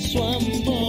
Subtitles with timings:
[0.00, 0.83] Señor,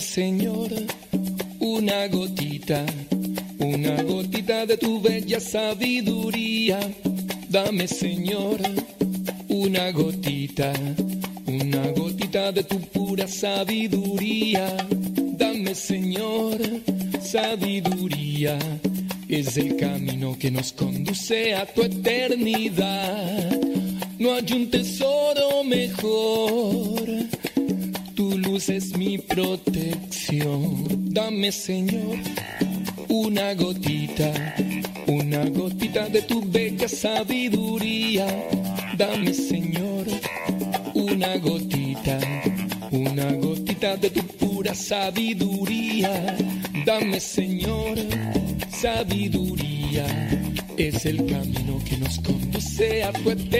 [0.00, 0.49] una
[31.60, 32.16] Señor,
[33.08, 34.32] una gotita,
[35.06, 38.26] una gotita de tu bella sabiduría.
[38.96, 40.06] Dame, Señor,
[40.94, 42.18] una gotita,
[42.90, 46.34] una gotita de tu pura sabiduría.
[46.86, 47.98] Dame, Señor,
[48.70, 50.06] sabiduría.
[50.78, 53.59] Es el camino que nos conduce a tu eternidad.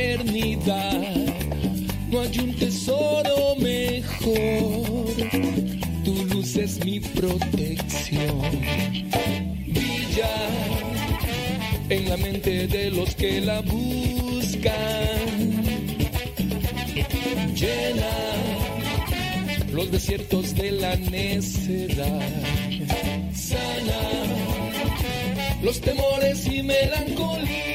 [25.63, 27.71] Los temores y melancolía.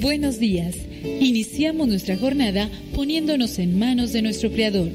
[0.00, 0.76] Buenos días.
[1.20, 4.88] Iniciamos nuestra jornada poniéndonos en manos de nuestro Creador.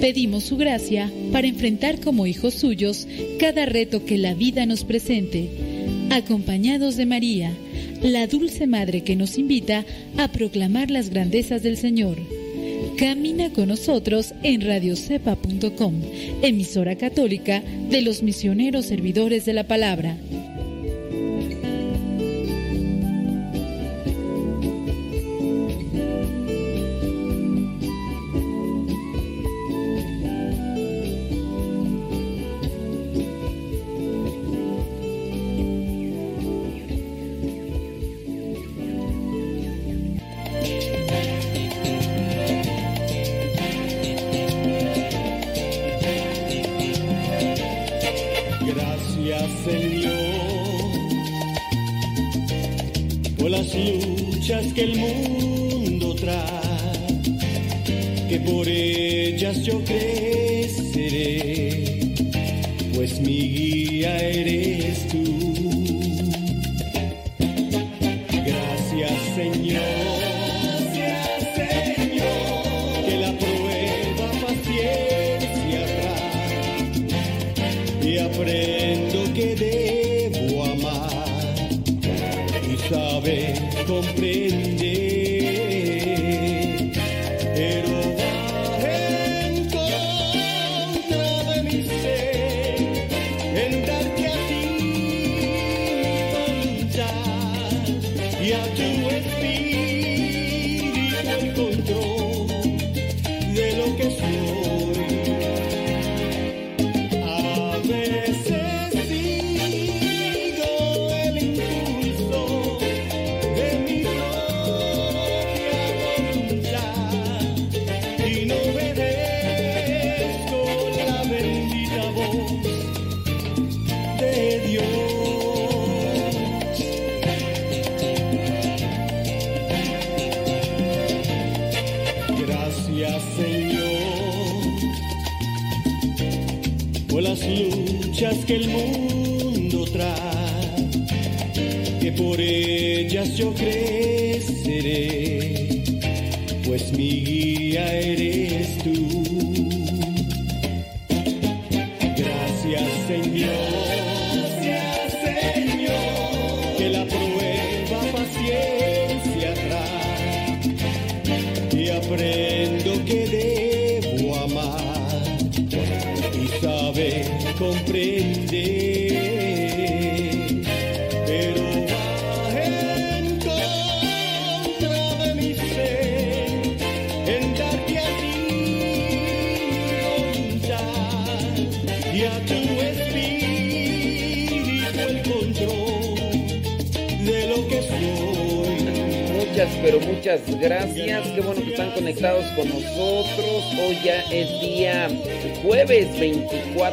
[0.00, 5.48] Pedimos su gracia para enfrentar como hijos suyos cada reto que la vida nos presente,
[6.10, 7.52] acompañados de María,
[8.04, 9.84] la dulce Madre que nos invita
[10.18, 12.18] a proclamar las grandezas del Señor.
[12.98, 16.02] Camina con nosotros en radiocepa.com,
[16.42, 20.18] emisora católica de los misioneros servidores de la palabra.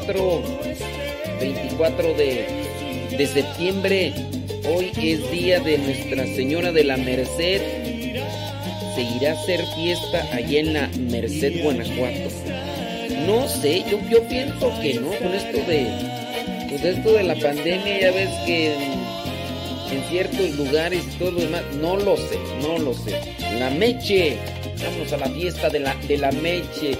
[0.07, 0.43] 24,
[1.39, 2.45] 24 de,
[3.17, 4.13] de septiembre.
[4.65, 7.61] Hoy es día de Nuestra Señora de la Merced.
[8.95, 12.29] Se irá a hacer fiesta allá en la Merced, Guanajuato.
[13.27, 15.85] No sé, yo, yo pienso que no, con esto de,
[16.69, 21.41] pues esto de la pandemia, ya ves que en, en ciertos lugares y todo lo
[21.41, 23.11] demás, no lo sé, no lo sé.
[23.59, 24.37] La Meche
[24.83, 26.97] Vamos a la fiesta de la, de la Meche.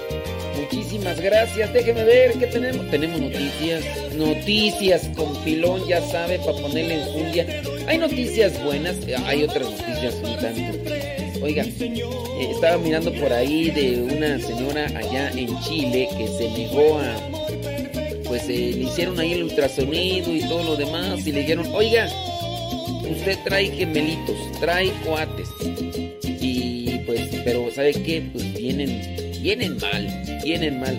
[0.92, 1.72] Muchísimas gracias.
[1.72, 2.90] Déjeme ver qué tenemos.
[2.90, 3.82] Tenemos noticias.
[4.14, 7.62] Noticias con pilón, ya sabe, para ponerle en fundia.
[7.86, 11.42] Hay noticias buenas, hay otras noticias un tanto.
[11.42, 16.98] Oiga, eh, estaba mirando por ahí de una señora allá en Chile que se negó
[16.98, 17.16] a.
[18.24, 22.06] Pues eh, le hicieron ahí el ultrasonido y todo lo demás y le dijeron, oiga,
[23.10, 25.48] usted trae gemelitos, trae coates
[27.44, 28.22] pero ¿sabe qué?
[28.32, 30.06] Pues vienen, vienen mal,
[30.42, 30.98] vienen mal.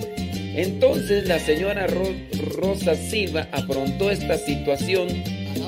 [0.56, 5.10] Entonces la señora Rosa Silva afrontó esta situación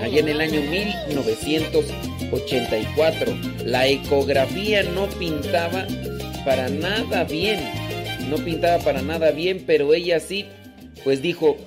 [0.02, 3.36] allá en el año 1984.
[3.66, 5.88] La ecografía no pintaba
[6.46, 7.60] para nada bien,
[8.30, 10.46] no pintaba para nada bien, pero ella sí,
[11.04, 11.58] pues dijo,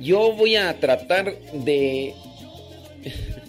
[0.00, 2.14] yo voy a tratar de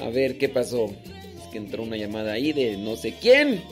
[0.00, 0.86] A ver, ¿qué pasó?
[0.86, 3.62] Es que entró una llamada ahí de no sé quién.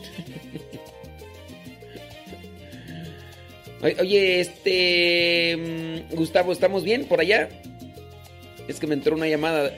[3.83, 5.57] Oye, este...
[5.57, 7.49] Mm, Gustavo, ¿estamos bien por allá?
[8.67, 9.73] Es que me entró una llamada.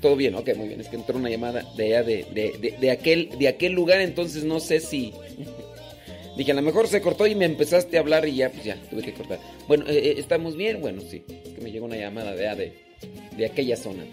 [0.00, 0.80] Todo bien, ok, muy bien.
[0.80, 4.80] Es que entró una llamada de allá, de, aquel, de aquel lugar, entonces no sé
[4.80, 5.12] si...
[6.36, 8.76] Dije, a lo mejor se cortó y me empezaste a hablar y ya, pues ya,
[8.88, 9.38] tuve que cortar.
[9.68, 10.80] Bueno, eh, eh, ¿estamos bien?
[10.80, 11.24] Bueno, sí.
[11.28, 12.72] Es que me llegó una llamada de, de,
[13.36, 14.04] de aquella zona.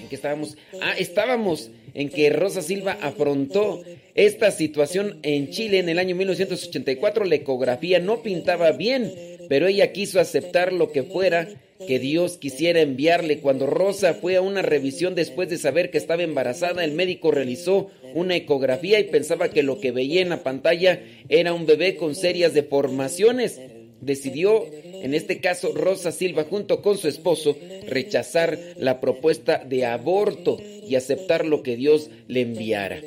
[0.00, 0.56] ¿En qué estábamos?
[0.80, 3.82] Ah, estábamos en que Rosa Silva afrontó
[4.14, 7.24] esta situación en Chile en el año 1984.
[7.24, 9.12] La ecografía no pintaba bien,
[9.48, 11.48] pero ella quiso aceptar lo que fuera
[11.86, 13.40] que Dios quisiera enviarle.
[13.40, 17.90] Cuando Rosa fue a una revisión después de saber que estaba embarazada, el médico realizó
[18.14, 22.14] una ecografía y pensaba que lo que veía en la pantalla era un bebé con
[22.14, 23.60] serias deformaciones.
[24.00, 27.56] Decidió, en este caso Rosa Silva, junto con su esposo,
[27.88, 33.00] rechazar la propuesta de aborto y aceptar lo que Dios le enviara.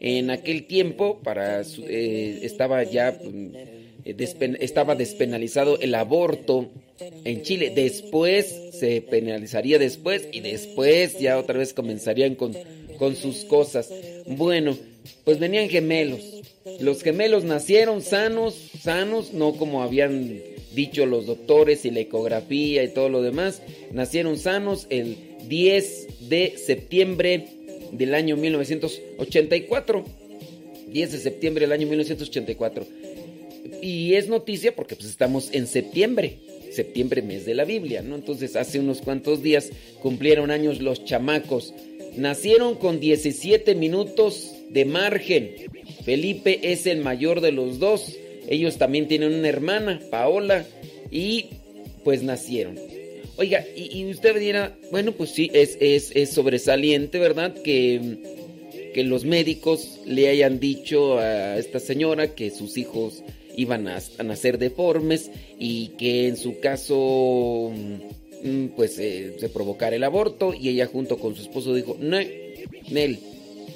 [0.00, 3.52] En aquel tiempo, para eh, estaba ya mm,
[4.60, 6.70] estaba despenalizado el aborto
[7.24, 7.72] en Chile.
[7.74, 12.56] Después se penalizaría después y después ya otra vez comenzarían con,
[12.98, 13.92] con sus cosas.
[14.26, 14.78] Bueno,
[15.24, 16.20] pues venían gemelos.
[16.80, 20.40] Los gemelos nacieron sanos, sanos, no como habían
[20.74, 23.62] dicho los doctores y la ecografía y todo lo demás.
[23.92, 25.16] Nacieron sanos el
[25.48, 27.57] 10 de septiembre
[27.92, 30.04] del año 1984.
[30.88, 32.86] 10 de septiembre del año 1984.
[33.82, 36.38] Y es noticia porque pues estamos en septiembre
[36.72, 38.14] septiembre, mes de la Biblia, ¿no?
[38.14, 41.74] Entonces, hace unos cuantos días cumplieron años los chamacos.
[42.16, 45.50] Nacieron con 17 minutos de margen.
[46.04, 48.16] Felipe es el mayor de los dos.
[48.48, 50.64] Ellos también tienen una hermana, Paola,
[51.10, 51.46] y
[52.04, 52.78] pues nacieron.
[53.38, 57.54] Oiga, y, usted dirá, bueno, pues sí, es, es, es sobresaliente, ¿verdad?
[57.62, 58.18] Que,
[58.92, 63.22] que los médicos le hayan dicho a esta señora que sus hijos
[63.56, 67.72] iban a, nacer deformes y que en su caso
[68.42, 72.18] mm, pues eh, se provocara el aborto y ella junto con su esposo dijo, no,
[72.90, 73.18] Nel,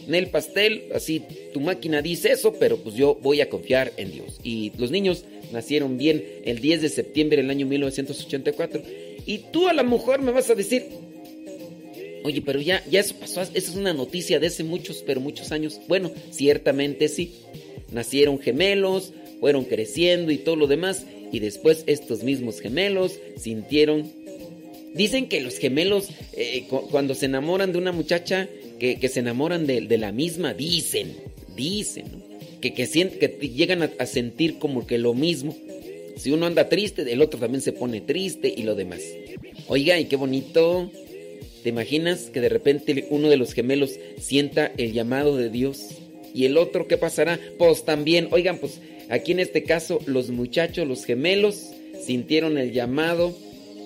[0.08, 4.40] Nel Pastel, así tu máquina dice eso, pero pues yo voy a confiar en Dios.
[4.42, 8.82] Y los niños nacieron bien el 10 de septiembre del año 1984.
[9.26, 10.86] Y tú a la mujer me vas a decir,
[12.24, 15.52] oye, pero ya, ya eso pasó, esa es una noticia de hace muchos, pero muchos
[15.52, 15.80] años.
[15.88, 17.32] Bueno, ciertamente sí.
[17.90, 21.04] Nacieron gemelos, fueron creciendo y todo lo demás.
[21.30, 24.10] Y después estos mismos gemelos sintieron...
[24.94, 28.46] Dicen que los gemelos, eh, cuando se enamoran de una muchacha,
[28.78, 31.14] que, se enamoran de, la misma, dicen,
[31.54, 32.04] dicen,
[32.60, 35.56] que, que, que llegan a, sentir como que lo mismo.
[36.16, 39.00] Si uno anda triste, el otro también se pone triste y lo demás.
[39.68, 40.90] Oiga, y qué bonito.
[41.62, 45.98] ¿Te imaginas que de repente uno de los gemelos sienta el llamado de Dios?
[46.34, 47.38] Y el otro, ¿qué pasará?
[47.58, 48.80] Pues también, oigan, pues
[49.12, 51.70] Aquí en este caso los muchachos, los gemelos,
[52.02, 53.36] sintieron el llamado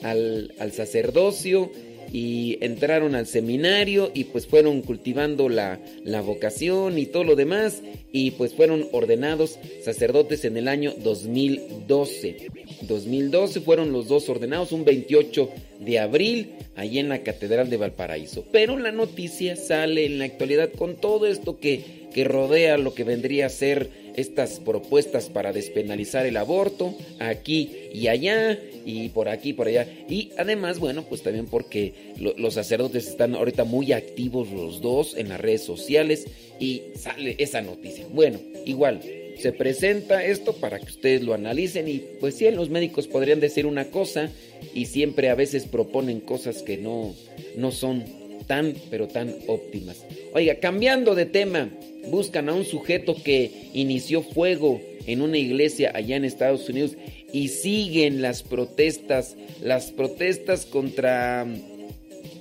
[0.05, 1.73] al, sacerdocio
[2.13, 7.83] y entraron al seminario y pues fueron cultivando la, la, vocación y todo lo demás
[8.13, 12.49] y pues fueron ordenados sacerdotes en el año 2012.
[12.83, 18.45] 2012 fueron los dos ordenados un 28 de abril allí en la Catedral de Valparaíso.
[18.53, 23.05] Pero la noticia sale en la actualidad con todo esto que, que rodea lo que
[23.05, 29.51] vendría a ser estas propuestas para despenalizar el aborto aquí y allá y por aquí
[29.51, 29.87] y por allá.
[30.09, 35.29] Y además, bueno, pues también porque los sacerdotes están ahorita muy activos los dos en
[35.29, 36.27] las redes sociales
[36.59, 38.07] y sale esa noticia.
[38.11, 39.01] Bueno, igual,
[39.39, 43.67] se presenta esto para que ustedes lo analicen y pues sí, los médicos podrían decir
[43.67, 44.31] una cosa
[44.75, 47.15] y siempre a veces proponen cosas que no,
[47.57, 48.05] no son
[48.47, 50.05] tan, pero tan óptimas.
[50.35, 51.71] Oiga, cambiando de tema,
[52.11, 56.97] buscan a un sujeto que inició fuego en una iglesia allá en Estados Unidos
[57.33, 61.47] y siguen las protestas, las protestas contra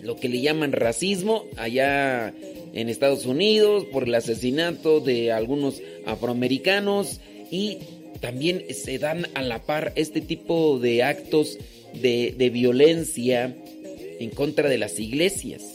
[0.01, 2.33] lo que le llaman racismo allá
[2.73, 7.19] en Estados Unidos por el asesinato de algunos afroamericanos
[7.49, 7.77] y
[8.21, 11.57] también se dan a la par este tipo de actos
[11.93, 13.55] de, de violencia
[14.19, 15.74] en contra de las iglesias.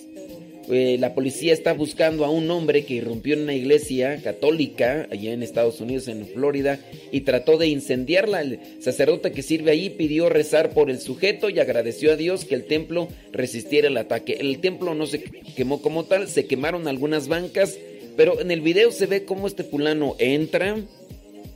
[0.70, 5.32] Eh, la policía está buscando a un hombre que irrumpió en una iglesia católica allá
[5.32, 6.78] en Estados Unidos, en Florida,
[7.10, 8.42] y trató de incendiarla.
[8.42, 12.54] El sacerdote que sirve ahí pidió rezar por el sujeto y agradeció a Dios que
[12.54, 14.38] el templo resistiera el ataque.
[14.40, 15.22] El templo no se
[15.56, 17.76] quemó como tal, se quemaron algunas bancas,
[18.16, 20.76] pero en el video se ve cómo este fulano entra,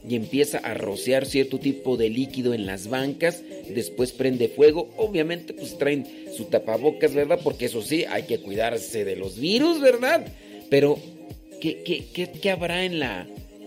[0.08, 3.42] y empieza a rociar cierto tipo de líquido en las bancas,
[3.74, 6.06] después prende fuego, obviamente pues traen
[6.36, 7.40] su tapabocas, ¿verdad?
[7.42, 10.26] Porque eso sí, hay que cuidarse de los virus, ¿verdad?
[10.68, 10.98] Pero,
[11.60, 13.26] ¿qué, qué, qué, habrá en la,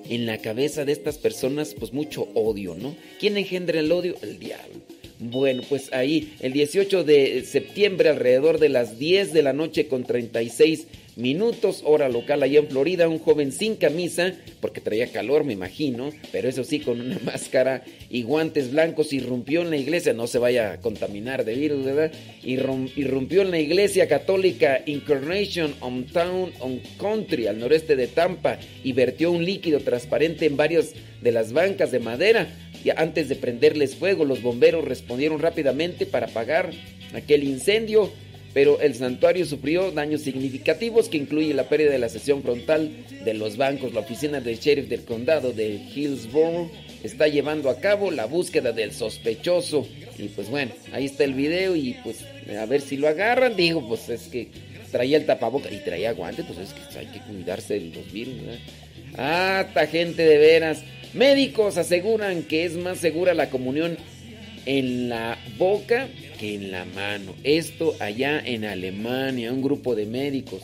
[0.09, 1.73] en la cabeza de estas personas?
[1.73, 2.95] Pues mucho odio, ¿no?
[3.19, 4.15] ¿Quién engendra el odio?
[4.21, 4.75] El diablo.
[5.19, 10.03] Bueno, pues ahí, el 18 de septiembre, alrededor de las 10 de la noche con
[10.03, 10.85] 36
[11.17, 16.11] minutos, hora local allá en Florida, un joven sin camisa, porque traía calor, me imagino,
[16.31, 20.37] pero eso sí, con una máscara y guantes blancos, irrumpió en la iglesia, no se
[20.37, 22.11] vaya a contaminar de virus, ¿verdad?
[22.43, 28.93] Irrumpió en la iglesia católica Incarnation on Town on Country, al noreste de Tampa, y
[28.93, 32.47] vertió un líquido transparente en varias de las bancas de madera.
[32.83, 36.71] Y antes de prenderles fuego, los bomberos respondieron rápidamente para apagar
[37.13, 38.11] aquel incendio
[38.57, 42.89] pero el santuario sufrió daños significativos que incluye la pérdida de la sección frontal
[43.23, 43.93] de los bancos.
[43.93, 46.71] La oficina del sheriff del condado de Hillsborough
[47.03, 49.87] está llevando a cabo la búsqueda del sospechoso.
[50.17, 52.25] Y pues bueno, ahí está el video y pues
[52.59, 53.55] a ver si lo agarran.
[53.55, 54.47] Digo, pues es que
[54.91, 58.37] traía el tapaboca y traía guantes, pues es que hay que cuidarse de los virus.
[59.19, 60.81] Ah, esta gente de veras.
[61.13, 63.97] Médicos aseguran que es más segura la comunión
[64.67, 67.33] en la boca que en la mano.
[67.43, 70.61] Esto allá en Alemania, un grupo de médicos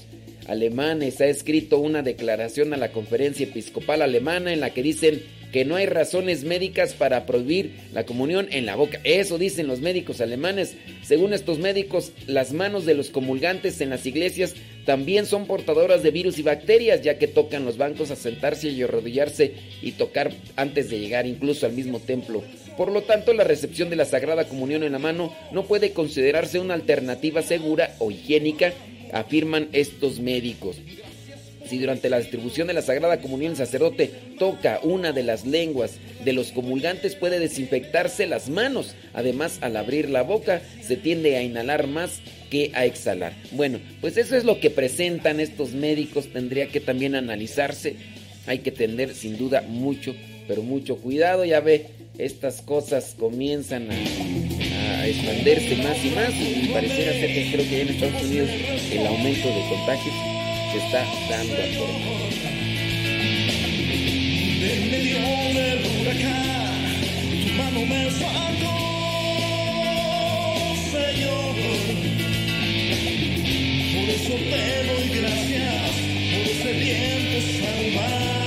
[0.47, 5.63] alemanes ha escrito una declaración a la conferencia episcopal alemana en la que dicen que
[5.63, 8.99] no hay razones médicas para prohibir la comunión en la boca.
[9.05, 10.75] Eso dicen los médicos alemanes.
[11.03, 14.55] Según estos médicos, las manos de los comulgantes en las iglesias
[14.85, 18.81] también son portadoras de virus y bacterias, ya que tocan los bancos a sentarse y
[18.81, 22.43] arrodillarse y tocar antes de llegar incluso al mismo templo.
[22.77, 26.59] Por lo tanto, la recepción de la Sagrada Comunión en la mano no puede considerarse
[26.59, 28.73] una alternativa segura o higiénica,
[29.11, 30.77] afirman estos médicos.
[31.69, 35.99] Si durante la distribución de la Sagrada Comunión el sacerdote toca una de las lenguas
[36.23, 38.95] de los comulgantes puede desinfectarse las manos.
[39.13, 43.33] Además, al abrir la boca se tiende a inhalar más que a exhalar.
[43.51, 46.27] Bueno, pues eso es lo que presentan estos médicos.
[46.31, 47.95] Tendría que también analizarse.
[48.45, 50.15] Hay que tener sin duda mucho,
[50.47, 51.45] pero mucho cuidado.
[51.45, 57.69] Ya ve, estas cosas comienzan a, expandirse más y más y pareciera ser que creo
[57.69, 58.49] que en Estados Unidos
[58.91, 60.15] el aumento de contagios
[60.71, 61.57] se está dando a
[68.11, 68.71] faltó,
[70.91, 71.55] Señor.
[73.93, 75.91] Por eso te doy gracias,
[76.31, 78.42] por ese viento salvaje.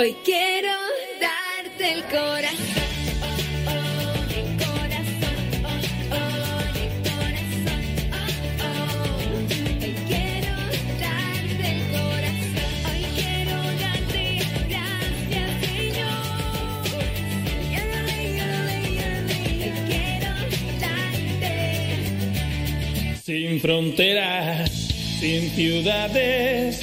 [0.00, 0.72] Hoy quiero
[1.20, 2.56] darte el corazón.
[23.22, 24.70] Sin fronteras,
[25.20, 26.80] sin ciudades,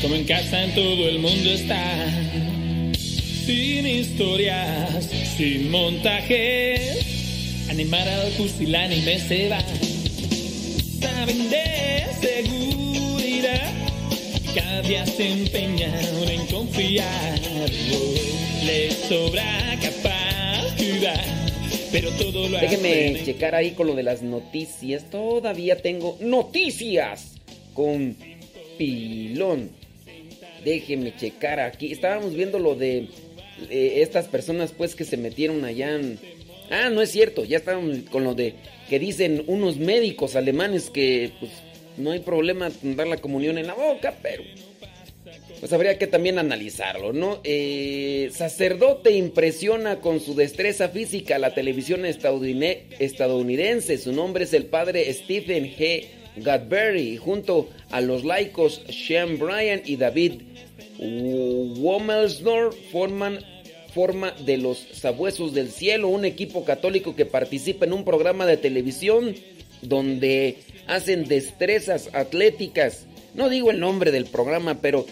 [0.00, 2.25] como en casa en todo el mundo está.
[3.46, 9.60] Sin historias, sin montajes, animar al pusilánime se va.
[11.00, 13.72] Saben de seguridad,
[14.52, 15.94] cada día se empeñan
[16.28, 17.38] en confiar.
[18.64, 21.24] Les sobra capacidad
[21.92, 25.08] pero todo lo Déjenme checar ahí con lo de las noticias.
[25.08, 27.36] Todavía tengo noticias
[27.74, 28.16] con
[28.76, 29.70] pilón.
[30.64, 31.92] Déjenme checar aquí.
[31.92, 33.08] Estábamos viendo lo de
[33.70, 36.18] eh, estas personas pues que se metieron allá en...
[36.70, 37.44] Ah, no es cierto.
[37.44, 38.54] Ya estábamos con lo de
[38.88, 41.52] que dicen unos médicos alemanes que pues
[41.96, 44.42] no hay problema dar la comunión en la boca, pero
[45.60, 47.40] pues habría que también analizarlo, ¿no?
[47.42, 53.98] Eh, sacerdote impresiona con su destreza física la televisión estadounidense.
[53.98, 56.04] Su nombre es el padre Stephen G.
[56.36, 60.42] Godberry, junto a los laicos Sean Bryan y David
[60.98, 63.40] Womelsdorf forman
[63.94, 68.58] forma de los Sabuesos del Cielo, un equipo católico que participa en un programa de
[68.58, 69.34] televisión
[69.80, 73.06] donde hacen destrezas atléticas.
[73.34, 75.06] No digo el nombre del programa, pero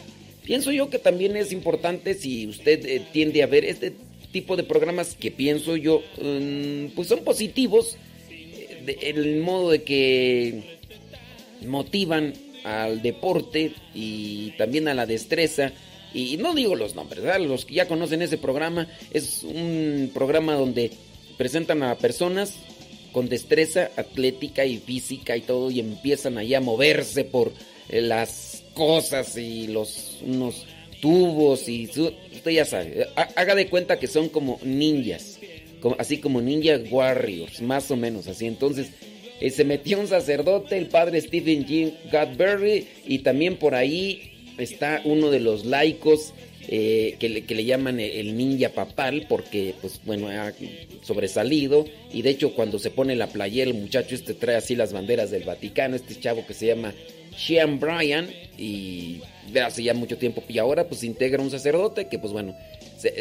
[0.45, 3.95] Pienso yo que también es importante si usted eh, tiende a ver este
[4.31, 7.97] tipo de programas que pienso yo, mm, pues son positivos,
[8.31, 10.79] eh, el modo de que
[11.67, 15.73] motivan al deporte y también a la destreza.
[16.13, 20.91] Y no digo los nombres, los que ya conocen ese programa, es un programa donde
[21.37, 22.55] presentan a personas
[23.13, 27.53] con destreza atlética y física y todo y empiezan ahí a moverse por
[27.89, 30.67] eh, las cosas y los unos
[31.01, 35.39] tubos y usted ya sabe, haga de cuenta que son como ninjas,
[35.99, 38.47] así como ninja warriors, más o menos así.
[38.47, 38.89] Entonces,
[39.45, 41.93] eh, se metió un sacerdote, el padre Stephen G.
[42.11, 46.33] Godberry, y también por ahí está uno de los laicos
[46.67, 50.55] eh, que, le, llaman el ninja papal, porque, pues bueno, ha
[51.03, 51.85] sobresalido.
[52.11, 55.31] Y de hecho, cuando se pone la playera, el muchacho este trae así las banderas
[55.31, 56.95] del Vaticano, este chavo que se llama
[57.37, 59.21] Sean Bryan, y
[59.63, 60.43] hace ya mucho tiempo.
[60.49, 62.57] Y ahora, pues integra un sacerdote que, pues bueno,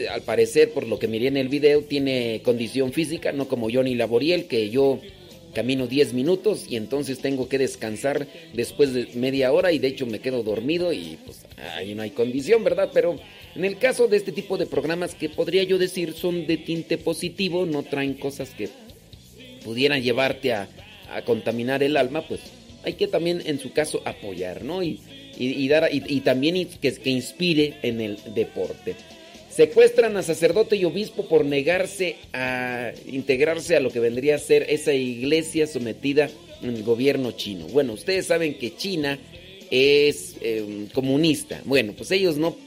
[0.10, 3.96] al parecer, por lo que miré en el video, tiene condición física, no como Johnny
[3.96, 5.02] Laboriel, que yo
[5.54, 10.06] camino 10 minutos y entonces tengo que descansar después de media hora y de hecho
[10.06, 12.90] me quedo dormido y pues ahí no hay condición, ¿verdad?
[12.94, 13.18] Pero
[13.56, 16.98] en el caso de este tipo de programas que podría yo decir son de tinte
[16.98, 18.70] positivo, no traen cosas que
[19.64, 20.68] pudieran llevarte a,
[21.26, 22.42] contaminar el alma, pues
[22.84, 24.82] hay que también en su caso apoyar, ¿no?
[24.82, 25.00] Y,
[25.68, 28.96] dar, y, también que, que inspire en el deporte.
[29.56, 34.66] Secuestran a sacerdote y obispo por negarse a integrarse a lo que vendría a ser
[34.68, 36.28] esa iglesia sometida
[36.64, 37.68] en el gobierno chino.
[37.68, 39.20] Bueno, ustedes saben que China
[39.70, 41.62] es em, comunista.
[41.66, 42.58] Bueno, pues ellos no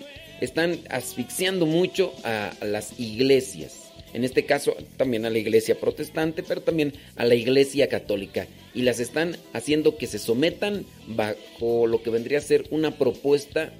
[0.40, 3.90] están asfixiando mucho a, a las iglesias.
[4.14, 8.46] En este caso también a la iglesia protestante, pero también a la iglesia católica.
[8.74, 13.72] Y las están haciendo que se sometan bajo lo que vendría a ser una propuesta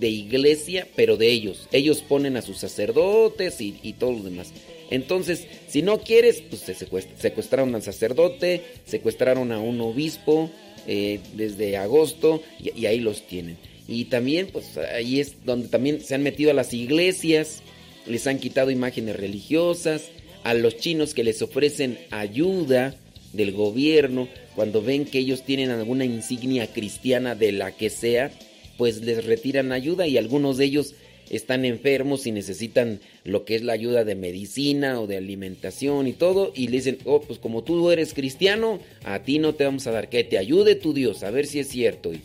[0.00, 1.68] de iglesia, pero de ellos.
[1.70, 4.52] Ellos ponen a sus sacerdotes y, y todo lo demás.
[4.90, 10.50] Entonces, si no quieres, pues se secuestraron al sacerdote, secuestraron a un obispo
[10.86, 13.56] eh, desde agosto y, ahí los tienen.
[13.86, 17.62] Y también, pues ahí es donde también se han metido a las iglesias,
[18.06, 20.08] les han quitado imágenes religiosas,
[20.42, 22.94] a los chinos que les ofrecen ayuda
[23.32, 28.32] del gobierno cuando ven que ellos tienen alguna insignia cristiana de la que sea,
[28.80, 30.94] pues les retiran ayuda y algunos de ellos
[31.28, 36.14] están enfermos y necesitan lo que es la ayuda de medicina o de alimentación y
[36.14, 39.86] todo y le dicen, oh, pues como tú eres cristiano, a ti no te vamos
[39.86, 42.10] a dar que te ayude tu Dios, a ver si es cierto.
[42.10, 42.22] Y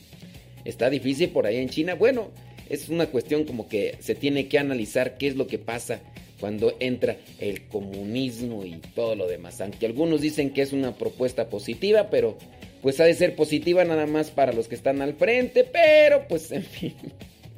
[0.63, 1.95] está difícil por ahí en China.
[1.95, 2.31] Bueno,
[2.69, 5.99] es una cuestión como que se tiene que analizar qué es lo que pasa
[6.39, 9.59] cuando entra el comunismo y todo lo demás.
[9.59, 12.37] Aunque algunos dicen que es una propuesta positiva, pero
[12.85, 16.51] pues ha de ser positiva nada más para los que están al frente, pero pues
[16.51, 16.93] en fin,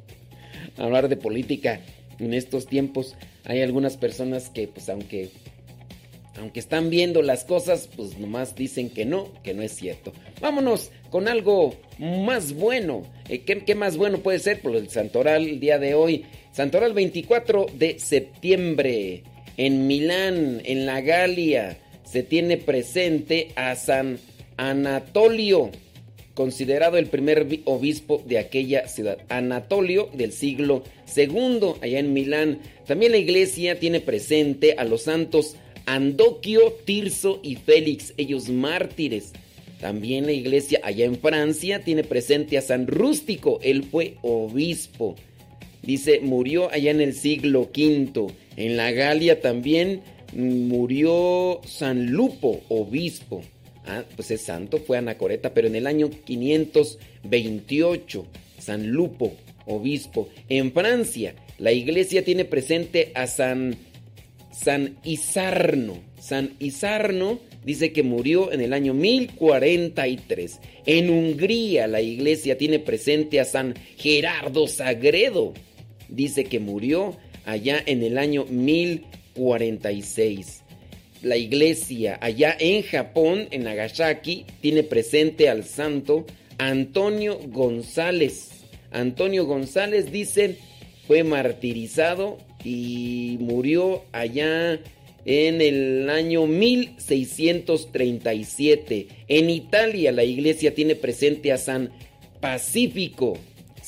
[0.78, 1.82] hablar de política
[2.18, 3.14] en estos tiempos
[3.44, 5.28] hay algunas personas que pues aunque
[6.38, 10.14] aunque están viendo las cosas, pues nomás dicen que no, que no es cierto.
[10.40, 13.02] Vámonos con algo más bueno.
[13.28, 14.62] Eh, ¿Qué, más bueno puede ser?
[14.62, 16.24] Por el Santoral el día de hoy.
[16.52, 19.24] Santoral 24 de septiembre.
[19.58, 24.18] En Milán, en la Galia, se tiene presente a San
[24.58, 25.70] Anatolio,
[26.34, 29.18] considerado el primer obispo de aquella ciudad.
[29.30, 30.82] Anatolio del siglo
[31.16, 32.58] II, allá en Milán.
[32.86, 39.32] También la iglesia tiene presente a los santos Andoquio, Tirso y Félix, ellos mártires.
[39.80, 45.14] También la iglesia allá en Francia tiene presente a San Rústico, él fue obispo.
[45.82, 48.34] Dice, murió allá en el siglo V.
[48.56, 50.02] En la Galia también
[50.34, 53.42] murió San Lupo, obispo.
[53.90, 58.26] Ah, pues es santo, fue Anacoreta, pero en el año 528,
[58.58, 60.28] San Lupo, obispo.
[60.50, 63.78] En Francia, la iglesia tiene presente a San,
[64.52, 66.02] San Isarno.
[66.20, 70.60] San Isarno dice que murió en el año 1043.
[70.84, 75.54] En Hungría, la iglesia tiene presente a San Gerardo Sagredo.
[76.10, 80.64] Dice que murió allá en el año 1046
[81.22, 86.26] la iglesia allá en Japón, en Nagasaki, tiene presente al santo
[86.58, 88.50] Antonio González.
[88.90, 90.56] Antonio González dice
[91.06, 94.78] fue martirizado y murió allá
[95.24, 99.08] en el año 1637.
[99.28, 101.90] En Italia la iglesia tiene presente a San
[102.40, 103.36] Pacífico,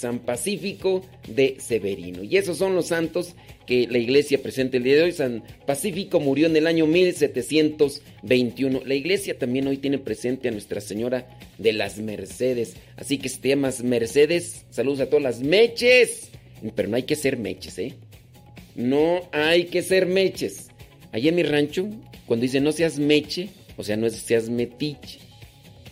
[0.01, 2.25] San Pacífico de Severino.
[2.25, 3.35] Y esos son los santos
[3.67, 5.13] que la iglesia presente el día de hoy.
[5.13, 8.81] San Pacífico murió en el año 1721.
[8.87, 12.77] La iglesia también hoy tiene presente a Nuestra Señora de las Mercedes.
[12.97, 16.31] Así que si te llamas Mercedes, saludos a todas las meches.
[16.75, 17.95] Pero no hay que ser meches, ¿eh?
[18.75, 20.69] No hay que ser meches.
[21.13, 21.89] Allá en mi rancho,
[22.25, 25.19] cuando dice no seas meche, o sea, no seas metiche.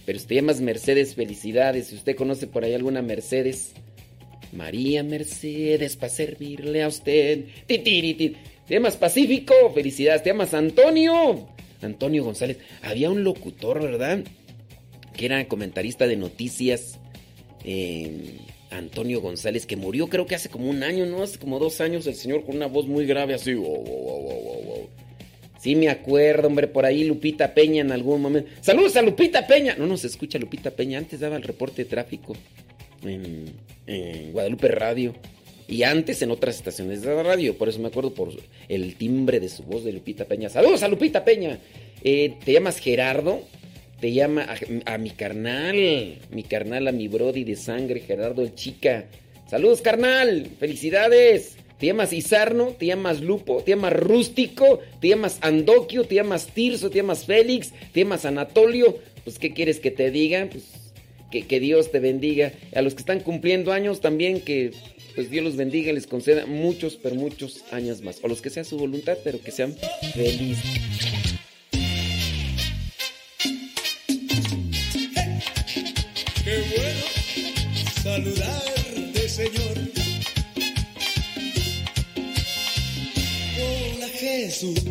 [0.07, 1.89] Pero si te llamas Mercedes, felicidades.
[1.89, 3.75] Si usted conoce por ahí alguna Mercedes,
[4.53, 7.45] María Mercedes para servirle a usted.
[7.67, 10.23] Te llamas Pacífico, felicidades.
[10.23, 11.49] Te llamas Antonio.
[11.83, 12.59] Antonio González.
[12.83, 14.21] Había un locutor, ¿verdad?
[15.17, 16.99] Que era comentarista de noticias.
[17.65, 18.39] Eh,
[18.71, 21.23] Antonio González, que murió creo que hace como un año, ¿no?
[21.23, 23.55] Hace como dos años el señor con una voz muy grave así.
[25.59, 28.51] Sí, me acuerdo, hombre, por ahí Lupita Peña en algún momento.
[28.61, 29.75] ¡Saludos a Lupita Peña!
[29.77, 30.99] No, no se escucha Lupita Peña.
[30.99, 32.37] Antes daba el reporte de tráfico
[33.05, 35.15] en, Guadalupe Radio.
[35.67, 37.57] Y antes en otras estaciones de radio.
[37.59, 38.31] Por eso me acuerdo por
[38.69, 40.49] el timbre de su voz de Lupita Peña.
[40.49, 41.59] ¡Saludos a Lupita Peña!
[42.03, 43.43] Eh, ¿Te llamas Gerardo?
[44.01, 44.47] Te llama
[44.87, 49.07] a, mi carnal, mi carnal, a mi brody de sangre, Gerardo el Chica.
[49.51, 51.57] Saludos, carnal, felicidades.
[51.79, 56.91] Te llamas Isarno, te llamas Lupo, te llamas Rústico, te llamas Andoquio, te llamas Tirso,
[56.91, 58.99] te llamas Félix, te llamas Anatolio.
[59.23, 60.49] Pues, ¿qué quieres que te diga?
[60.51, 60.65] Pues,
[61.31, 62.53] que, que Dios te bendiga.
[62.75, 64.73] A los que están cumpliendo años también, que
[65.15, 68.19] pues Dios los bendiga y les conceda muchos, pero muchos años más.
[68.23, 69.75] O los que sea su voluntad, pero que sean
[70.15, 70.65] felices.
[76.45, 77.19] Qué bueno
[78.03, 78.68] saludarte,
[84.49, 84.83] Jesús,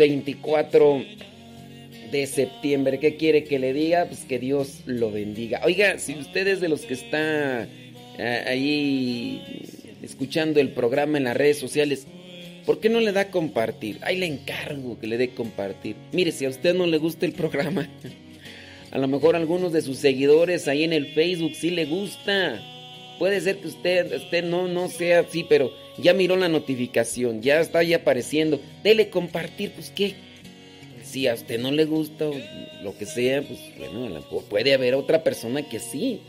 [0.00, 1.04] 24
[2.10, 2.98] de septiembre.
[2.98, 4.06] ¿Qué quiere que le diga?
[4.06, 5.60] Pues que Dios lo bendiga.
[5.62, 7.68] Oiga, si usted es de los que está
[8.18, 9.62] eh, ahí
[10.02, 12.06] escuchando el programa en las redes sociales,
[12.64, 13.98] ¿por qué no le da a compartir?
[14.00, 15.96] Ahí le encargo que le dé compartir.
[16.12, 17.86] Mire, si a usted no le gusta el programa,
[18.90, 22.58] a lo mejor algunos de sus seguidores ahí en el Facebook sí le gusta.
[23.20, 27.80] Puede ser que usted, no, no sea así, pero ya miró la notificación, ya está
[27.80, 28.58] ahí apareciendo.
[28.82, 30.14] Dele compartir, pues qué.
[31.04, 32.34] Si a usted no le gusta o
[32.82, 36.22] lo que sea, pues bueno, puede haber otra persona que sí.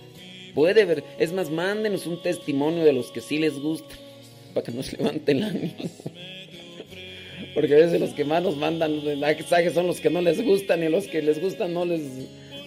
[0.53, 1.05] Puede haber.
[1.17, 3.95] Es más, mándenos un testimonio de los que sí les gusta.
[4.53, 5.73] Para que nos levanten el ánimo.
[7.53, 10.83] Porque a veces los que más nos mandan mensajes son los que no les gustan
[10.83, 12.01] y los que les gustan no les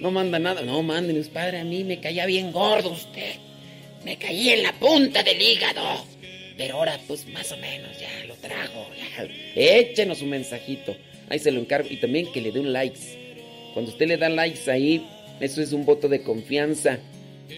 [0.01, 0.63] no mandan nada.
[0.63, 3.35] No, mándenos, padre, a mí me caía bien gordo usted.
[4.05, 6.05] Me caí en la punta del hígado.
[6.57, 8.87] Pero ahora, pues más o menos, ya lo trago.
[9.55, 10.97] Échenos un mensajito.
[11.29, 11.89] Ahí se lo encargo.
[11.91, 13.25] Y también que le dé un likes.
[13.73, 15.07] Cuando usted le da likes ahí,
[15.41, 16.99] eso es un voto de confianza.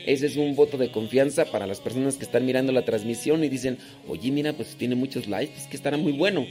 [0.06, 3.48] Ese es un voto de confianza para las personas que están mirando la transmisión y
[3.48, 3.78] dicen,
[4.08, 6.46] oye, mira, pues tiene muchos likes, pues que estará muy bueno.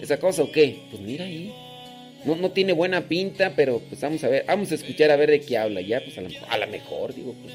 [0.00, 0.78] ¿Esa cosa o qué?
[0.90, 1.52] Pues mira ahí.
[2.24, 5.30] No, no tiene buena pinta, pero pues vamos a ver, vamos a escuchar a ver
[5.30, 5.80] de qué habla.
[5.80, 7.54] Ya, pues a lo mejor, digo, pues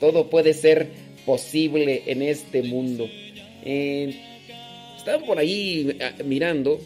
[0.00, 0.88] todo puede ser
[1.28, 3.06] posible en este mundo.
[3.62, 4.14] Eh,
[4.96, 6.80] estaba por ahí ah, mirando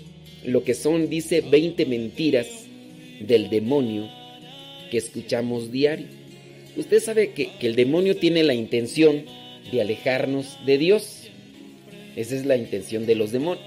[0.45, 2.49] lo que son, dice, 20 mentiras
[3.21, 4.11] del demonio
[4.91, 6.09] que escuchamos diario.
[6.77, 9.25] Usted sabe que, el demonio tiene la intención
[9.71, 11.29] de alejarnos de Dios.
[12.17, 13.65] Esa es la intención de los demonios.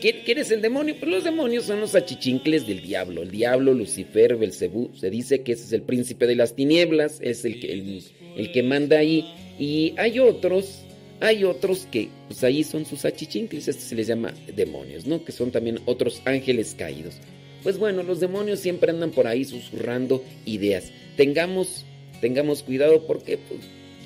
[0.00, 0.96] ¿Quién, quién es el demonio?
[0.98, 3.22] Pues los demonios son los achichincles del diablo.
[3.22, 4.90] El diablo, Lucifer, Belcebú.
[4.96, 8.02] Se dice que ese es el príncipe de las tinieblas, es el que,
[8.36, 9.24] el que manda ahí.
[9.58, 10.82] Y hay otros,
[11.20, 13.68] hay otros que, pues ahí son sus achichincles.
[13.68, 15.24] Esto se les llama demonios, ¿no?
[15.24, 17.14] Que son también otros ángeles caídos.
[17.62, 20.92] Pues bueno, los demonios siempre andan por ahí susurrando ideas.
[21.16, 21.84] Tengamos,
[22.20, 23.60] tengamos cuidado porque pues,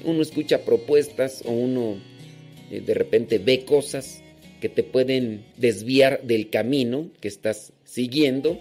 [0.04, 1.96] uno escucha propuestas o uno
[2.70, 4.22] eh, de repente ve cosas
[4.60, 8.60] que te pueden desviar del camino que estás siguiendo,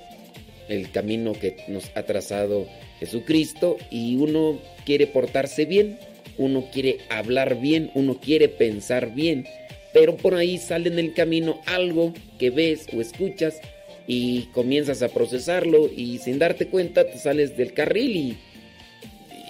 [0.68, 2.68] el camino que nos ha trazado
[3.00, 6.00] Jesucristo, y uno quiere portarse bien,
[6.40, 9.46] uno quiere hablar bien, uno quiere pensar bien,
[9.94, 13.60] pero por ahí sale en el camino algo que ves o escuchas
[14.08, 18.38] y comienzas a procesarlo y sin darte cuenta te sales del carril y,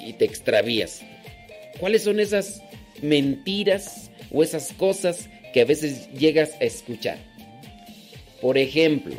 [0.06, 1.02] y te extravías.
[1.80, 2.64] ¿Cuáles son esas
[3.02, 7.20] mentiras o esas cosas que a veces llegas a escuchar?
[8.42, 9.16] Por ejemplo,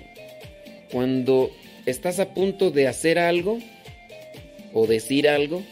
[0.90, 1.52] cuando
[1.86, 3.60] estás a punto de hacer algo
[4.72, 5.62] o decir algo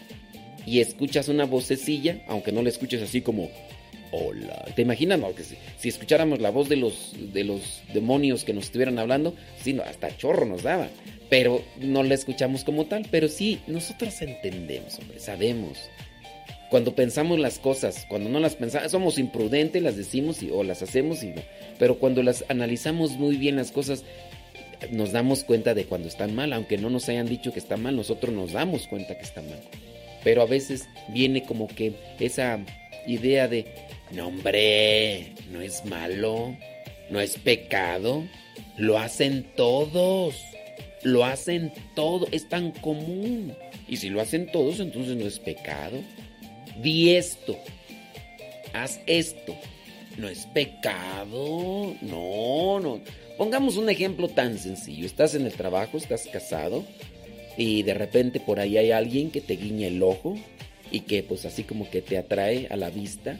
[0.68, 3.48] y escuchas una vocecilla, aunque no la escuches así como
[4.12, 4.66] hola.
[4.74, 5.18] ¿Te imaginas?
[5.18, 9.34] No, que si, escucháramos la voz de los, de los demonios que nos estuvieran hablando,
[9.62, 10.88] sí, hasta chorro nos daba.
[11.30, 13.06] Pero no la escuchamos como tal.
[13.10, 15.78] Pero sí, nosotros entendemos, hombre, sabemos.
[16.70, 20.82] Cuando pensamos las cosas, cuando no las pensamos, somos imprudentes, las decimos y, o las
[20.82, 21.32] hacemos y.
[21.78, 24.04] Pero cuando las analizamos muy bien las cosas,
[24.90, 27.96] nos damos cuenta de cuando están mal, aunque no nos hayan dicho que está mal,
[27.96, 29.60] nosotros nos damos cuenta que está mal.
[30.24, 32.60] Pero a veces viene como que esa
[33.06, 33.66] idea de,
[34.12, 36.56] no hombre, no es malo,
[37.10, 38.24] no es pecado,
[38.76, 40.34] lo hacen todos,
[41.02, 43.54] lo hacen todo, es tan común.
[43.88, 46.00] Y si lo hacen todos, entonces no es pecado.
[46.82, 47.56] Di esto,
[48.72, 49.56] haz esto,
[50.16, 53.00] no es pecado, no, no.
[53.36, 55.06] Pongamos un ejemplo tan sencillo.
[55.06, 56.84] Estás en el trabajo, estás casado
[57.58, 60.38] y de repente por ahí hay alguien que te guiña el ojo
[60.92, 63.36] y que pues así como que te atrae a la vista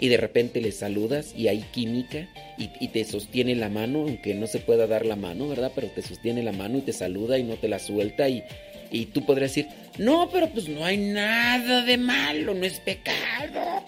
[0.00, 4.46] y de repente le saludas y hay química y, te sostiene la mano, aunque no
[4.46, 5.72] se pueda dar la mano, ¿verdad?
[5.74, 8.42] Pero te sostiene la mano y te saluda y no te la suelta y,
[8.90, 13.84] y tú podrías decir, no, pero pues no hay nada de malo, no es pecado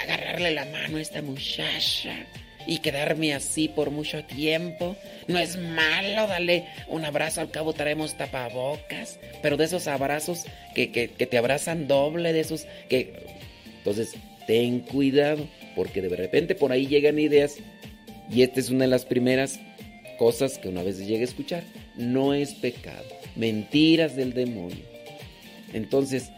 [0.00, 2.26] agarrarle la mano a esta muchacha
[2.70, 4.96] y quedarme así por mucho tiempo.
[5.26, 10.92] No es malo, dale un abrazo, al cabo traemos tapabocas, pero de esos abrazos que,
[10.92, 13.26] que, te abrazan doble, de esos que...
[13.78, 14.14] Entonces,
[14.46, 17.56] ten cuidado, porque de repente por ahí llegan ideas
[18.30, 19.58] y esta es una de las primeras
[20.16, 21.64] cosas que una vez llega a escuchar.
[21.96, 23.04] No es pecado,
[23.34, 24.84] mentiras del demonio.
[25.72, 26.30] Entonces,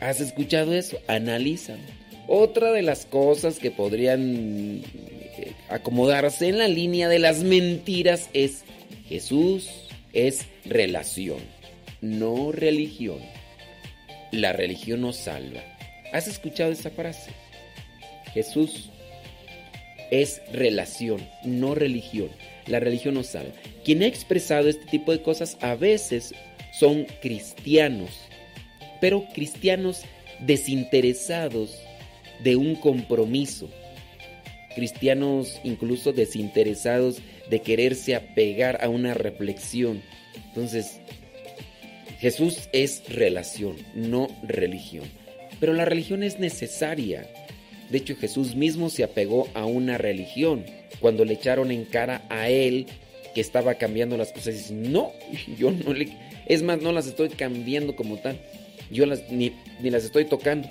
[0.00, 0.98] ¿has escuchado eso?
[1.06, 1.82] Analízalo.
[2.28, 8.64] Otra de las cosas que podrían eh, acomodarse en la línea de las mentiras es
[9.08, 9.70] Jesús
[10.12, 11.38] es relación,
[12.00, 13.18] no religión.
[14.32, 15.60] La religión nos salva.
[16.12, 17.30] ¿Has escuchado esa frase?
[18.32, 18.90] Jesús
[20.10, 22.30] es relación, no religión.
[22.66, 23.52] La religión nos salva.
[23.84, 26.34] Quien ha expresado este tipo de cosas a veces
[26.72, 28.10] son cristianos,
[29.00, 30.02] pero cristianos
[30.40, 31.78] desinteresados
[32.42, 33.68] de un compromiso.
[34.74, 37.18] Cristianos incluso desinteresados
[37.50, 40.02] de quererse apegar a una reflexión.
[40.48, 41.00] Entonces,
[42.18, 45.04] Jesús es relación, no religión.
[45.60, 47.26] Pero la religión es necesaria.
[47.90, 50.64] De hecho, Jesús mismo se apegó a una religión.
[51.00, 52.86] Cuando le echaron en cara a él
[53.34, 55.12] que estaba cambiando las cosas, dice, no,
[55.58, 56.08] yo no le...
[56.46, 58.40] Es más, no las estoy cambiando como tal.
[58.90, 60.68] Yo las, ni, ni las estoy tocando.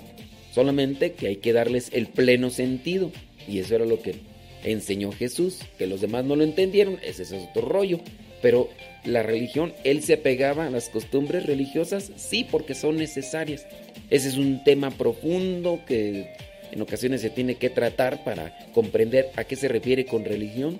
[0.55, 3.11] Solamente que hay que darles el pleno sentido.
[3.45, 4.15] Y eso era lo que
[4.63, 5.59] enseñó Jesús.
[5.77, 7.99] Que los demás no lo entendieron, ese es otro rollo.
[8.41, 8.69] Pero
[9.03, 13.67] la religión, él se apegaba a las costumbres religiosas, sí, porque son necesarias.
[14.09, 16.29] Ese es un tema profundo que
[16.71, 20.79] en ocasiones se tiene que tratar para comprender a qué se refiere con religión.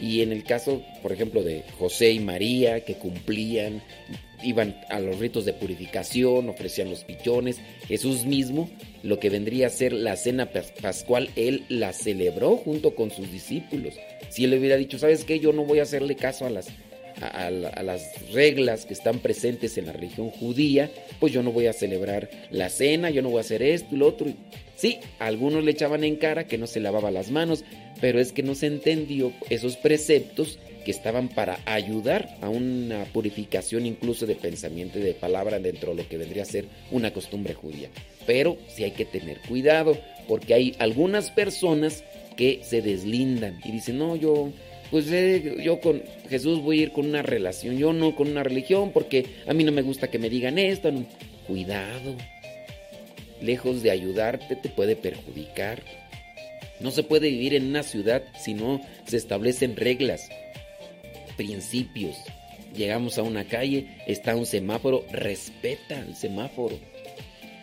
[0.00, 3.82] Y en el caso, por ejemplo, de José y María, que cumplían
[4.42, 7.60] iban a los ritos de purificación, ofrecían los pichones.
[7.86, 8.68] Jesús mismo,
[9.02, 13.94] lo que vendría a ser la cena pascual, él la celebró junto con sus discípulos.
[14.28, 15.38] Si él hubiera dicho, ¿sabes qué?
[15.38, 16.68] Yo no voy a hacerle caso a las,
[17.20, 21.72] a, las reglas que están presentes en la religión judía, pues yo no voy a
[21.72, 24.28] celebrar la cena, yo no voy a hacer esto y lo otro.
[24.76, 27.64] Sí, algunos le echaban en cara que no se lavaba las manos,
[28.00, 33.86] pero es que no se entendió esos preceptos que estaban para ayudar a una purificación
[33.86, 37.54] incluso de pensamiento y de palabra dentro de lo que vendría a ser una costumbre
[37.54, 37.88] judía.
[38.24, 42.04] Pero sí hay que tener cuidado porque hay algunas personas
[42.36, 44.52] que se deslindan y dicen, no, yo,
[44.92, 48.44] pues eh, yo con Jesús voy a ir con una relación, yo no con una
[48.44, 50.92] religión porque a mí no me gusta que me digan esto.
[51.48, 52.14] Cuidado,
[53.42, 55.82] lejos de ayudarte te puede perjudicar.
[56.78, 60.28] No se puede vivir en una ciudad si no se establecen reglas
[61.36, 62.16] principios.
[62.74, 66.78] Llegamos a una calle, está un semáforo, respeta el semáforo.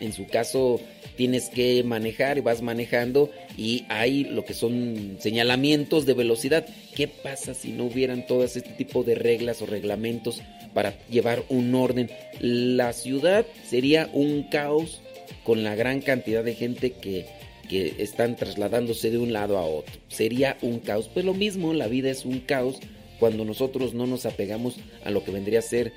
[0.00, 0.80] En su caso,
[1.16, 6.66] tienes que manejar y vas manejando y hay lo que son señalamientos de velocidad.
[6.94, 11.74] ¿Qué pasa si no hubieran todas este tipo de reglas o reglamentos para llevar un
[11.74, 12.10] orden?
[12.40, 15.00] La ciudad sería un caos
[15.44, 17.26] con la gran cantidad de gente que,
[17.68, 19.94] que están trasladándose de un lado a otro.
[20.08, 21.08] Sería un caos.
[21.12, 22.80] Pues lo mismo, la vida es un caos
[23.18, 25.92] cuando nosotros no nos apegamos a lo que vendría a ser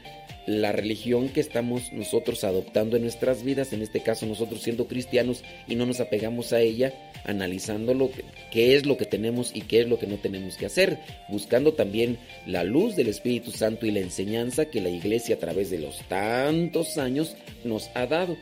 [0.47, 5.43] la religión que estamos nosotros adoptando en nuestras vidas, en este caso nosotros siendo cristianos
[5.67, 6.93] y no nos apegamos a ella,
[7.25, 10.55] analizando lo que, qué es lo que tenemos y qué es lo que no tenemos
[10.55, 15.35] que hacer, buscando también la luz del Espíritu Santo y la enseñanza que la iglesia
[15.35, 18.37] a través de los tantos años nos ha dado.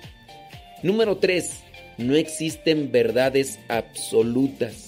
[0.84, 1.62] Número 3.
[1.98, 4.85] No existen verdades absolutas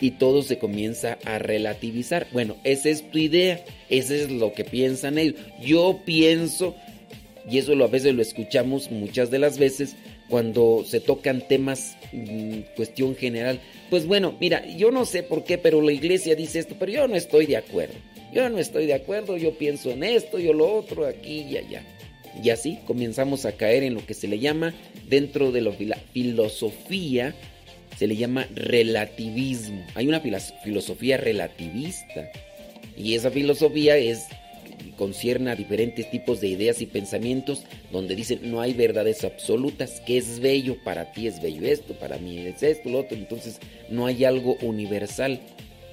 [0.00, 2.26] y todo se comienza a relativizar.
[2.32, 5.40] Bueno, esa es tu idea, eso es lo que piensan ellos.
[5.62, 6.74] Yo pienso,
[7.48, 9.96] y eso a veces lo escuchamos muchas de las veces,
[10.28, 13.60] cuando se tocan temas, mm, cuestión general.
[13.90, 17.08] Pues bueno, mira, yo no sé por qué, pero la iglesia dice esto, pero yo
[17.08, 17.94] no estoy de acuerdo.
[18.32, 21.84] yo no estoy de acuerdo, yo pienso en esto, yo lo otro, aquí y allá.
[22.40, 24.72] Y así comenzamos a caer en lo que se le llama,
[25.08, 27.34] dentro de la filosofía,
[28.00, 29.84] se le llama relativismo.
[29.94, 30.22] Hay una
[30.64, 32.30] filosofía relativista.
[32.96, 34.24] Y esa filosofía es
[34.96, 40.16] concierne a diferentes tipos de ideas y pensamientos donde dicen no hay verdades absolutas, que
[40.16, 44.06] es bello, para ti es bello esto, para mí es esto, lo otro, entonces no
[44.06, 45.38] hay algo universal.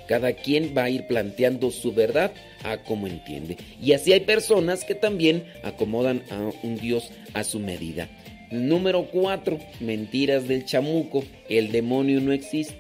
[0.08, 2.32] Cada quien va a ir planteando su verdad
[2.64, 3.58] a como entiende.
[3.82, 8.08] Y así hay personas que también acomodan a un Dios a su medida.
[8.52, 9.60] Número 4.
[9.80, 11.24] Mentiras del chamuco.
[11.50, 12.76] El demonio no existe.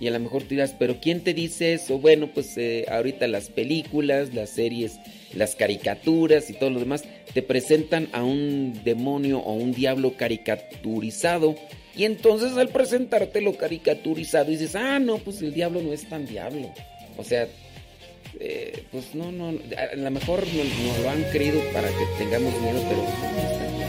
[0.00, 1.98] Y a lo mejor tú dirás, pero ¿quién te dice eso?
[1.98, 4.98] Bueno, pues eh, ahorita las películas, las series,
[5.32, 11.54] las caricaturas y todo lo demás te presentan a un demonio o un diablo caricaturizado
[11.94, 16.26] y entonces al presentarte lo caricaturizado dices, ah, no, pues el diablo no es tan
[16.26, 16.72] diablo.
[17.18, 17.46] O sea,
[18.40, 22.58] eh, pues no, no, a lo mejor nos no lo han creído para que tengamos
[22.62, 23.81] miedo, pero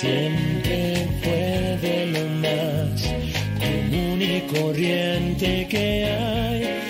[0.00, 3.02] siempre fue de lo más
[3.58, 6.89] común y corriente que hay.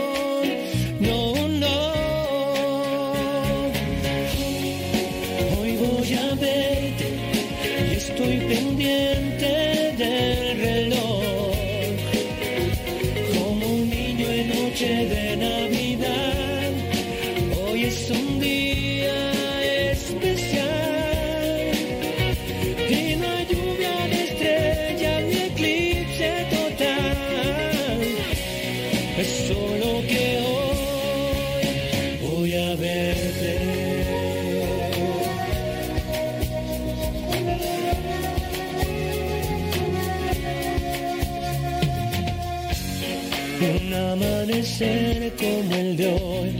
[45.81, 46.51] El de hoy.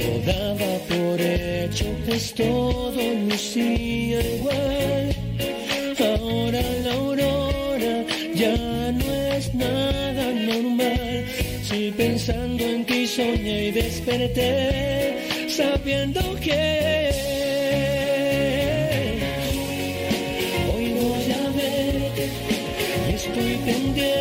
[0.00, 5.06] Lo daba por hecho, pues todo lucía igual.
[5.98, 7.96] Ahora la aurora
[8.34, 8.56] ya
[9.00, 11.24] no es nada normal.
[11.68, 16.60] Si pensando en ti soñé y desperté, sabiendo que
[20.72, 22.12] hoy voy a ver,
[23.14, 24.19] estoy pendiente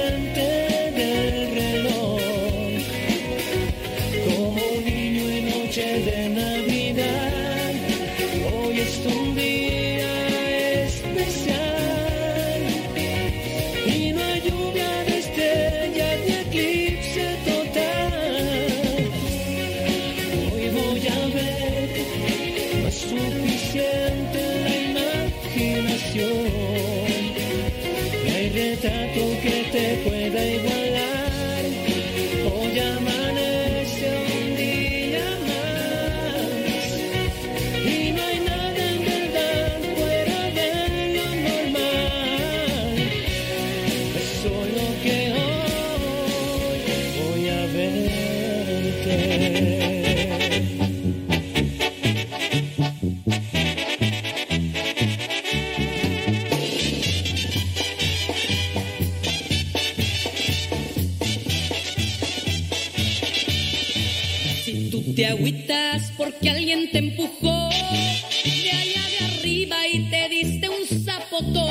[66.15, 71.67] porque alguien te empujó de allá de arriba y te diste un zapotón.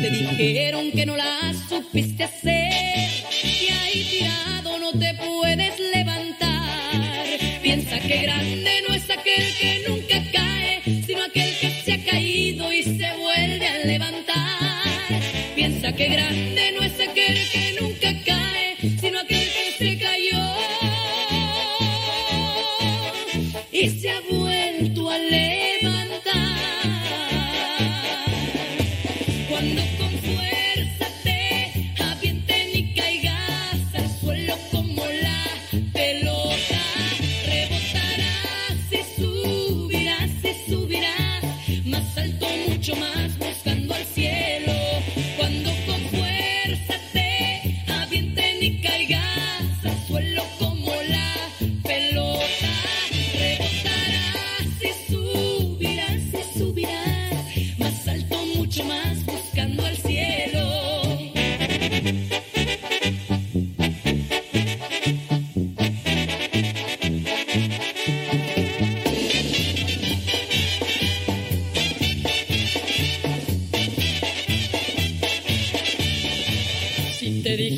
[0.00, 3.10] Te dijeron que no la supiste hacer
[3.42, 7.26] y ahí tirado no te puedes levantar.
[7.62, 12.72] Piensa que grande no es aquel que nunca cae, sino aquel que se ha caído
[12.72, 15.22] y se vuelve a levantar.
[15.54, 16.73] Piensa que grande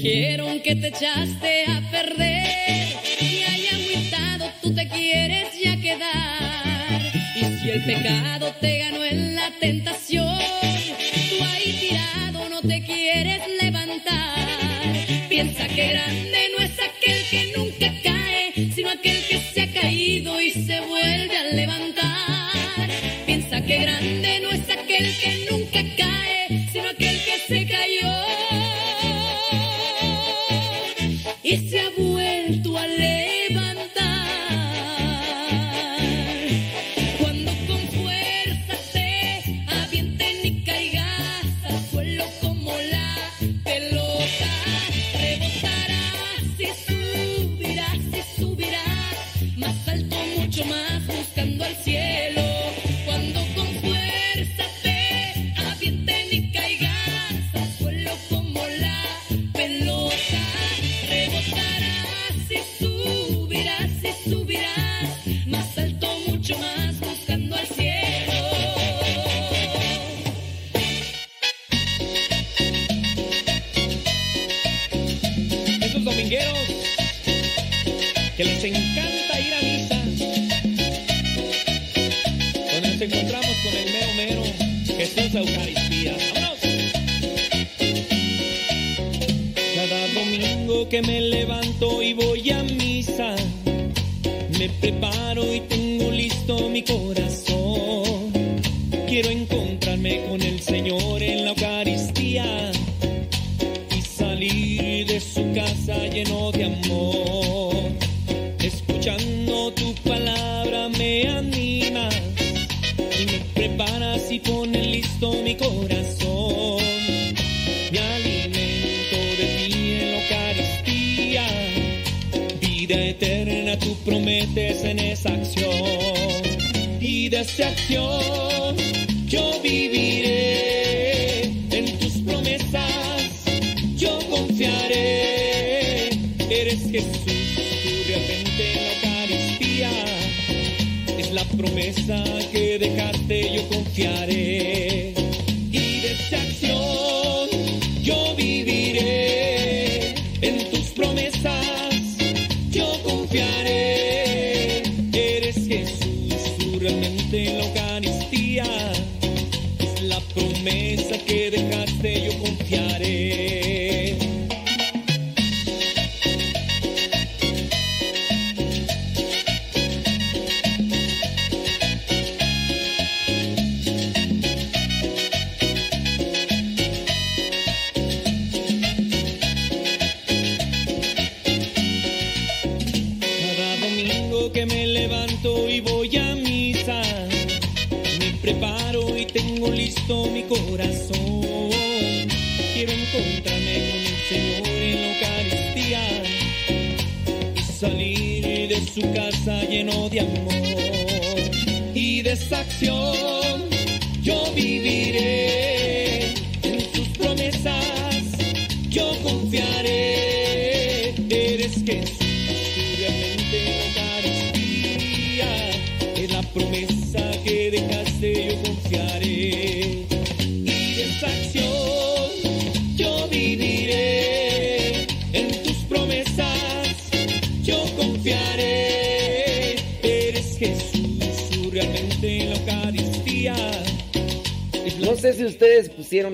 [0.07, 2.47] dijeron que te echaste a perder
[3.21, 7.03] y ahí agüitado tú te quieres ya quedar.
[7.35, 13.43] Y si el pecado te ganó en la tentación, tú ahí tirado no te quieres
[13.61, 14.47] levantar.
[15.29, 16.46] Piensa que grande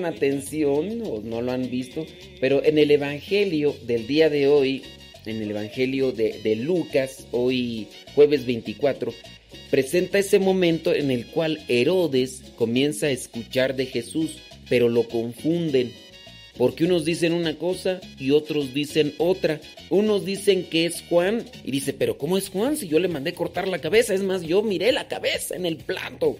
[0.09, 2.05] atención o no lo han visto,
[2.39, 4.83] pero en el Evangelio del día de hoy,
[5.25, 9.13] en el Evangelio de, de Lucas, hoy jueves 24,
[9.69, 14.37] presenta ese momento en el cual Herodes comienza a escuchar de Jesús,
[14.69, 15.91] pero lo confunden.
[16.57, 19.59] Porque unos dicen una cosa y otros dicen otra.
[19.89, 23.33] Unos dicen que es Juan y dice, pero ¿cómo es Juan si yo le mandé
[23.33, 24.13] cortar la cabeza?
[24.13, 26.37] Es más, yo miré la cabeza en el plato.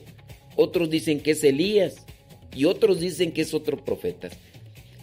[0.56, 2.06] Otros dicen que es Elías
[2.56, 4.30] y otros dicen que es otro profeta.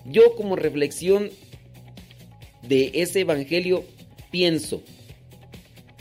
[0.05, 1.31] Yo como reflexión
[2.63, 3.85] de ese evangelio
[4.31, 4.83] pienso,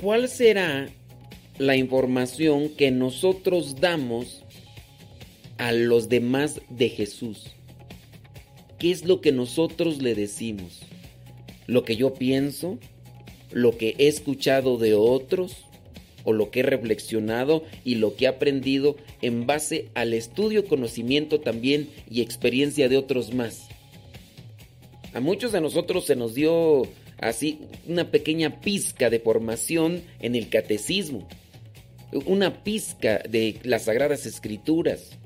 [0.01, 0.89] ¿cuál será
[1.57, 4.43] la información que nosotros damos
[5.57, 7.47] a los demás de Jesús?
[8.77, 10.81] ¿Qué es lo que nosotros le decimos?
[11.67, 12.79] ¿Lo que yo pienso?
[13.51, 15.68] ¿Lo que he escuchado de otros?
[16.23, 21.39] o lo que he reflexionado y lo que he aprendido en base al estudio, conocimiento
[21.39, 23.67] también y experiencia de otros más.
[25.13, 26.83] A muchos de nosotros se nos dio
[27.19, 31.27] así una pequeña pizca de formación en el catecismo,
[32.25, 35.18] una pizca de las sagradas escrituras.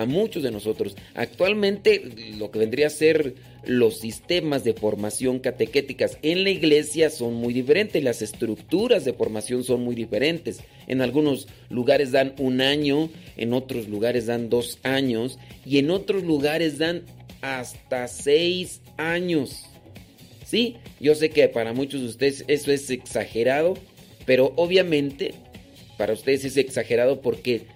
[0.00, 0.96] A muchos de nosotros.
[1.14, 2.02] Actualmente
[2.38, 3.34] lo que vendría a ser
[3.66, 9.62] los sistemas de formación catequéticas en la iglesia son muy diferentes, las estructuras de formación
[9.62, 10.60] son muy diferentes.
[10.86, 16.22] En algunos lugares dan un año, en otros lugares dan dos años y en otros
[16.24, 17.02] lugares dan
[17.42, 19.66] hasta seis años.
[20.46, 23.74] Sí, yo sé que para muchos de ustedes eso es exagerado,
[24.24, 25.34] pero obviamente
[25.98, 27.66] para ustedes es exagerado porque,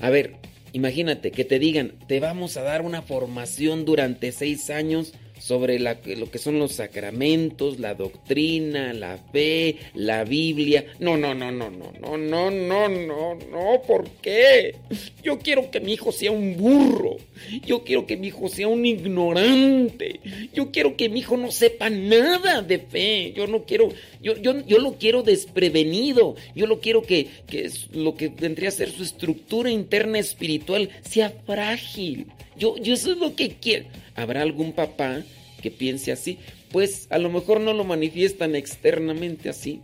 [0.00, 0.39] a ver,
[0.72, 6.30] imagínate que te digan, te vamos a dar una formación durante seis años sobre lo
[6.30, 10.84] que son los sacramentos, la doctrina, la fe, la Biblia.
[11.00, 14.76] No, no, no, no, no, no, no, no, no, no, ¿por qué?
[15.22, 17.16] Yo quiero que mi hijo sea un burro.
[17.64, 20.20] Yo quiero que mi hijo sea un ignorante.
[20.52, 23.32] Yo quiero que mi hijo no sepa nada de fe.
[23.34, 23.88] Yo no quiero,
[24.22, 26.36] yo, yo, yo lo quiero desprevenido.
[26.54, 31.32] Yo lo quiero que, que lo que vendría a ser su estructura interna espiritual sea
[31.46, 32.26] frágil.
[32.60, 33.86] Yo, yo eso es lo que quiero.
[34.14, 35.24] ¿Habrá algún papá
[35.62, 36.38] que piense así?
[36.70, 39.80] Pues a lo mejor no lo manifiestan externamente así,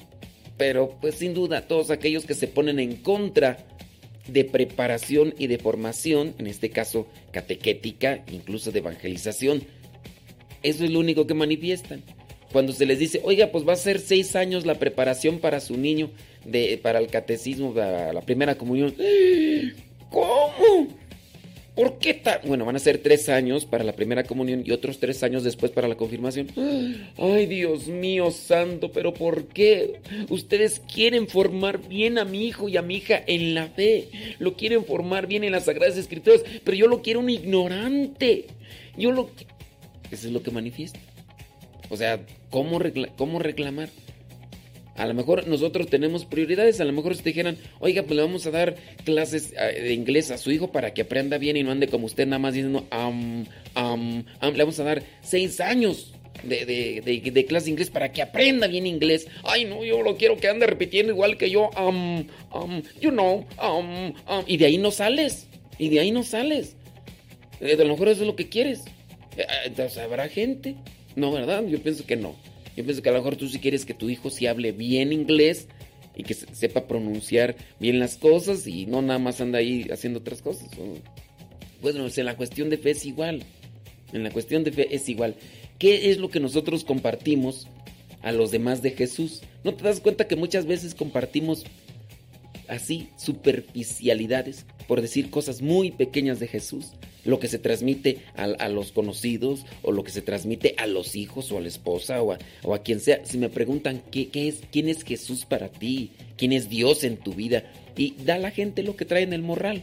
[0.58, 3.66] pero pues sin duda todos aquellos que se ponen en contra
[4.28, 9.64] de preparación y de formación, en este caso catequética, incluso de evangelización,
[10.62, 12.02] eso es lo único que manifiestan.
[12.52, 15.78] Cuando se les dice, oiga, pues va a ser seis años la preparación para su
[15.78, 16.10] niño,
[16.44, 18.94] de, para el catecismo, para la primera comunión.
[20.10, 21.05] ¿Cómo?
[21.76, 22.40] ¿Por qué tal?
[22.44, 25.70] Bueno, van a ser tres años para la primera comunión y otros tres años después
[25.70, 26.48] para la confirmación.
[27.18, 30.00] Ay, Dios mío santo, pero ¿por qué?
[30.30, 34.08] Ustedes quieren formar bien a mi hijo y a mi hija en la fe.
[34.38, 38.46] Lo quieren formar bien en las Sagradas Escrituras, pero yo lo quiero un ignorante.
[38.96, 39.28] Yo lo...
[40.10, 40.98] Eso es lo que manifiesta.
[41.90, 42.80] O sea, ¿cómo,
[43.16, 43.90] cómo reclamar?
[44.96, 46.80] A lo mejor nosotros tenemos prioridades.
[46.80, 49.94] A lo mejor si te dijeran, oiga, pues le vamos a dar clases eh, de
[49.94, 52.54] inglés a su hijo para que aprenda bien y no ande como usted nada más
[52.54, 53.44] diciendo, um,
[54.40, 58.86] le vamos a dar seis años de, de, clase de inglés para que aprenda bien
[58.86, 59.28] inglés.
[59.44, 62.24] Ay, no, yo lo quiero que ande repitiendo igual que yo, um,
[63.00, 64.12] you know, um,
[64.46, 65.46] y de ahí no sales.
[65.78, 66.74] Y de ahí no sales.
[67.60, 68.84] Eh, a lo mejor eso es lo que quieres.
[69.36, 70.76] Eh, ¿habrá gente?
[71.14, 71.64] No, ¿verdad?
[71.66, 72.34] Yo pienso que no.
[72.76, 75.12] Yo pienso que a lo mejor tú sí quieres que tu hijo sí hable bien
[75.12, 75.68] inglés
[76.14, 80.42] y que sepa pronunciar bien las cosas y no nada más anda ahí haciendo otras
[80.42, 80.68] cosas.
[81.80, 83.42] Bueno, en la cuestión de fe es igual.
[84.12, 85.36] En la cuestión de fe es igual.
[85.78, 87.66] ¿Qué es lo que nosotros compartimos
[88.22, 89.42] a los demás de Jesús?
[89.64, 91.64] ¿No te das cuenta que muchas veces compartimos
[92.68, 96.92] así superficialidades por decir cosas muy pequeñas de Jesús?
[97.26, 101.50] lo que se transmite a, los conocidos o lo que se transmite a los hijos
[101.52, 103.24] o a la esposa o a, quien sea.
[103.24, 107.16] Si me preguntan ¿qué, ¿qué, es, quién es Jesús para ti, quién es Dios en
[107.16, 107.64] tu vida,
[107.96, 109.82] y da a la gente lo que trae en el morral.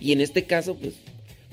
[0.00, 0.94] Y en este caso, pues,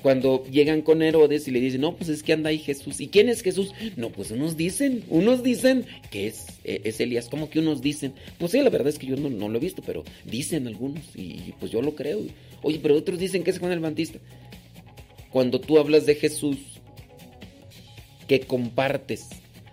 [0.02, 3.00] cuando llegan con Herodes y le dicen, no, pues es que anda ahí Jesús.
[3.00, 3.72] ¿Y quién es Jesús?
[3.96, 8.14] No, pues unos dicen, unos dicen que es, e, es Elías, como que unos dicen.
[8.38, 11.02] Pues sí, la verdad es que yo no, no, lo he visto, pero dicen algunos
[11.14, 12.20] y pues yo lo creo.
[12.62, 14.18] Oye, pero otros dicen que es Juan el Bautista
[15.30, 16.56] cuando tú hablas de Jesús,
[18.26, 19.28] que compartes,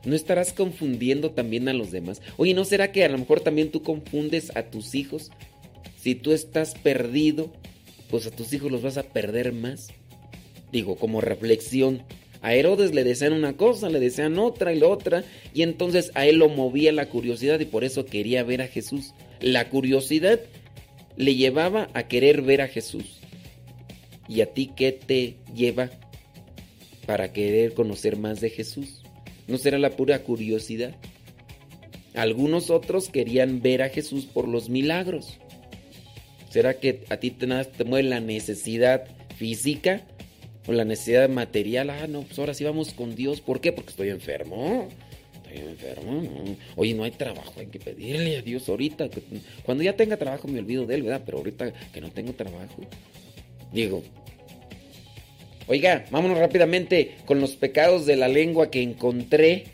[0.06, 2.22] ¿no estarás confundiendo también a los demás?
[2.38, 5.32] Oye, ¿no será que a lo mejor también tú confundes a tus hijos?
[5.98, 7.52] Si tú estás perdido,
[8.10, 9.90] pues a tus hijos los vas a perder más.
[10.76, 12.04] Digo, como reflexión.
[12.42, 15.24] A Herodes le desean una cosa, le desean otra y la otra,
[15.54, 19.14] y entonces a él lo movía la curiosidad y por eso quería ver a Jesús.
[19.40, 20.42] La curiosidad
[21.16, 23.22] le llevaba a querer ver a Jesús.
[24.28, 25.92] ¿Y a ti qué te lleva
[27.06, 29.02] para querer conocer más de Jesús?
[29.48, 30.94] ¿No será la pura curiosidad?
[32.16, 35.40] Algunos otros querían ver a Jesús por los milagros.
[36.50, 39.06] ¿Será que a ti te, te mueve la necesidad
[39.38, 40.06] física
[40.68, 41.90] o la necesidad material?
[41.90, 43.42] Ah, no, pues ahora sí vamos con Dios.
[43.42, 43.72] ¿Por qué?
[43.72, 44.88] Porque estoy enfermo.
[45.36, 46.24] Estoy enfermo.
[46.76, 49.10] Oye, no hay trabajo, hay que pedirle a Dios ahorita.
[49.64, 51.22] Cuando ya tenga trabajo me olvido de él, ¿verdad?
[51.26, 52.82] Pero ahorita que no tengo trabajo,
[53.72, 54.04] Diego.
[55.68, 59.66] Oiga, vámonos rápidamente con los pecados de la lengua que encontré.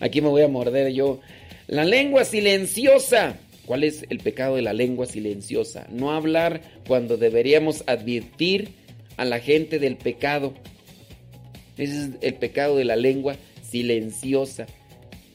[0.00, 1.20] Aquí me voy a morder yo.
[1.66, 3.36] La lengua silenciosa.
[3.66, 5.86] ¿Cuál es el pecado de la lengua silenciosa?
[5.90, 8.70] No hablar cuando deberíamos advertir
[9.18, 10.54] a la gente del pecado.
[11.76, 14.66] Ese es el pecado de la lengua silenciosa.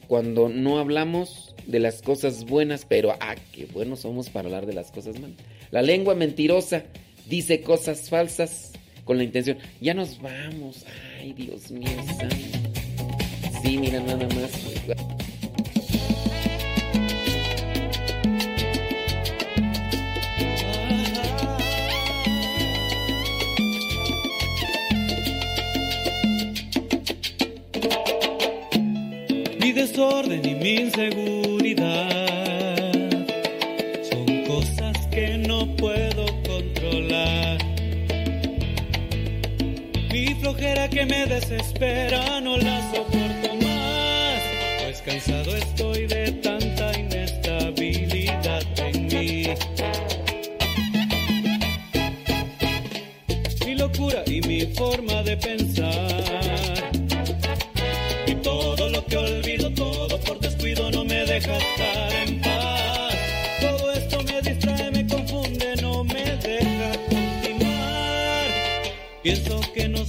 [0.08, 4.74] Cuando no hablamos de las cosas buenas, pero ah, qué buenos somos para hablar de
[4.74, 5.36] las cosas malas.
[5.70, 6.84] La lengua mentirosa
[7.26, 8.72] dice cosas falsas
[9.04, 9.58] con la intención.
[9.80, 10.84] Ya nos vamos.
[11.18, 11.88] Ay, Dios mío.
[13.62, 15.03] Sí, mira, nada más.
[29.74, 32.22] Desorden y mi inseguridad
[34.08, 37.58] son cosas que no puedo controlar.
[40.12, 44.40] Mi flojera que me desespera no la soporto más,
[44.84, 49.48] pues cansado estoy de tanta inestabilidad en mí.
[53.66, 56.63] Mi locura y mi forma de pensar.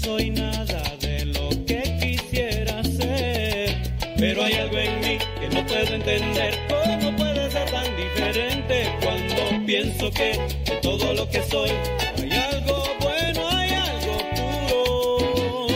[0.06, 3.76] Soy nada de lo que quisiera ser.
[4.18, 6.53] Pero hay algo en mí que no puedo entender.
[6.70, 11.72] ¿Cómo puede ser tan diferente cuando pienso que de todo lo que soy
[12.18, 15.68] hay algo bueno, hay algo puro?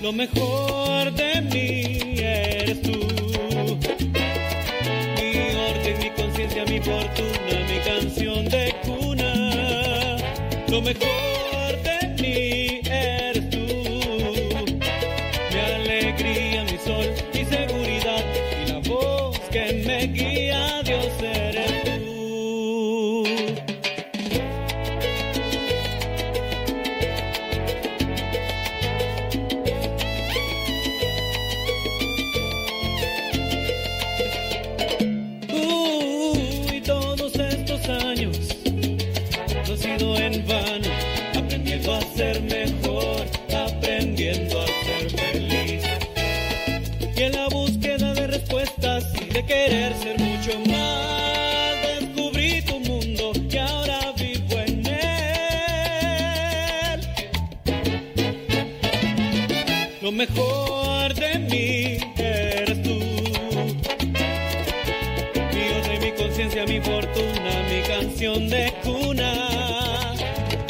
[0.00, 2.98] Lo mejor de mí eres tú.
[5.16, 5.30] Mi
[5.70, 10.16] orden, mi conciencia, mi fortuna, mi canción de cuna.
[10.68, 11.43] Lo mejor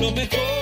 [0.04, 0.53] Lo mejor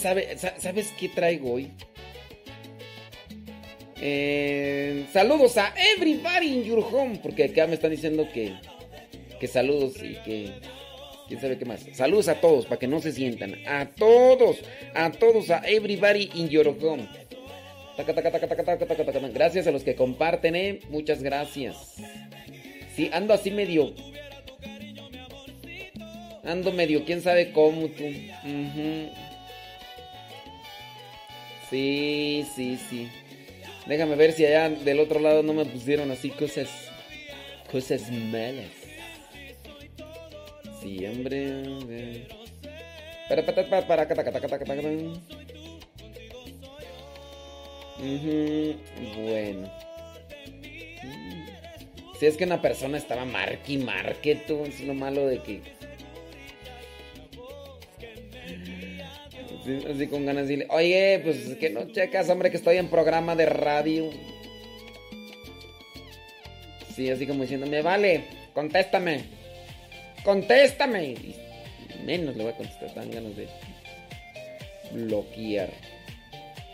[0.00, 0.36] sabe?
[0.38, 1.70] Sa- ¿Sabes qué traigo hoy?
[4.02, 7.18] Eh, saludos a everybody in your home.
[7.22, 8.54] Porque acá me están diciendo que,
[9.38, 10.52] que saludos y que...
[11.28, 11.86] ¿Quién sabe qué más?
[11.92, 13.54] Saludos a todos para que no se sientan.
[13.66, 14.56] A todos.
[14.94, 15.50] A todos.
[15.50, 17.06] A everybody in your home.
[19.32, 20.80] Gracias a los que comparten, ¿eh?
[20.88, 21.96] Muchas gracias.
[22.96, 23.94] Sí, ando así medio.
[26.42, 28.04] Ando medio, quién sabe cómo tú.
[28.04, 29.10] Ujú.
[31.70, 33.08] Sí, sí, sí.
[33.86, 36.68] Déjame ver si allá del otro lado no me pusieron así cosas.
[37.70, 38.66] cosas malas.
[40.82, 42.26] Sí, hombre.
[43.28, 44.76] Para, para, para, para, para,
[49.16, 49.70] Bueno.
[51.02, 51.50] Mm.
[52.18, 55.79] Si es que una persona estaba marque y marque, tú, es lo malo de que
[59.90, 63.36] así con ganas de decirle, oye, pues que no checas, hombre, que estoy en programa
[63.36, 64.10] de radio.
[66.94, 68.24] Sí, así como diciendo, me vale,
[68.54, 69.24] contéstame.
[70.24, 71.14] Contéstame.
[72.04, 73.48] menos le voy a contestar, tan ganas de
[74.92, 75.70] bloquear.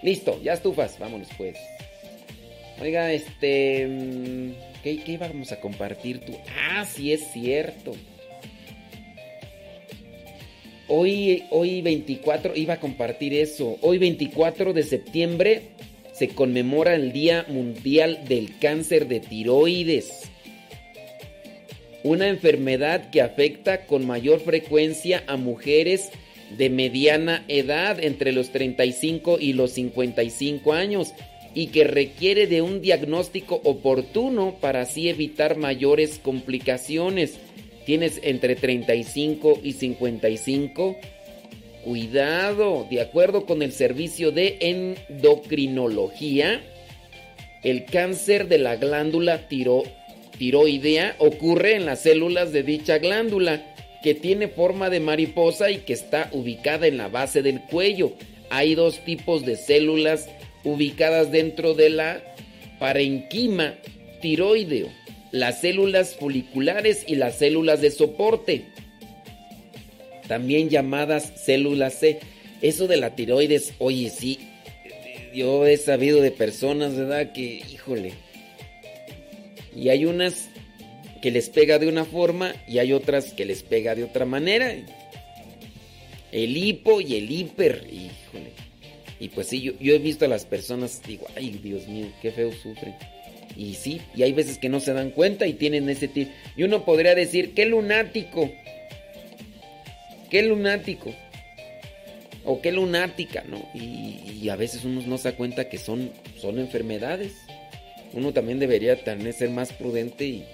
[0.03, 1.59] Listo, ya estufas, vámonos pues.
[2.81, 3.87] Oiga, este...
[3.87, 4.53] Mm,
[4.83, 6.37] ¿Qué, qué íbamos a compartir tú?
[6.71, 7.95] Ah, sí es cierto.
[10.89, 13.77] Hoy, hoy 24, iba a compartir eso.
[13.81, 15.63] Hoy 24 de septiembre
[16.13, 20.31] se conmemora el Día Mundial del Cáncer de Tiroides.
[22.05, 26.11] Una enfermedad que afecta con mayor frecuencia a mujeres
[26.57, 31.15] de mediana edad, entre los 35 y los 55 años,
[31.53, 37.41] y que requiere de un diagnóstico oportuno para así evitar mayores complicaciones
[37.87, 40.97] tienes entre 35 y 55,
[41.85, 46.61] cuidado, de acuerdo con el servicio de endocrinología,
[47.63, 53.73] el cáncer de la glándula tiroidea ocurre en las células de dicha glándula,
[54.03, 58.13] que tiene forma de mariposa y que está ubicada en la base del cuello.
[58.51, 60.29] Hay dos tipos de células
[60.65, 62.21] ubicadas dentro de la
[62.79, 63.75] parenquima
[64.21, 64.89] tiroideo
[65.41, 68.67] las células foliculares y las células de soporte,
[70.29, 72.19] también llamadas células C.
[72.63, 74.39] Eso de la tiroides, oye, sí,
[75.35, 77.33] yo he sabido de personas, ¿verdad?
[77.33, 78.15] Que, híjole,
[79.75, 80.49] y hay unas
[81.21, 84.75] que les pega de una forma y hay otras que les pega de otra manera.
[86.33, 88.53] El hipo y el hiper, híjole.
[89.21, 92.31] Y pues sí, yo, yo he visto a las personas, digo, ay Dios mío, qué
[92.31, 92.95] feo sufren.
[93.57, 96.31] Y sí, y hay veces que no se dan cuenta y tienen ese tipo.
[96.57, 98.53] Y uno podría decir, qué lunático.
[100.31, 101.15] Qué lunático.
[102.45, 103.67] O qué lunática, ¿no?
[103.75, 107.33] Y, a veces uno no se da cuenta que son, son enfermedades.
[108.13, 110.45] Uno también debería también ser más prudente y,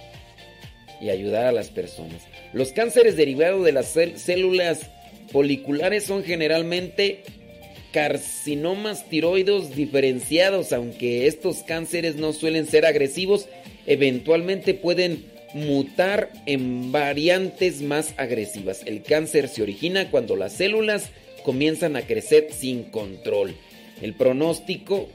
[1.03, 2.23] y ayudar a las personas.
[2.55, 4.89] Los cánceres derivados de las células
[5.31, 7.25] foliculares son generalmente
[7.93, 13.49] carcinomas tiroides diferenciados, aunque estos cánceres no suelen ser agresivos,
[13.87, 15.25] eventualmente pueden
[15.55, 18.83] mutar en variantes más agresivas.
[18.87, 21.11] El cáncer se origina cuando las células
[21.45, 23.55] comienzan a crecer sin control.
[24.01, 25.09] El pronóstico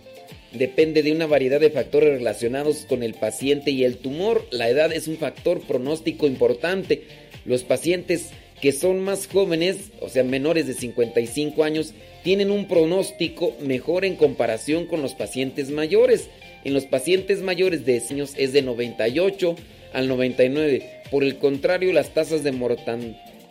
[0.54, 4.48] depende de una variedad de factores relacionados con el paciente y el tumor.
[4.52, 7.04] La edad es un factor pronóstico importante.
[7.46, 8.30] Los pacientes
[8.62, 11.94] que son más jóvenes, o sea, menores de 55 años,
[12.24, 16.30] tienen un pronóstico mejor en comparación con los pacientes mayores.
[16.64, 19.56] En los pacientes mayores de años es de 98
[19.94, 21.02] al 99.
[21.12, 22.52] Por el contrario, las tasas de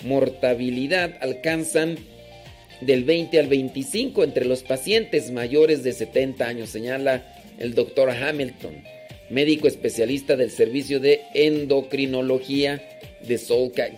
[0.05, 1.97] mortabilidad alcanzan
[2.81, 8.83] del 20 al 25 entre los pacientes mayores de 70 años, señala el doctor Hamilton,
[9.31, 12.83] médico especialista del servicio de endocrinología
[13.27, 13.89] de Solca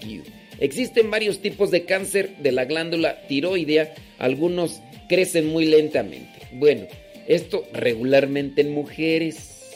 [0.60, 6.48] Existen varios tipos de cáncer de la glándula tiroidea, algunos crecen muy lentamente.
[6.52, 6.86] Bueno,
[7.26, 9.70] esto regularmente en mujeres,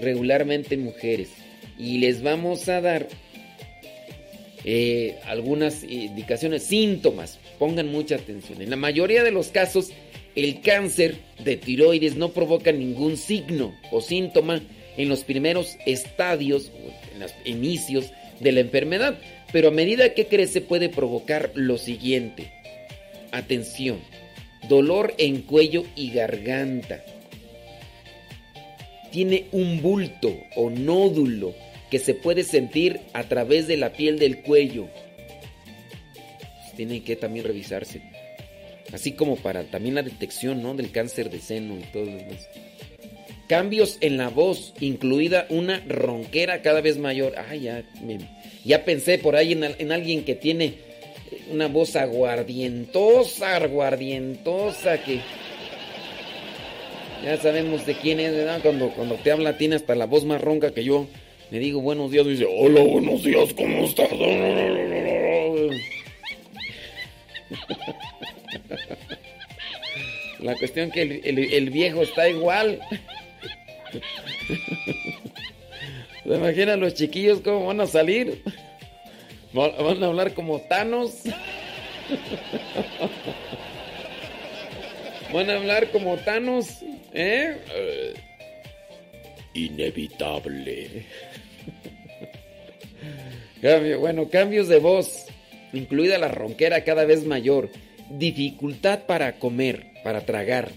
[0.00, 1.30] regularmente en mujeres.
[1.78, 3.08] Y les vamos a dar
[4.64, 7.38] eh, algunas indicaciones, síntomas.
[7.58, 8.60] Pongan mucha atención.
[8.60, 9.90] En la mayoría de los casos,
[10.34, 14.60] el cáncer de tiroides no provoca ningún signo o síntoma
[14.96, 16.70] en los primeros estadios,
[17.12, 19.18] en los inicios de la enfermedad.
[19.52, 22.52] Pero a medida que crece puede provocar lo siguiente.
[23.32, 24.00] Atención,
[24.68, 27.04] dolor en cuello y garganta.
[29.10, 31.54] Tiene un bulto o nódulo
[31.90, 34.88] que se puede sentir a través de la piel del cuello.
[36.60, 38.00] Pues tiene que también revisarse.
[38.92, 40.74] Así como para también la detección ¿no?
[40.74, 42.48] del cáncer de seno y todo lo demás.
[43.48, 47.34] Cambios en la voz, incluida una ronquera cada vez mayor.
[47.36, 48.18] Ay, ya me
[48.64, 50.74] ya pensé por ahí en, alguien que tiene
[51.50, 55.20] una voz aguardientosa, aguardientosa, que
[57.24, 58.60] ya sabemos de quién es, ¿verdad?
[58.62, 61.06] Cuando, cuando te habla tiene hasta la voz más ronca que yo.
[61.50, 64.08] Le digo buenos días dice, hola, buenos días, ¿cómo estás?
[70.38, 72.80] La cuestión que el, el viejo está igual.
[76.24, 78.42] ¿Se imaginan los chiquillos cómo van a salir?
[79.52, 81.22] Van a hablar como Thanos.
[85.32, 86.82] Van a hablar como Thanos,
[87.12, 87.56] ¿eh?
[87.74, 88.14] eh
[89.54, 91.06] inevitable.
[93.98, 95.26] bueno, cambios de voz,
[95.72, 97.70] incluida la ronquera cada vez mayor.
[98.10, 100.70] dificultad para comer, para tragar,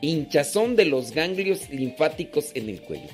[0.00, 3.08] hinchazón de los ganglios linfáticos en el cuello.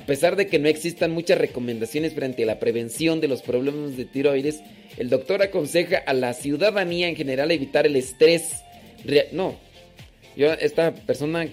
[0.00, 3.98] A pesar de que no existan muchas recomendaciones frente a la prevención de los problemas
[3.98, 4.62] de tiroides,
[4.96, 8.64] el doctor aconseja a la ciudadanía en general evitar el estrés.
[9.32, 9.56] no,
[10.36, 11.48] yo esta persona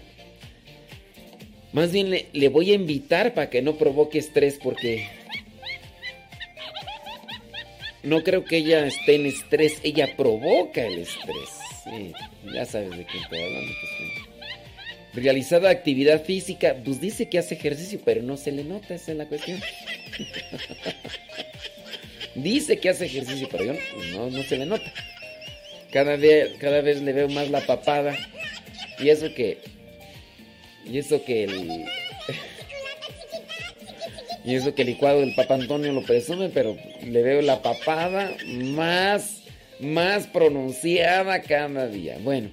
[1.74, 5.10] más bien le, le voy a invitar para que no provoque estrés porque
[8.02, 11.50] no creo que ella esté en estrés, ella provoca el estrés.
[11.84, 12.14] Sí,
[12.54, 13.74] ya sabes de quién estoy hablando.
[13.82, 14.27] Pues,
[15.14, 19.18] Realizada actividad física, pues dice que hace ejercicio, pero no se le nota, esa es
[19.18, 19.60] la cuestión.
[22.36, 23.74] dice que hace ejercicio, pero yo
[24.14, 24.92] no, no se le nota.
[25.92, 28.16] Cada, día, cada vez le veo más la papada.
[29.00, 29.60] Y eso que.
[30.86, 31.62] Y eso que el.
[34.46, 38.36] y eso que el licuado del Papa Antonio lo presume, pero le veo la papada
[38.46, 39.44] más.
[39.80, 42.18] Más pronunciada cada día.
[42.22, 42.50] Bueno.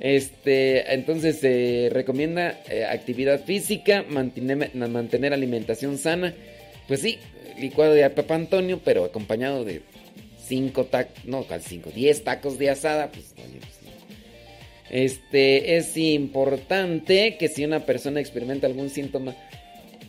[0.00, 6.34] Este, entonces se recomienda eh, actividad física, mantener, mantener, alimentación sana.
[6.86, 7.18] Pues sí,
[7.58, 9.82] licuado de Papa Antonio, pero acompañado de
[10.46, 13.10] 5 tacos, no, casi 5, 10 tacos de asada.
[13.10, 13.46] Pues, pues
[14.90, 19.34] este, es importante que si una persona experimenta algún síntoma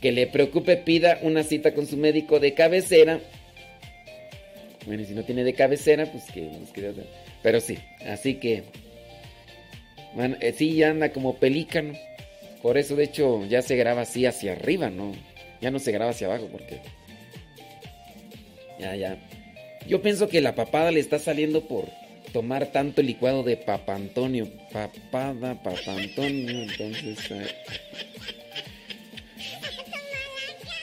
[0.01, 3.19] que le preocupe, pida una cita con su médico de cabecera.
[4.85, 6.49] Bueno, y si no tiene de cabecera, pues que...
[7.41, 8.64] Pero sí, así que
[10.15, 11.93] eh, sí, ya anda como pelícano.
[12.61, 15.13] Por eso, de hecho, ya se graba así hacia arriba, ¿no?
[15.61, 16.79] Ya no se graba hacia abajo porque...
[18.79, 19.17] Ya, ya.
[19.88, 21.85] Yo pienso que la papada le está saliendo por
[22.34, 24.47] tomar tanto licuado de Papa Antonio.
[24.71, 26.63] Papada, Papa Antonio.
[26.63, 27.31] Entonces...
[27.31, 27.47] Eh.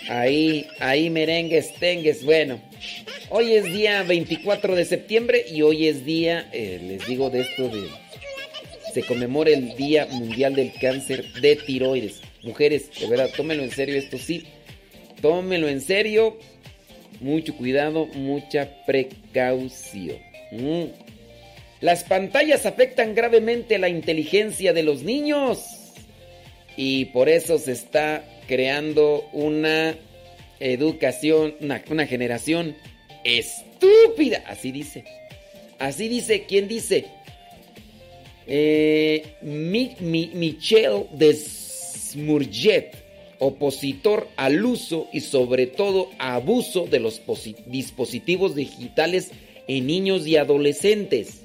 [0.08, 2.24] Ahí, ahí merengues, tengues.
[2.24, 2.60] Bueno,
[3.30, 7.68] hoy es día 24 de septiembre y hoy es día, eh, les digo de esto
[7.68, 7.88] de
[8.94, 12.20] se conmemora el Día Mundial del Cáncer de Tiroides.
[12.44, 14.44] Mujeres, de verdad, tómenlo en serio esto sí.
[15.20, 16.38] Tómenlo en serio.
[17.20, 20.18] Mucho cuidado, mucha precaución.
[20.52, 20.84] Mm.
[21.80, 25.64] Las pantallas afectan gravemente la inteligencia de los niños.
[26.76, 29.96] Y por eso se está creando una
[30.60, 32.76] educación, una, una generación
[33.24, 34.44] estúpida.
[34.46, 35.04] Así dice.
[35.80, 37.06] Así dice, ¿quién dice?
[38.46, 42.94] Eh, Michel Desmourget,
[43.38, 47.22] opositor al uso y sobre todo abuso de los
[47.66, 49.30] dispositivos digitales
[49.66, 51.40] en niños y adolescentes.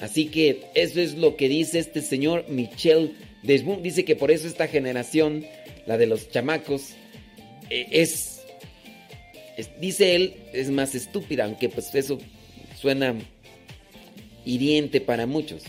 [0.00, 3.82] Así que eso es lo que dice este señor Michel Desmourget.
[3.82, 5.46] Dice que por eso esta generación,
[5.86, 6.90] la de los chamacos,
[7.70, 8.42] eh, es,
[9.80, 12.18] dice él, es más estúpida, aunque pues eso
[12.78, 13.14] suena
[14.46, 15.64] hiriente para muchos.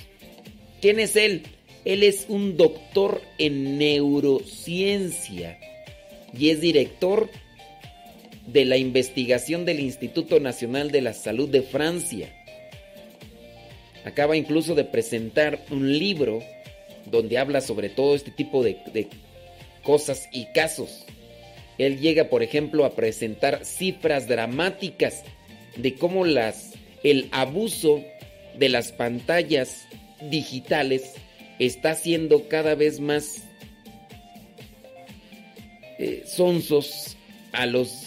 [0.80, 1.44] ¿Quién es él?
[1.84, 5.60] Él es un doctor en neurociencia
[6.38, 7.30] y es director
[8.46, 12.34] de la investigación del Instituto Nacional de la Salud de Francia.
[14.06, 16.42] Acaba incluso de presentar un libro
[17.06, 19.08] donde habla sobre todo este tipo de, de
[19.84, 21.06] cosas y casos.
[21.78, 25.24] Él llega, por ejemplo, a presentar cifras dramáticas
[25.76, 26.74] de cómo las,
[27.04, 28.04] el abuso
[28.58, 29.88] de las pantallas
[30.30, 31.14] digitales
[31.60, 33.44] está siendo cada vez más
[36.00, 36.24] eh,
[37.54, 38.04] a los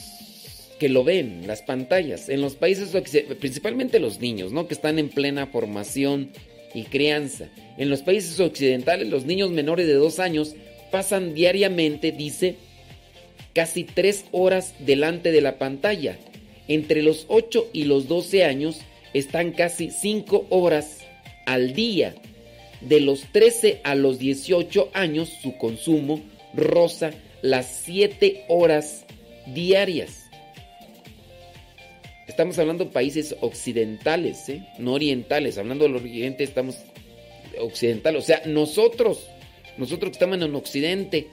[0.78, 2.28] que lo ven, las pantallas.
[2.28, 2.90] En los países,
[3.38, 4.66] principalmente los niños, ¿no?
[4.66, 6.30] Que están en plena formación
[6.74, 7.48] y crianza.
[7.76, 10.54] En los países occidentales, los niños menores de dos años
[10.90, 12.56] pasan diariamente, dice,
[13.52, 16.18] casi tres horas delante de la pantalla.
[16.68, 18.80] Entre los 8 y los 12 años,
[19.14, 20.98] están casi 5 horas
[21.46, 22.14] al día.
[22.80, 26.20] De los 13 a los 18 años su consumo
[26.54, 27.10] roza
[27.42, 29.04] las 7 horas
[29.46, 30.30] diarias.
[32.26, 34.66] Estamos hablando de países occidentales, ¿eh?
[34.78, 35.58] no orientales.
[35.58, 36.78] Hablando del oriente estamos
[37.58, 38.16] occidental.
[38.16, 39.28] O sea, nosotros,
[39.76, 41.26] nosotros que estamos en Occidente,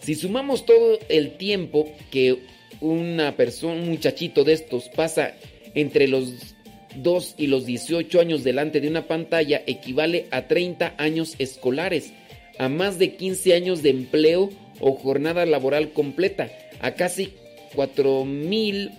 [0.00, 2.40] si sumamos todo el tiempo que
[2.80, 5.34] una persona, un muchachito de estos pasa
[5.74, 6.54] entre los
[6.96, 12.12] 2 y los 18 años delante de una pantalla equivale a 30 años escolares,
[12.58, 14.50] a más de 15 años de empleo
[14.80, 16.50] o jornada laboral completa,
[16.80, 17.32] a casi
[17.74, 18.90] 4 mil,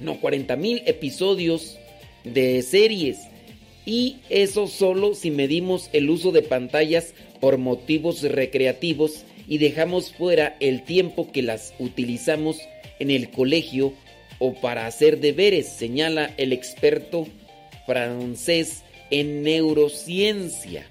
[0.00, 1.78] no, 40 mil episodios
[2.24, 3.18] de series.
[3.86, 10.56] Y eso solo si medimos el uso de pantallas por motivos recreativos y dejamos fuera
[10.60, 12.56] el tiempo que las utilizamos
[12.98, 13.92] en el colegio
[14.38, 17.26] o para hacer deberes, señala el experto
[17.86, 20.86] francés en neurociencia.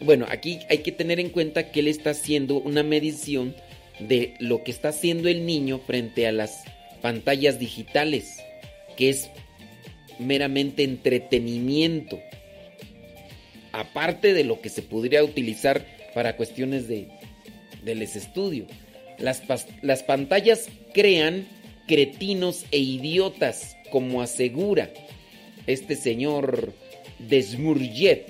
[0.00, 3.54] Bueno, aquí hay que tener en cuenta que él está haciendo una medición
[3.98, 6.64] de lo que está haciendo el niño frente a las
[7.02, 8.38] pantallas digitales,
[8.96, 9.28] que es
[10.18, 12.20] meramente entretenimiento,
[13.72, 15.84] aparte de lo que se podría utilizar
[16.14, 17.08] para cuestiones de,
[17.84, 18.66] del estudio.
[19.18, 19.42] Las,
[19.82, 21.46] las pantallas crean
[21.86, 24.90] cretinos e idiotas, como asegura
[25.68, 26.72] este señor
[27.18, 28.26] Desmurget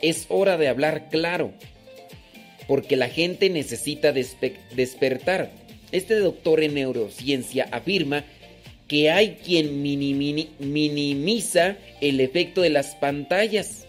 [0.00, 1.52] es hora de hablar claro,
[2.66, 5.50] porque la gente necesita despertar.
[5.92, 8.24] Este doctor en neurociencia afirma
[8.88, 13.86] que hay quien minimiza el efecto de las pantallas.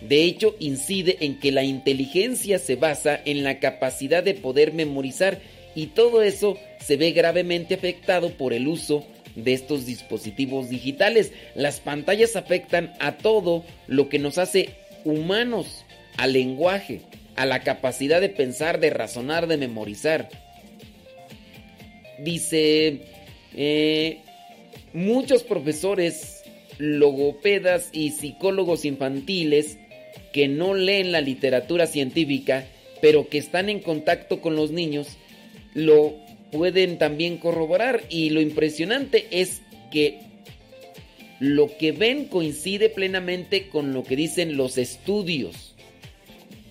[0.00, 5.40] De hecho, incide en que la inteligencia se basa en la capacidad de poder memorizar
[5.74, 9.04] y todo eso se ve gravemente afectado por el uso
[9.36, 11.32] de estos dispositivos digitales.
[11.54, 14.70] Las pantallas afectan a todo lo que nos hace
[15.04, 15.84] humanos,
[16.16, 17.02] al lenguaje,
[17.36, 20.28] a la capacidad de pensar, de razonar, de memorizar.
[22.18, 23.02] Dice,
[23.54, 24.20] eh,
[24.92, 26.42] muchos profesores,
[26.78, 29.78] logopedas y psicólogos infantiles
[30.32, 32.66] que no leen la literatura científica,
[33.00, 35.16] pero que están en contacto con los niños,
[35.74, 36.14] lo
[36.52, 38.02] pueden también corroborar.
[38.08, 40.20] Y lo impresionante es que
[41.40, 45.74] lo que ven coincide plenamente con lo que dicen los estudios.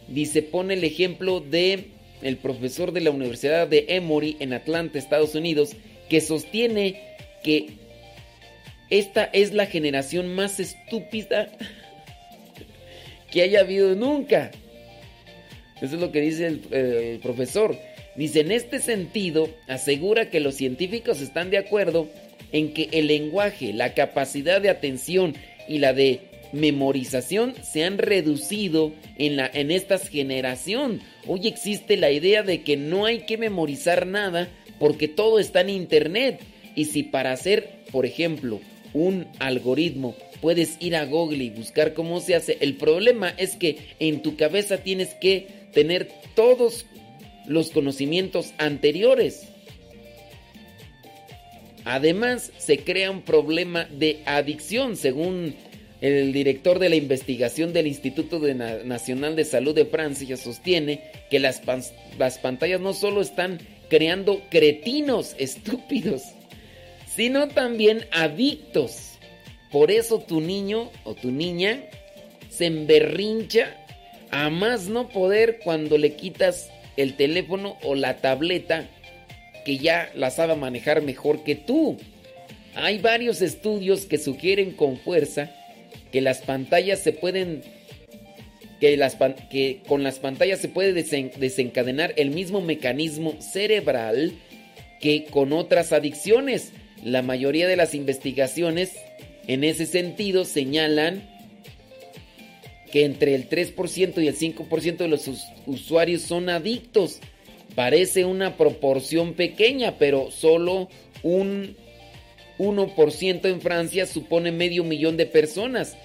[0.07, 1.85] Dice, pone el ejemplo de
[2.21, 5.75] el profesor de la Universidad de Emory en Atlanta, Estados Unidos,
[6.09, 7.01] que sostiene
[7.43, 7.67] que
[8.89, 11.51] esta es la generación más estúpida
[13.31, 14.51] que haya habido nunca.
[15.81, 17.77] Eso es lo que dice el, profesor.
[18.15, 22.09] Dice, en este sentido, asegura que los científicos están de acuerdo
[22.51, 25.35] en que el lenguaje, la capacidad de atención
[25.67, 30.99] y la de memorización se han reducido en, la, en esta generación.
[31.27, 34.49] Hoy existe la idea de que no hay que memorizar nada
[34.79, 36.41] porque todo está en internet.
[36.75, 38.59] Y si para hacer, por ejemplo,
[38.93, 43.77] un algoritmo puedes ir a Google y buscar cómo se hace, el problema es que
[43.99, 46.85] en tu cabeza tienes que tener todos
[47.47, 49.47] los conocimientos anteriores.
[51.85, 55.55] Además, se crea un problema de adicción, según
[56.01, 61.61] el director de la investigación del Instituto Nacional de Salud de Francia sostiene que las,
[62.17, 63.59] las pantallas no solo están
[63.89, 66.23] creando cretinos estúpidos,
[67.13, 69.08] sino también adictos.
[69.71, 71.83] Por eso tu niño o tu niña
[72.49, 73.75] se emberrincha
[74.31, 78.89] a más no poder cuando le quitas el teléfono o la tableta
[79.65, 81.97] que ya la sabe manejar mejor que tú.
[82.75, 85.51] Hay varios estudios que sugieren con fuerza
[86.11, 87.61] que las pantallas se pueden
[88.79, 89.17] que, las,
[89.49, 94.33] que con las pantallas se puede desencadenar el mismo mecanismo cerebral
[94.99, 96.71] que con otras adicciones.
[97.03, 98.95] La mayoría de las investigaciones
[99.49, 101.27] en ese sentido señalan
[102.91, 105.27] que entre el 3% y el 5% de los
[105.65, 107.19] usuarios son adictos.
[107.73, 110.87] Parece una proporción pequeña, pero solo
[111.23, 111.75] un
[112.59, 115.97] 1% en Francia supone medio millón de personas.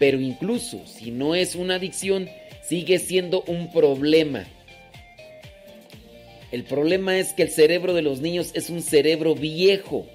[0.00, 2.28] Pero incluso si no es una adicción,
[2.68, 4.44] sigue siendo un problema.
[6.50, 10.08] El problema es que el cerebro de los niños es un cerebro viejo,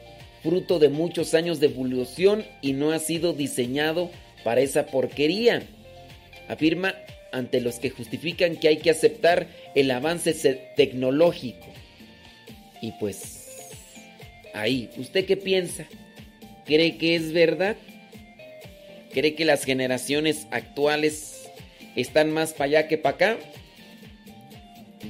[0.43, 4.11] fruto de muchos años de evolución y no ha sido diseñado
[4.43, 5.63] para esa porquería.
[6.49, 6.93] Afirma
[7.31, 10.33] ante los que justifican que hay que aceptar el avance
[10.75, 11.65] tecnológico.
[12.81, 13.47] Y pues,
[14.53, 15.87] ahí, ¿usted qué piensa?
[16.65, 17.77] ¿Cree que es verdad?
[19.13, 21.49] ¿Cree que las generaciones actuales
[21.95, 23.37] están más para allá que para acá?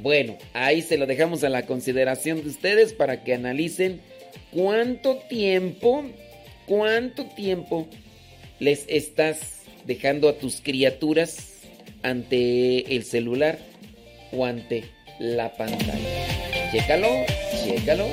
[0.01, 4.01] Bueno, ahí se lo dejamos a la consideración de ustedes para que analicen
[4.51, 6.05] cuánto tiempo,
[6.65, 7.87] cuánto tiempo
[8.59, 11.53] les estás dejando a tus criaturas
[12.03, 13.59] ante el celular
[14.31, 14.85] o ante
[15.19, 16.71] la pantalla.
[16.71, 17.09] Chécalo,
[17.65, 18.07] chécalo.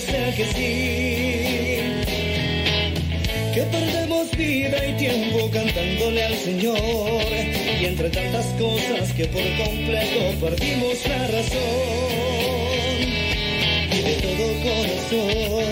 [0.00, 1.76] Ser que sí.
[3.54, 6.78] que perdemos vida y tiempo cantándole al Señor.
[7.80, 11.60] Y entre tantas cosas que por completo perdimos la razón.
[13.92, 15.64] Y de todo corazón,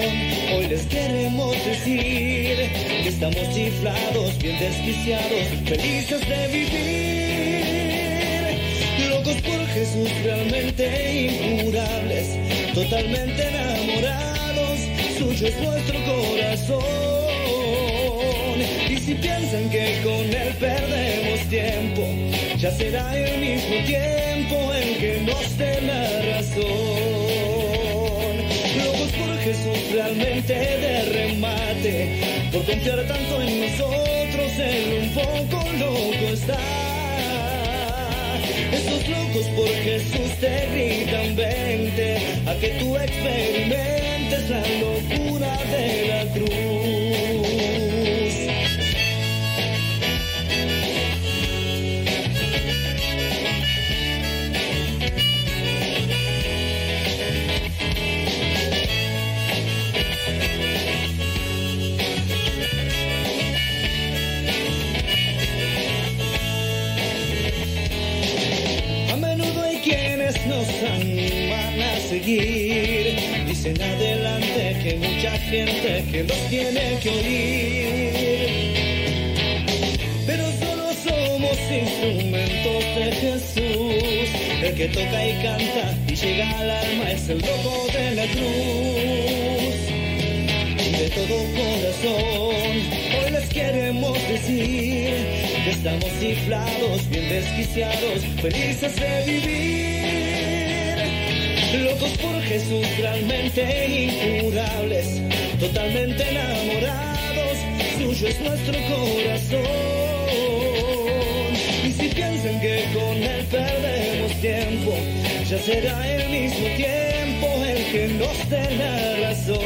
[0.55, 2.56] hoy les queremos decir
[3.02, 7.51] que estamos chiflados, bien desquiciados, felices de vivir.
[9.09, 10.82] Locos por Jesús, realmente
[11.62, 14.78] incurables, totalmente enamorados,
[15.18, 17.01] suyo es nuestro corazón
[19.10, 22.06] si piensan que con él perdemos tiempo,
[22.59, 26.64] ya será el mismo tiempo en que nos dé la razón.
[28.84, 32.20] Locos por Jesús realmente de remate,
[32.52, 36.80] por confiar tanto en nosotros, él un poco loco está.
[39.09, 47.10] Locos por Jesús te gritan vente a que tú experimentes la locura de la cruz.
[73.47, 78.12] Dicen adelante que mucha gente que los tiene que oír.
[80.27, 84.28] Pero solo somos instrumentos de Jesús.
[84.62, 89.81] El que toca y canta y llega al alma es el loco de la cruz.
[90.99, 92.77] De todo corazón,
[93.16, 95.15] hoy les queremos decir
[95.65, 99.99] que estamos ciflados, bien desquiciados, felices de vivir
[101.78, 105.06] locos por Jesús, realmente incurables,
[105.60, 107.59] totalmente enamorados,
[107.98, 109.60] suyo es nuestro corazón.
[111.86, 114.92] Y si piensan que con él perdemos tiempo,
[115.48, 119.60] ya será el mismo tiempo el que nos dé la razón.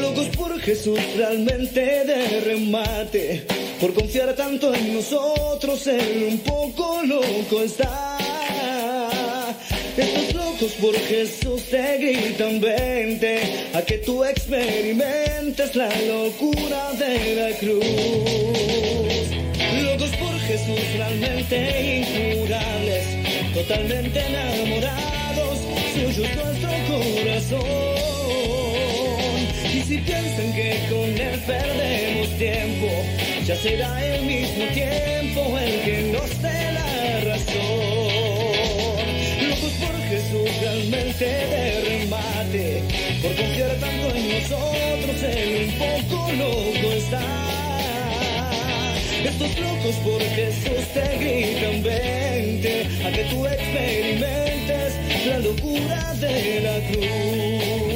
[0.00, 3.46] Locos por Jesús, realmente de remate,
[3.80, 8.05] por confiar tanto en nosotros, él un poco loco está.
[10.74, 13.40] Por Jesús te gritan vente
[13.72, 17.84] a que tú experimentes la locura de la cruz.
[19.84, 23.04] Locos por Jesús realmente incurables,
[23.54, 25.58] totalmente enamorados,
[25.94, 27.60] suyo es nuestro corazón.
[29.72, 32.88] Y si piensan que con él perdemos tiempo,
[33.46, 36.66] ya será el mismo tiempo el que nos dé
[40.88, 42.82] Realmente de remate.
[43.20, 47.22] Por confiar tanto en nosotros, él un poco loco está.
[49.24, 54.94] Estos locos por Jesús te gritan vente a que tú experimentes
[55.26, 57.95] la locura de la cruz.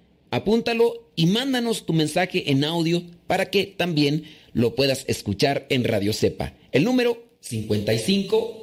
[0.31, 6.13] apúntalo y mándanos tu mensaje en audio para que también lo puedas escuchar en Radio
[6.13, 6.55] Cepa.
[6.71, 8.61] El número 55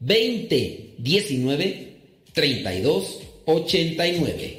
[0.00, 1.96] 20 19
[2.32, 4.58] 32 89.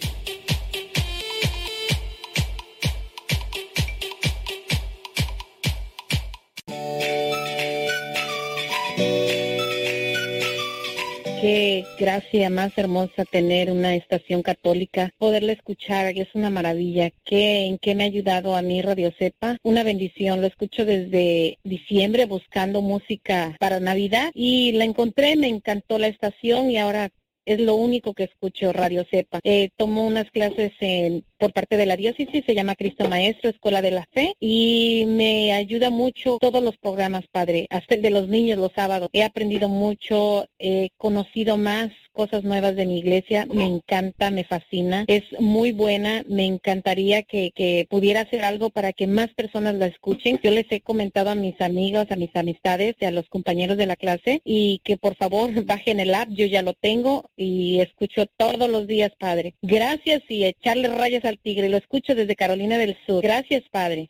[11.47, 17.11] Qué gracia más hermosa tener una estación católica, poderla escuchar, es una maravilla.
[17.23, 19.55] ¿Qué, ¿En qué me ha ayudado a mí Radio Cepa?
[19.63, 25.97] Una bendición, lo escucho desde diciembre buscando música para Navidad y la encontré, me encantó
[25.99, 27.11] la estación y ahora
[27.47, 29.39] es lo único que escucho Radio Cepa.
[29.43, 33.81] Eh, tomo unas clases en, por parte de la diócesis, se llama Cristo Maestro, Escuela
[33.81, 38.27] de la Fe, y me ayuda mucho todos los programas, Padre, hasta el de los
[38.27, 39.09] niños los sábados.
[39.13, 45.05] He aprendido mucho, he conocido más cosas nuevas de mi iglesia, me encanta, me fascina,
[45.07, 49.85] es muy buena, me encantaría que, que pudiera hacer algo para que más personas la
[49.85, 50.39] escuchen.
[50.43, 53.95] Yo les he comentado a mis amigos, a mis amistades a los compañeros de la
[53.95, 58.67] clase y que por favor bajen el app, yo ya lo tengo y escucho todos
[58.69, 59.53] los días, Padre.
[59.61, 63.21] Gracias y echarle rayas al tigre, lo escucho desde Carolina del Sur.
[63.21, 64.09] Gracias, Padre.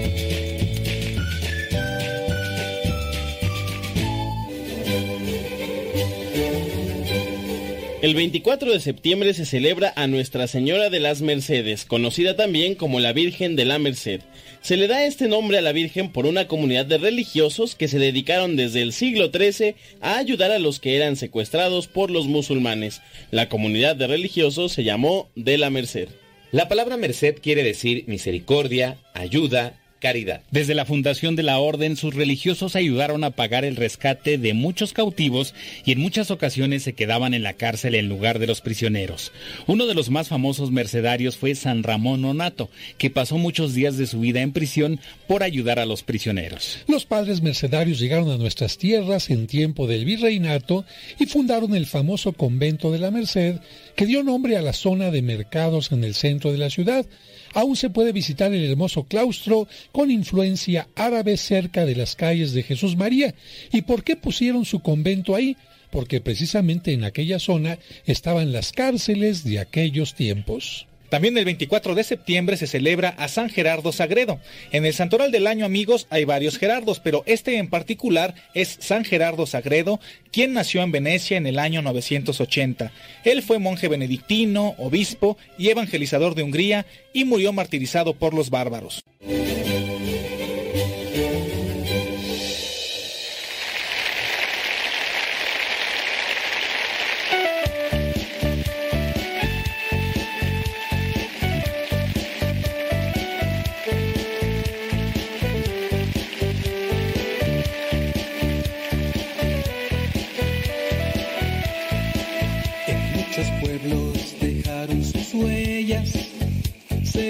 [8.01, 12.99] El 24 de septiembre se celebra a Nuestra Señora de las Mercedes, conocida también como
[12.99, 14.21] la Virgen de la Merced.
[14.61, 17.99] Se le da este nombre a la Virgen por una comunidad de religiosos que se
[17.99, 23.03] dedicaron desde el siglo XIII a ayudar a los que eran secuestrados por los musulmanes.
[23.29, 26.09] La comunidad de religiosos se llamó de la Merced.
[26.51, 30.41] La palabra merced quiere decir misericordia, ayuda, caridad.
[30.51, 34.91] Desde la fundación de la orden, sus religiosos ayudaron a pagar el rescate de muchos
[34.91, 35.53] cautivos
[35.85, 39.31] y en muchas ocasiones se quedaban en la cárcel en lugar de los prisioneros.
[39.67, 44.07] Uno de los más famosos mercedarios fue San Ramón Nonato, que pasó muchos días de
[44.07, 46.79] su vida en prisión por ayudar a los prisioneros.
[46.87, 50.83] Los padres mercedarios llegaron a nuestras tierras en tiempo del virreinato
[51.19, 53.57] y fundaron el famoso convento de la Merced,
[53.95, 57.05] que dio nombre a la zona de mercados en el centro de la ciudad
[57.53, 62.63] aún se puede visitar el hermoso claustro con influencia árabe cerca de las calles de
[62.63, 63.33] Jesús María.
[63.71, 65.57] ¿Y por qué pusieron su convento ahí?
[65.89, 70.87] Porque precisamente en aquella zona estaban las cárceles de aquellos tiempos.
[71.11, 74.39] También el 24 de septiembre se celebra a San Gerardo Sagredo.
[74.71, 79.03] En el Santoral del Año, amigos, hay varios Gerardos, pero este en particular es San
[79.03, 79.99] Gerardo Sagredo,
[80.31, 82.93] quien nació en Venecia en el año 980.
[83.25, 89.03] Él fue monje benedictino, obispo y evangelizador de Hungría y murió martirizado por los bárbaros.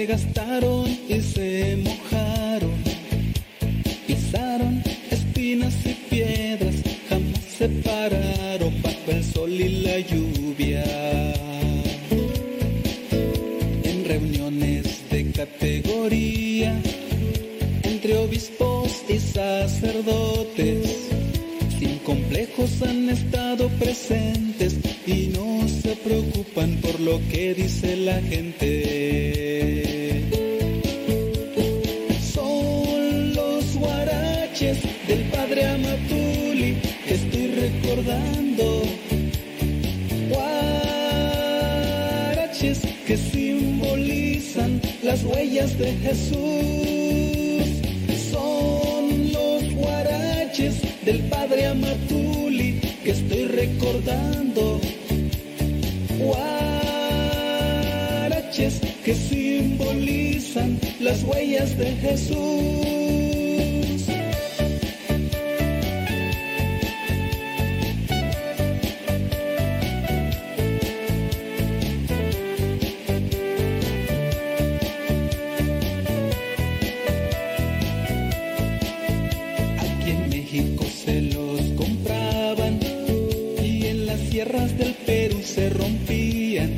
[0.06, 2.72] Gastaron y se mojaron,
[4.06, 6.76] pisaron espinas y piedras,
[7.08, 10.84] jamás se pararon bajo el sol y la lluvia.
[13.84, 16.74] En reuniones de categoría,
[17.84, 21.11] entre obispos y sacerdotes,
[22.04, 24.76] complejos han estado presentes
[25.06, 30.24] y no se preocupan por lo que dice la gente.
[32.34, 36.76] Son los guaraches del padre Amatuli
[37.06, 38.82] que estoy recordando.
[40.30, 40.80] Guaraches
[43.06, 46.42] que simbolizan las huellas de Jesús.
[48.30, 54.80] Son los guaraches del padre Amatuli que estoy recordando.
[56.18, 56.80] Guaraches
[59.04, 63.31] que simbolizan las huellas de Jesús.
[85.62, 86.72] Se rompían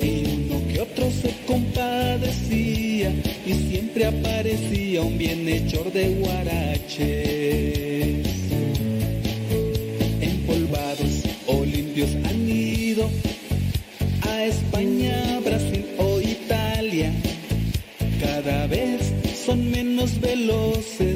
[0.00, 3.10] y uno que otro se compadecía
[3.44, 7.08] y siempre aparecía un bienhechor de guaraches.
[10.20, 13.10] Empolvados o limpios han ido
[14.22, 17.10] a España, Brasil o Italia.
[18.20, 19.12] Cada vez
[19.44, 21.15] son menos veloces,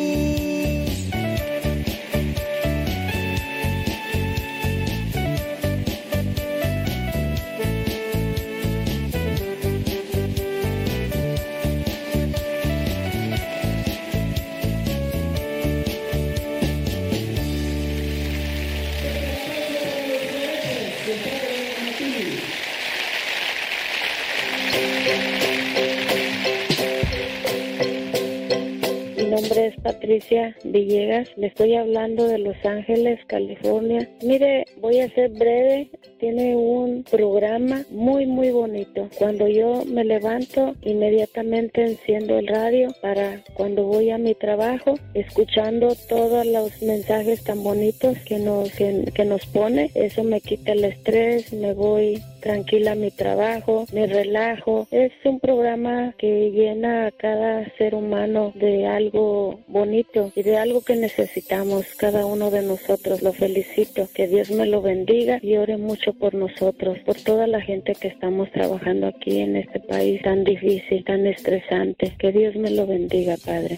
[30.01, 34.09] Patricia Villegas, le estoy hablando de Los Ángeles, California.
[34.23, 35.91] Mire, voy a ser breve,
[36.21, 39.09] tiene un programa muy muy bonito.
[39.17, 45.95] Cuando yo me levanto, inmediatamente enciendo el radio para cuando voy a mi trabajo, escuchando
[46.07, 49.89] todos los mensajes tan bonitos que nos, que, que nos pone.
[49.95, 54.87] Eso me quita el estrés, me voy tranquila a mi trabajo, me relajo.
[54.91, 60.81] Es un programa que llena a cada ser humano de algo bonito y de algo
[60.81, 63.21] que necesitamos cada uno de nosotros.
[63.21, 67.61] Lo felicito, que Dios me lo bendiga y ore mucho por nosotros, por toda la
[67.61, 72.13] gente que estamos trabajando aquí en este país tan difícil, tan estresante.
[72.17, 73.77] Que Dios me lo bendiga, Padre.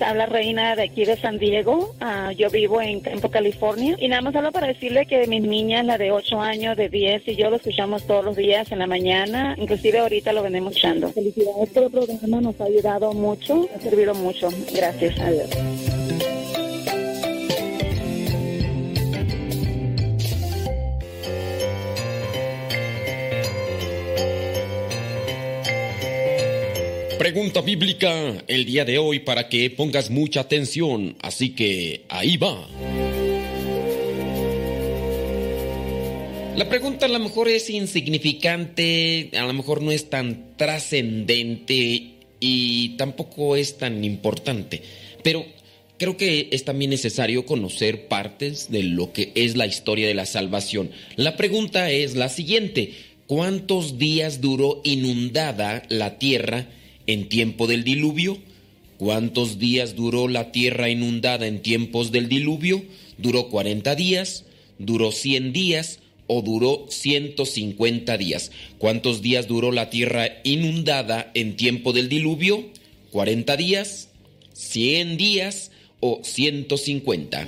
[0.00, 1.94] Habla Reina de aquí de San Diego.
[2.00, 3.96] Ah, yo vivo en Campo, California.
[3.98, 7.28] Y nada más hablo para decirle que mis niñas, la de 8 años, de 10
[7.28, 9.54] y yo lo escuchamos todos los días en la mañana.
[9.56, 11.10] Inclusive ahorita lo venimos escuchando.
[11.10, 14.48] Felicidades por el programa, nos ha ayudado mucho, ha servido mucho.
[14.74, 15.30] Gracias a
[27.24, 32.68] Pregunta bíblica el día de hoy para que pongas mucha atención, así que ahí va.
[36.54, 42.10] La pregunta a lo mejor es insignificante, a lo mejor no es tan trascendente
[42.40, 44.82] y tampoco es tan importante,
[45.22, 45.46] pero
[45.96, 50.26] creo que es también necesario conocer partes de lo que es la historia de la
[50.26, 50.90] salvación.
[51.16, 52.92] La pregunta es la siguiente,
[53.26, 56.68] ¿cuántos días duró inundada la tierra
[57.06, 58.38] en tiempo del diluvio?
[58.98, 62.84] ¿Cuántos días duró la tierra inundada en tiempos del diluvio?
[63.18, 64.44] ¿Duró 40 días?
[64.78, 66.00] ¿Duró 100 días?
[66.26, 68.50] ¿O duró 150 días?
[68.78, 72.64] ¿Cuántos días duró la tierra inundada en tiempo del diluvio?
[73.12, 74.08] ¿40 días?
[74.54, 75.70] ¿100 días?
[76.00, 77.46] ¿O 150?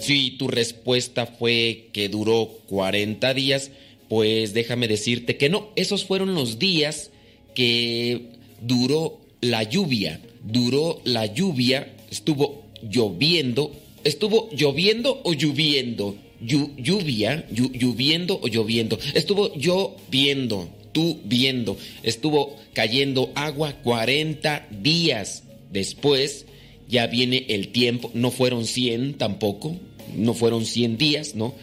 [0.00, 3.70] Si tu respuesta fue que duró 40 días,
[4.08, 7.10] pues déjame decirte que no, esos fueron los días
[7.54, 8.28] que
[8.60, 10.20] duró la lluvia.
[10.44, 13.72] Duró la lluvia, estuvo lloviendo,
[14.04, 16.16] estuvo lloviendo o lloviendo.
[16.44, 18.98] Llu- lluvia, llu- lloviendo o lloviendo.
[19.14, 21.76] Estuvo lloviendo, tú viendo.
[22.02, 25.44] Estuvo cayendo agua 40 días.
[25.70, 26.46] Después
[26.88, 29.76] ya viene el tiempo, no fueron 100 tampoco,
[30.16, 31.54] no fueron 100 días, ¿no?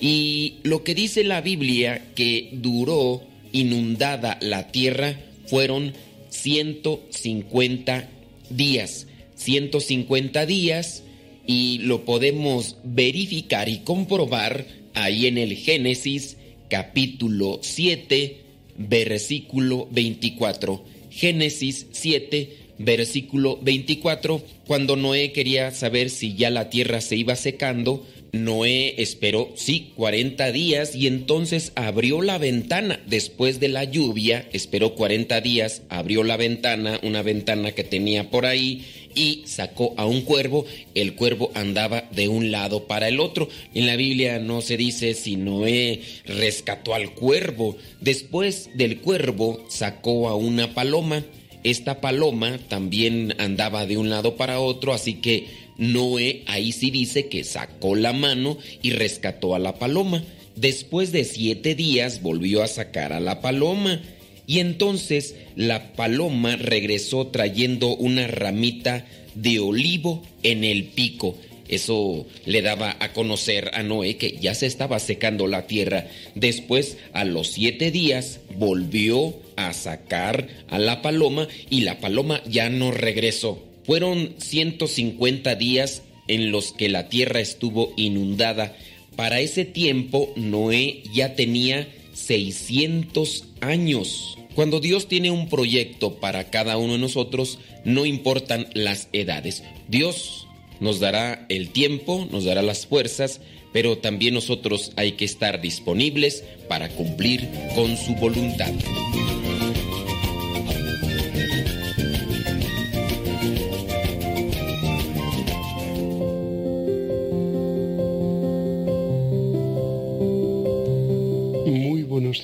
[0.00, 3.22] Y lo que dice la Biblia que duró
[3.52, 5.94] inundada la tierra fueron
[6.30, 8.08] 150
[8.50, 9.06] días.
[9.34, 11.02] 150 días
[11.46, 16.36] y lo podemos verificar y comprobar ahí en el Génesis
[16.68, 18.36] capítulo 7
[18.76, 20.84] versículo 24.
[21.10, 28.06] Génesis 7 versículo 24, cuando Noé quería saber si ya la tierra se iba secando,
[28.32, 33.00] Noé esperó, sí, 40 días y entonces abrió la ventana.
[33.06, 38.46] Después de la lluvia, esperó 40 días, abrió la ventana, una ventana que tenía por
[38.46, 38.84] ahí
[39.14, 40.66] y sacó a un cuervo.
[40.94, 43.48] El cuervo andaba de un lado para el otro.
[43.74, 47.76] En la Biblia no se dice si Noé rescató al cuervo.
[48.00, 51.24] Después del cuervo sacó a una paloma.
[51.64, 55.46] Esta paloma también andaba de un lado para otro, así que
[55.78, 60.24] Noé ahí sí dice que sacó la mano y rescató a la paloma.
[60.56, 64.02] Después de siete días volvió a sacar a la paloma.
[64.46, 71.36] Y entonces la paloma regresó trayendo una ramita de olivo en el pico.
[71.68, 76.08] Eso le daba a conocer a Noé que ya se estaba secando la tierra.
[76.34, 82.70] Después, a los siete días, volvió a sacar a la paloma y la paloma ya
[82.70, 83.67] no regresó.
[83.88, 88.76] Fueron 150 días en los que la tierra estuvo inundada.
[89.16, 94.36] Para ese tiempo Noé ya tenía 600 años.
[94.54, 99.62] Cuando Dios tiene un proyecto para cada uno de nosotros, no importan las edades.
[99.88, 100.46] Dios
[100.80, 103.40] nos dará el tiempo, nos dará las fuerzas,
[103.72, 108.74] pero también nosotros hay que estar disponibles para cumplir con su voluntad.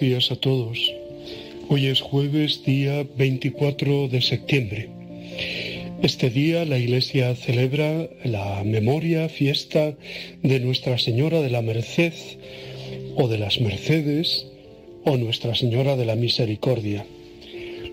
[0.05, 0.93] Días a todos.
[1.71, 4.91] Hoy es jueves, día 24 de septiembre.
[6.03, 9.95] Este día la Iglesia celebra la memoria, fiesta
[10.43, 12.13] de Nuestra Señora de la Merced
[13.17, 14.47] o de las Mercedes
[15.07, 17.07] o Nuestra Señora de la Misericordia.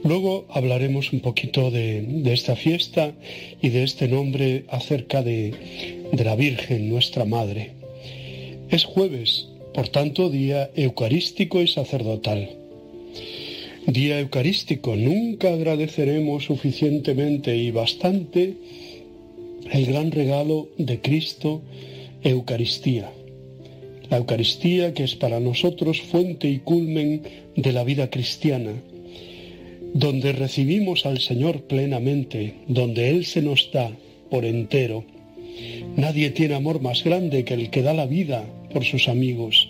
[0.03, 3.13] Luego hablaremos un poquito de, de esta fiesta
[3.61, 5.53] y de este nombre acerca de,
[6.11, 7.71] de la Virgen, nuestra Madre.
[8.69, 12.61] Es jueves, por tanto, día eucarístico y sacerdotal.
[13.88, 18.53] Día Eucarístico, nunca agradeceremos suficientemente y bastante
[19.72, 21.64] el gran regalo de Cristo,
[22.23, 23.11] Eucaristía.
[24.10, 27.23] La Eucaristía que es para nosotros fuente y culmen
[27.56, 28.73] de la vida cristiana,
[29.95, 33.91] donde recibimos al Señor plenamente, donde Él se nos da
[34.30, 35.06] por entero.
[35.95, 39.69] Nadie tiene amor más grande que el que da la vida por sus amigos.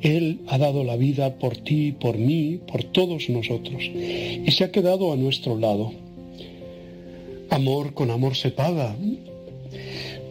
[0.00, 4.72] Él ha dado la vida por ti, por mí, por todos nosotros, y se ha
[4.72, 5.92] quedado a nuestro lado.
[7.50, 8.96] Amor con amor se paga.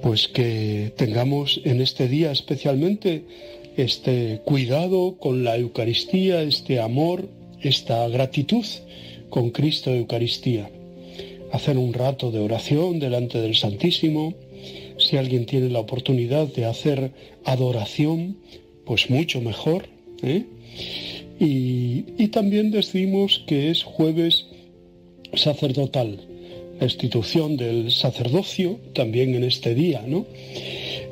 [0.02, 3.24] Pues que tengamos en este día especialmente
[3.76, 7.28] este cuidado con la Eucaristía, este amor,
[7.62, 8.66] esta gratitud
[9.30, 10.70] con Cristo Eucaristía.
[11.52, 14.34] Hacer un rato de oración delante del Santísimo.
[15.00, 17.12] Si alguien tiene la oportunidad de hacer
[17.46, 18.38] adoración,
[18.86, 19.88] pues mucho mejor.
[20.22, 20.44] ¿eh?
[21.40, 24.46] Y, y también decimos que es jueves
[25.34, 26.20] sacerdotal,
[26.80, 30.26] la institución del sacerdocio también en este día, ¿no?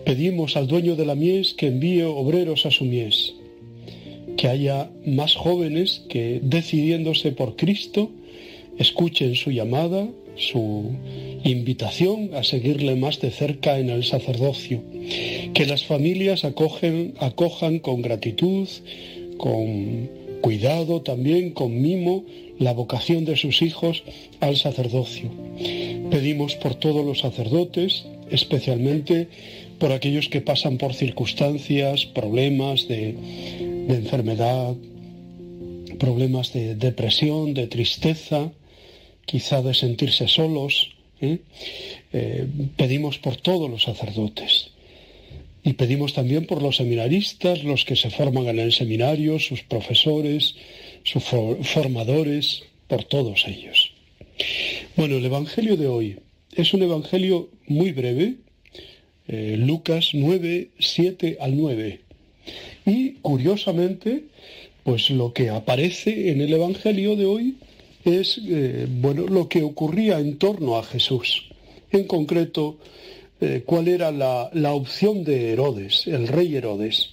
[0.06, 3.34] Pedimos al dueño de la mies que envíe obreros a su mies,
[4.38, 8.10] que haya más jóvenes que decidiéndose por Cristo
[8.78, 10.08] escuchen su llamada,
[10.38, 10.92] su
[11.44, 14.84] invitación a seguirle más de cerca en el sacerdocio,
[15.54, 18.68] que las familias acogen, acojan con gratitud,
[19.38, 20.10] con
[20.42, 22.26] cuidado también, con mimo,
[22.60, 24.04] la vocación de sus hijos
[24.40, 25.30] al sacerdocio.
[26.10, 29.28] Pedimos por todos los sacerdotes, especialmente
[29.80, 33.14] por aquellos que pasan por circunstancias, problemas de,
[33.88, 34.76] de enfermedad,
[36.00, 38.52] problemas de depresión, de tristeza,
[39.28, 40.96] quizá de sentirse solos.
[41.22, 41.38] ¿eh?
[42.14, 44.72] Eh, pedimos por todos los sacerdotes.
[45.64, 50.56] Y pedimos también por los seminaristas, los que se forman en el seminario, sus profesores,
[51.04, 53.92] sus formadores, por todos ellos.
[54.96, 56.20] Bueno, el Evangelio de hoy
[56.56, 58.36] es un Evangelio muy breve,
[59.28, 62.00] eh, Lucas 9, 7 al 9.
[62.86, 64.24] Y curiosamente,
[64.84, 67.56] pues lo que aparece en el Evangelio de hoy
[68.08, 71.50] es eh, bueno, lo que ocurría en torno a Jesús.
[71.92, 72.78] En concreto,
[73.40, 77.12] eh, cuál era la, la, opción de Herodes, el rey Herodes.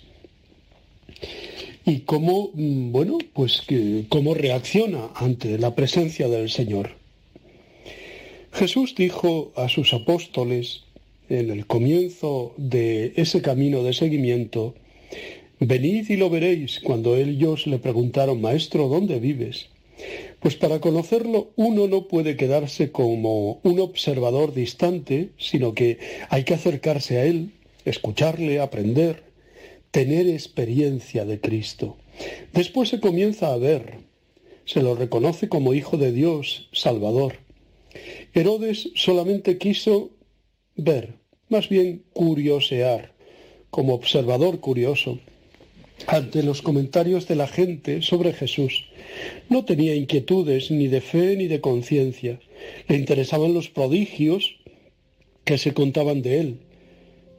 [1.85, 6.91] Y cómo, mm, bueno, pues que, cómo reacciona ante la presencia del Señor.
[8.53, 10.85] Jesús dijo a sus apóstoles
[11.29, 14.75] en el comienzo de ese camino de seguimiento,
[15.59, 19.69] venid y lo veréis cuando ellos le preguntaron, Maestro, ¿dónde vives?
[20.45, 25.99] Pues para conocerlo uno no puede quedarse como un observador distante, sino que
[26.29, 27.53] hay que acercarse a él,
[27.87, 29.23] escucharle, aprender,
[29.91, 31.97] tener experiencia de Cristo.
[32.53, 34.01] Después se comienza a ver,
[34.67, 37.37] se lo reconoce como Hijo de Dios, Salvador.
[38.35, 40.11] Herodes solamente quiso
[40.77, 41.15] ver,
[41.49, 43.15] más bien curiosear,
[43.71, 45.21] como observador curioso,
[46.07, 48.87] ante los comentarios de la gente sobre Jesús.
[49.49, 52.41] No tenía inquietudes ni de fe ni de conciencia.
[52.89, 54.57] Le interesaban los prodigios
[55.45, 56.57] que se contaban de él.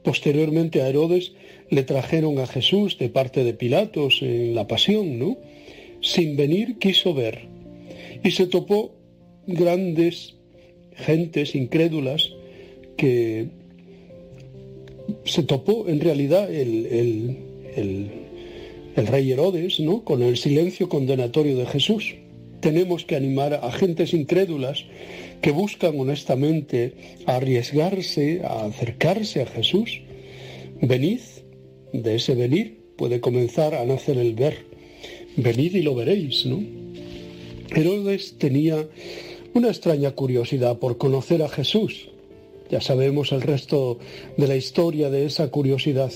[0.03, 1.33] Posteriormente a Herodes
[1.69, 5.37] le trajeron a Jesús de parte de Pilatos en la pasión, ¿no?
[6.01, 7.47] Sin venir quiso ver.
[8.23, 8.93] Y se topó
[9.47, 10.35] grandes
[10.95, 12.31] gentes incrédulas
[12.97, 13.47] que
[15.25, 16.85] se topó en realidad el,
[17.75, 18.09] el,
[18.95, 20.03] el rey Herodes, ¿no?
[20.03, 22.15] Con el silencio condenatorio de Jesús.
[22.65, 24.85] tenemos que animar a gentes incrédulas
[25.41, 26.95] que buscan honestamente
[27.27, 30.01] arriesgarse, a acercarse a Jesús.
[30.81, 31.19] Venid,
[31.93, 34.65] de ese venir puede comenzar a nacer el ver.
[35.37, 36.63] Venid y lo veréis, ¿no?
[37.75, 38.87] Herodes tenía
[39.53, 42.09] una extraña curiosidad por conocer a Jesús.
[42.71, 43.99] Ya sabemos el resto
[44.37, 46.11] de la historia de esa curiosidad.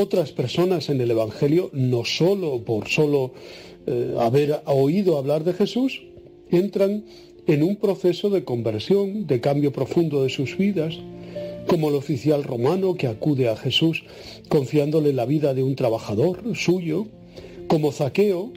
[0.00, 3.32] Otras personas en el Evangelio, no solo por solo
[3.84, 6.04] eh, haber oído hablar de Jesús,
[6.52, 7.04] entran
[7.48, 10.94] en un proceso de conversión, de cambio profundo de sus vidas,
[11.66, 14.04] como el oficial romano que acude a Jesús
[14.48, 17.08] confiándole la vida de un trabajador suyo,
[17.66, 18.52] como Zaqueo,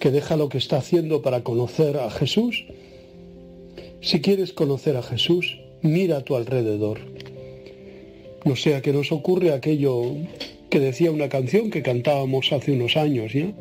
[0.00, 2.64] que deja lo que está haciendo para conocer a Jesús.
[4.00, 7.00] Si quieres conocer a Jesús, mira a tu alrededor.
[8.46, 10.14] No sea que nos ocurre aquello
[10.70, 13.52] que decía una canción que cantábamos hace unos años, ¿ya?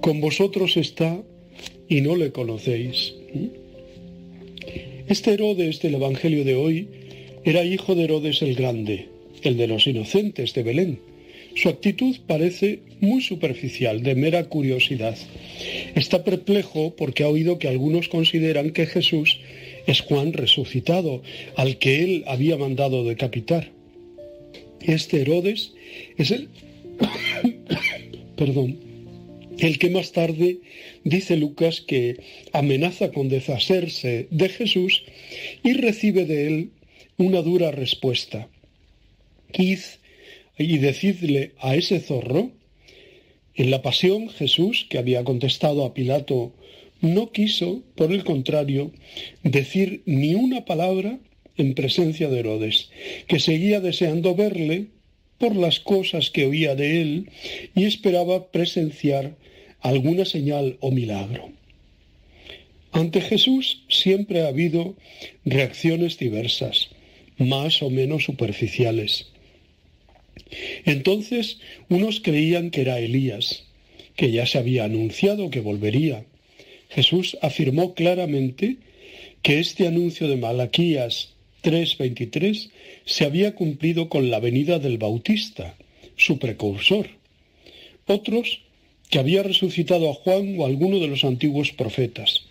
[0.00, 1.22] Con vosotros está
[1.88, 3.14] y no le conocéis.
[5.08, 6.88] Este Herodes del Evangelio de hoy
[7.44, 9.08] era hijo de Herodes el Grande,
[9.42, 11.00] el de los inocentes de Belén.
[11.56, 15.16] Su actitud parece muy superficial, de mera curiosidad.
[15.94, 19.40] Está perplejo porque ha oído que algunos consideran que Jesús
[19.86, 21.22] es Juan resucitado,
[21.56, 23.72] al que él había mandado decapitar.
[24.80, 25.72] Este Herodes
[26.16, 26.48] es el,
[28.36, 28.78] perdón,
[29.58, 30.60] el que más tarde
[31.04, 32.18] dice Lucas que
[32.52, 35.04] amenaza con deshacerse de Jesús
[35.62, 36.70] y recibe de él
[37.18, 38.48] una dura respuesta.
[39.52, 39.80] Id
[40.58, 42.52] y decidle a ese zorro,
[43.54, 46.54] en la pasión Jesús, que había contestado a Pilato,
[47.00, 48.92] no quiso, por el contrario,
[49.42, 51.18] decir ni una palabra
[51.56, 52.90] en presencia de Herodes,
[53.26, 54.88] que seguía deseando verle
[55.40, 57.30] por las cosas que oía de él
[57.74, 59.34] y esperaba presenciar
[59.80, 61.50] alguna señal o milagro.
[62.92, 64.96] Ante Jesús siempre ha habido
[65.46, 66.90] reacciones diversas,
[67.38, 69.28] más o menos superficiales.
[70.84, 71.58] Entonces
[71.88, 73.64] unos creían que era Elías,
[74.16, 76.26] que ya se había anunciado que volvería.
[76.90, 78.76] Jesús afirmó claramente
[79.40, 81.30] que este anuncio de Malaquías
[81.62, 82.70] 3:23
[83.04, 85.76] se había cumplido con la venida del Bautista,
[86.16, 87.08] su precursor.
[88.06, 88.60] Otros
[89.10, 92.44] que había resucitado a Juan o alguno de los antiguos profetas.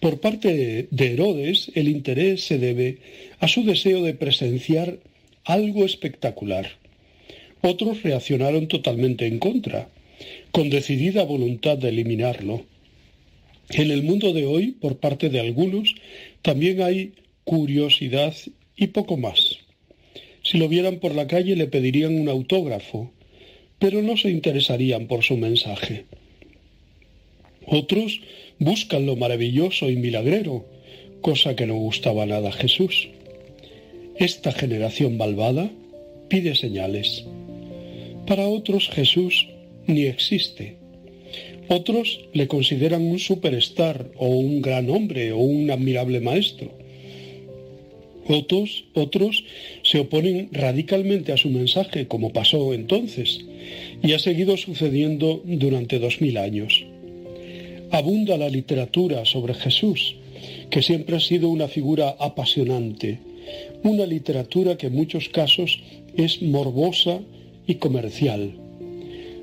[0.00, 2.98] Por parte de Herodes, el interés se debe
[3.40, 4.98] a su deseo de presenciar
[5.44, 6.70] algo espectacular.
[7.62, 9.88] Otros reaccionaron totalmente en contra,
[10.52, 12.64] con decidida voluntad de eliminarlo.
[13.70, 15.94] En el mundo de hoy, por parte de algunos,
[16.42, 17.12] también hay
[17.48, 18.34] curiosidad
[18.76, 19.56] y poco más.
[20.42, 23.10] Si lo vieran por la calle le pedirían un autógrafo,
[23.78, 26.04] pero no se interesarían por su mensaje.
[27.64, 28.20] Otros
[28.58, 30.66] buscan lo maravilloso y milagrero,
[31.22, 33.08] cosa que no gustaba nada a Jesús.
[34.16, 35.70] Esta generación malvada
[36.28, 37.24] pide señales.
[38.26, 39.48] Para otros Jesús
[39.86, 40.76] ni existe.
[41.68, 46.77] Otros le consideran un superstar o un gran hombre o un admirable maestro.
[48.28, 49.42] Otros, otros
[49.82, 53.40] se oponen radicalmente a su mensaje, como pasó entonces,
[54.02, 56.84] y ha seguido sucediendo durante dos mil años.
[57.90, 60.16] Abunda la literatura sobre Jesús,
[60.68, 63.18] que siempre ha sido una figura apasionante,
[63.82, 65.80] una literatura que en muchos casos
[66.14, 67.20] es morbosa
[67.66, 68.52] y comercial.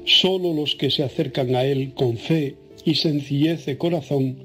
[0.06, 2.56] Solo los que se acercan a él con fe
[2.86, 4.38] y sencillez de corazón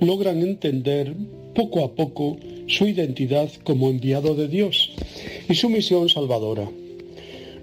[0.00, 1.14] logran entender
[1.54, 4.94] poco a poco su identidad como enviado de Dios
[5.48, 6.68] y su misión salvadora.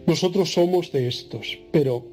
[0.06, 2.06] Nosotros somos de estos, pero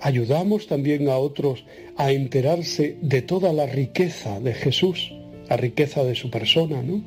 [0.00, 1.64] ayudamos también a otros
[1.96, 5.12] a enterarse de toda la riqueza de Jesús,
[5.48, 7.02] la riqueza de su persona, ¿no?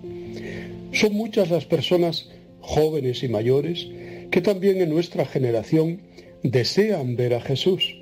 [0.94, 2.30] Son muchas las personas
[2.60, 3.88] jóvenes y mayores
[4.30, 6.02] que también en nuestra generación
[6.44, 7.96] desean ver a Jesús,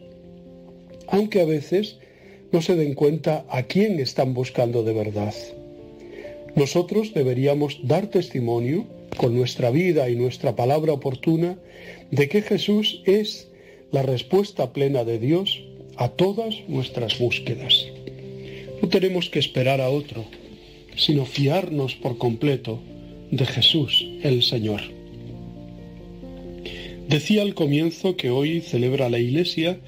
[1.08, 1.98] aunque a veces
[2.52, 5.34] no se den cuenta a quién están buscando de verdad.
[6.56, 8.86] Nosotros deberíamos dar testimonio
[9.18, 11.58] con nuestra vida y nuestra palabra oportuna
[12.12, 13.50] de que Jesús es
[13.92, 15.62] la respuesta plena de Dios
[15.96, 17.86] a todas nuestras búsquedas.
[18.82, 20.26] No tenemos que esperar a otro,
[20.96, 22.80] sino fiarnos por completo
[23.32, 24.82] de Jesús el Señor.
[27.08, 29.80] Decía al comienzo que hoy celebra la Iglesia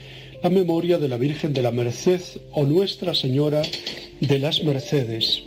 [0.41, 2.21] la memoria de la Virgen de la Merced
[2.51, 3.61] o Nuestra Señora
[4.19, 5.43] de las Mercedes,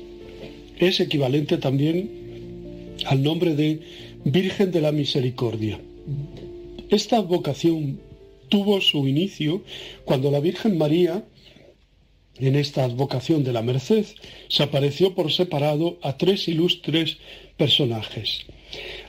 [0.78, 2.10] es equivalente también
[3.06, 3.80] al nombre de
[4.24, 5.80] Virgen de la Misericordia.
[6.90, 8.00] Esta vocación
[8.48, 9.62] tuvo su inicio
[10.04, 11.24] cuando la Virgen María
[12.38, 14.06] en esta advocación de la Merced,
[14.48, 17.18] se apareció por separado a tres ilustres
[17.56, 18.44] personajes.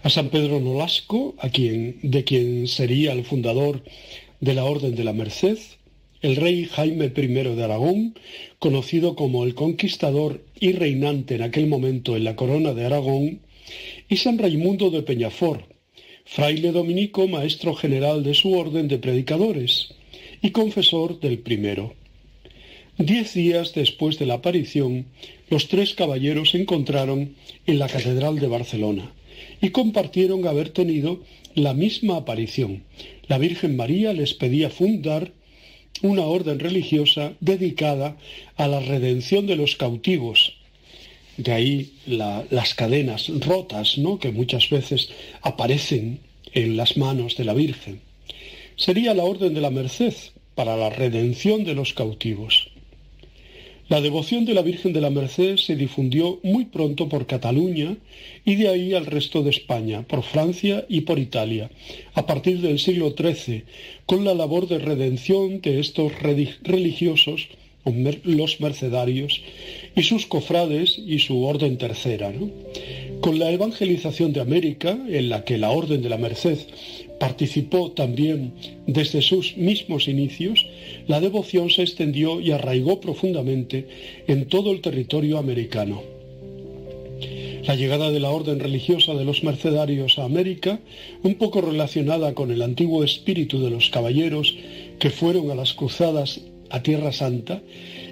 [0.04, 3.84] A San Pedro Nolasco, a quien, de quien sería el fundador
[4.42, 5.58] de la Orden de la Merced,
[6.26, 8.16] el rey Jaime I de Aragón,
[8.58, 13.42] conocido como el conquistador y reinante en aquel momento en la corona de Aragón,
[14.10, 15.70] y San Raimundo de Peñafort,
[16.26, 19.90] fraile dominico, maestro general de su orden de predicadores
[20.42, 21.94] y confesor del primero.
[22.98, 25.06] Diez días después de la aparición,
[25.52, 27.36] los tres caballeros se encontraron
[27.68, 29.14] en la Catedral de Barcelona
[29.62, 31.22] y compartieron haber tenido
[31.54, 32.84] la misma aparición.
[33.28, 35.32] La Virgen María les pedía fundar
[36.02, 38.18] una orden religiosa dedicada
[38.58, 40.54] a la redención de los cautivos.
[41.38, 44.20] De ahí las cadenas rotas, ¿no?
[44.20, 45.10] que muchas veces
[45.42, 46.20] aparecen
[46.54, 48.02] en las manos de la Virgen.
[48.78, 50.14] Sería la orden de la Merced
[50.56, 52.72] para la redención de los cautivos.
[53.88, 57.98] La devoción de la Virgen de la Merced se difundió muy pronto por Cataluña
[58.44, 61.70] y de ahí al resto de España, por Francia y por Italia,
[62.16, 63.64] a partir del siglo XIII,
[64.08, 66.14] con la labor de redención de estos
[66.64, 67.48] religiosos,
[68.24, 69.44] los mercedarios,
[69.96, 72.34] y sus cofrades y su orden tercera.
[73.22, 76.58] Con la evangelización de América, en la que la Orden de la Merced
[77.20, 78.54] participó también
[78.88, 80.66] desde sus mismos inicios,
[81.08, 83.88] la devoción se extendió y arraigó profundamente
[84.28, 86.04] en todo el territorio americano.
[87.66, 90.80] La llegada de la orden religiosa de los mercedarios a América,
[91.24, 94.56] un poco relacionada con el antiguo espíritu de los caballeros
[95.00, 97.64] que fueron a las cruzadas a Tierra Santa,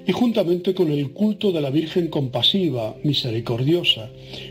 [0.05, 4.09] y juntamente con el culto de la Virgen compasiva, misericordiosa,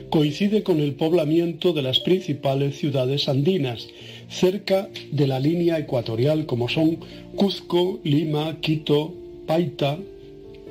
[0.08, 3.88] coincide con el poblamiento de las principales ciudades andinas,
[4.32, 6.98] cerca de la línea ecuatorial como son
[7.36, 9.12] Cuzco, Lima, Quito,
[9.46, 9.98] Paita,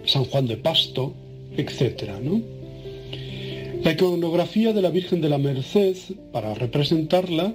[0.05, 1.13] San Juan de Pasto,
[1.55, 2.11] etc.
[3.83, 5.95] La iconografía de la Virgen de la Merced,
[6.31, 7.53] para representarla,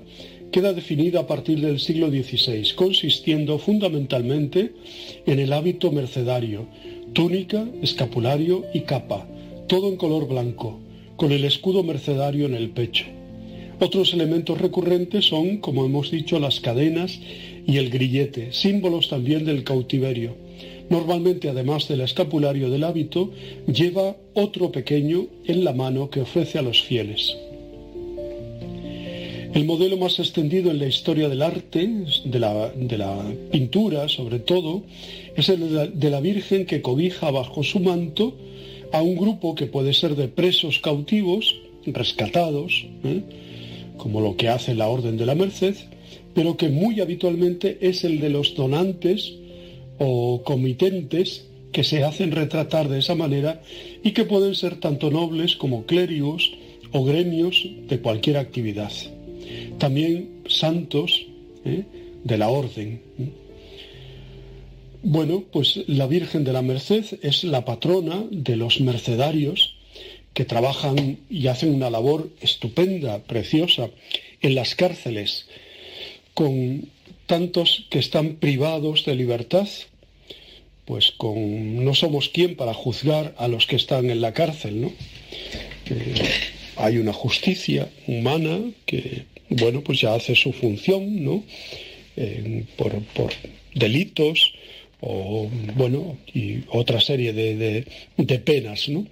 [0.52, 4.72] queda definida a partir del siglo XVI, consistiendo fundamentalmente
[5.26, 6.66] en el hábito mercedario,
[7.12, 9.26] túnica, escapulario y capa,
[9.66, 10.78] todo en color blanco,
[11.16, 13.06] con el escudo mercedario en el pecho.
[13.78, 17.20] Otros elementos recurrentes son, como hemos dicho, las cadenas
[17.66, 20.34] y el grillete, símbolos también del cautiverio.
[20.88, 23.32] Normalmente, además del escapulario del hábito,
[23.66, 27.36] lleva otro pequeño en la mano que ofrece a los fieles.
[29.52, 31.88] El modelo más extendido en la historia del arte,
[32.24, 33.16] de la, de la
[33.50, 34.84] pintura sobre todo,
[35.34, 38.34] es el de la Virgen que cobija bajo su manto
[38.92, 43.22] a un grupo que puede ser de presos cautivos, rescatados, ¿eh?
[43.96, 45.76] Como lo que hace la Orden de la Merced,
[46.34, 49.34] pero que muy habitualmente es el de los donantes
[49.98, 53.62] o comitentes que se hacen retratar de esa manera
[54.02, 56.52] y que pueden ser tanto nobles como clérigos
[56.92, 58.92] o gremios de cualquier actividad.
[59.78, 61.26] También santos
[61.64, 61.84] ¿eh?
[62.24, 63.02] de la orden.
[65.02, 69.75] Bueno, pues la Virgen de la Merced es la patrona de los mercedarios
[70.36, 73.88] que trabajan y hacen una labor estupenda, preciosa,
[74.42, 75.46] en las cárceles,
[76.34, 76.90] con
[77.24, 79.66] tantos que están privados de libertad,
[80.84, 84.92] pues con no somos quien para juzgar a los que están en la cárcel, ¿no?
[86.76, 91.44] Hay una justicia humana que, bueno, pues ya hace su función, ¿no?
[92.18, 92.92] Eh, por,
[93.74, 94.52] delitos
[95.00, 97.86] o, bueno, y otra serie de,
[98.18, 99.06] de penas, ¿no?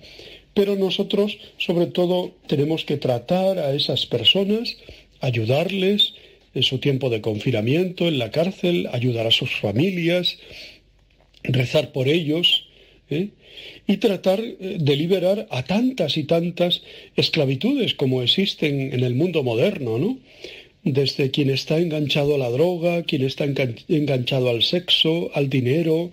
[0.55, 4.76] Pero nosotros, sobre todo, tenemos que tratar a esas personas,
[5.20, 6.14] ayudarles
[6.55, 10.39] en su tiempo de confinamiento, en la cárcel, ayudar a sus familias,
[11.43, 12.68] rezar por ellos
[13.10, 13.28] ¿eh?
[13.86, 16.82] y tratar eh, de liberar a tantas y tantas
[17.16, 20.18] esclavitudes como existen en el mundo moderno, ¿no?
[20.85, 26.10] Desde quien está enganchado a la droga, quien está enganchado al sexo, al dinero,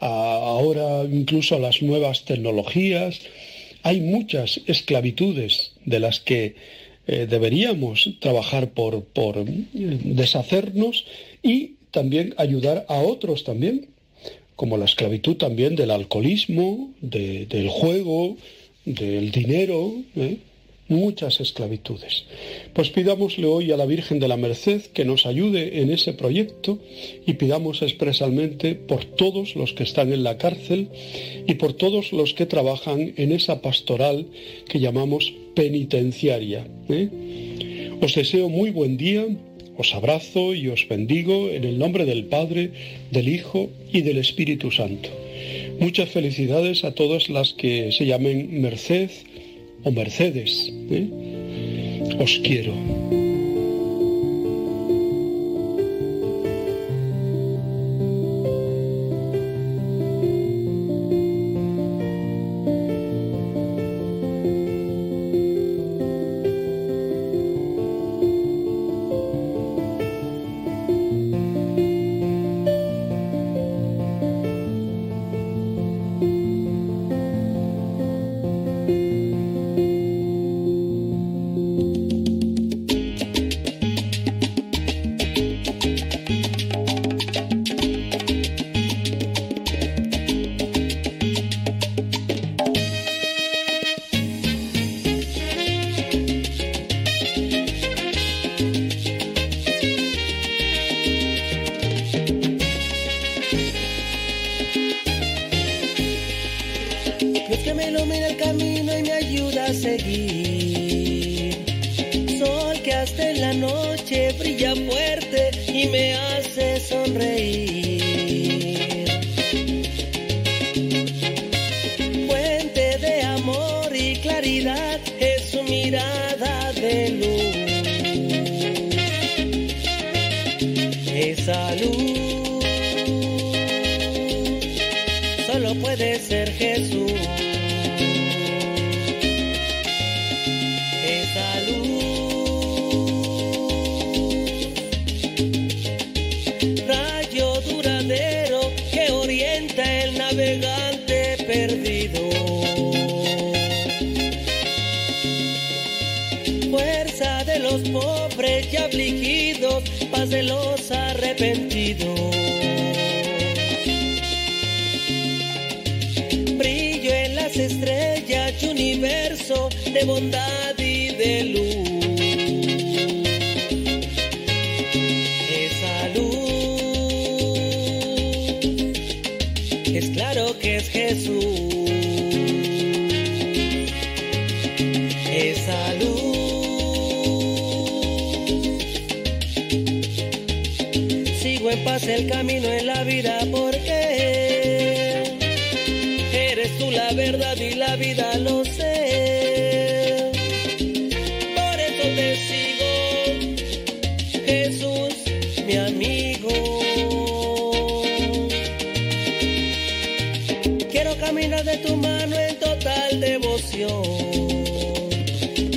[0.00, 3.20] ahora incluso a las nuevas tecnologías,
[3.82, 6.56] hay muchas esclavitudes de las que
[7.06, 11.06] eh, deberíamos trabajar por, por eh, deshacernos
[11.42, 13.88] y también ayudar a otros también,
[14.56, 18.36] como la esclavitud también del alcoholismo, del juego,
[18.84, 19.94] del dinero.
[20.16, 20.38] ¿eh?
[20.88, 22.24] muchas esclavitudes.
[22.72, 26.78] Pues pidámosle hoy a la Virgen de la Merced que nos ayude en ese proyecto
[27.26, 30.88] y pidamos expresamente por todos los que están en la cárcel
[31.46, 34.26] y por todos los que trabajan en esa pastoral
[34.68, 36.66] que llamamos penitenciaria.
[36.88, 37.08] ¿eh?
[38.00, 39.26] Os deseo muy buen día.
[39.76, 42.72] Os abrazo y os bendigo en el nombre del Padre,
[43.12, 45.08] del Hijo y del Espíritu Santo.
[45.78, 49.10] Muchas felicidades a todas las que se llamen Merced,
[49.84, 50.72] o Mercedes.
[50.90, 52.16] ¿eh?
[52.18, 53.17] Os quiero.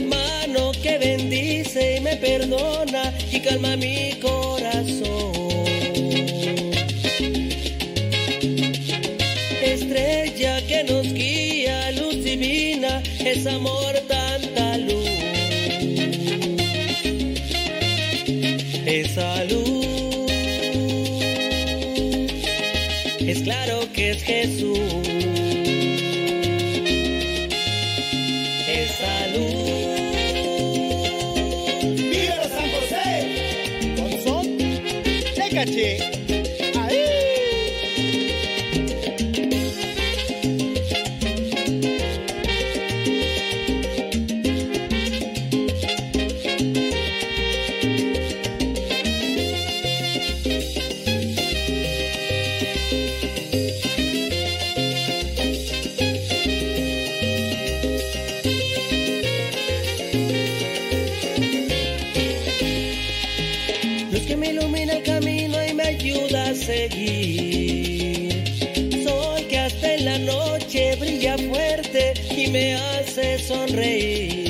[0.08, 5.32] Mano que bendice y me perdona y calma mi corazón.
[9.64, 15.10] Estrella que nos guía, luz divina, es amor tanta luz.
[18.88, 19.86] Esa luz
[23.20, 25.21] es claro que es Jesús.
[35.62, 36.21] kace
[73.52, 74.41] sonreír.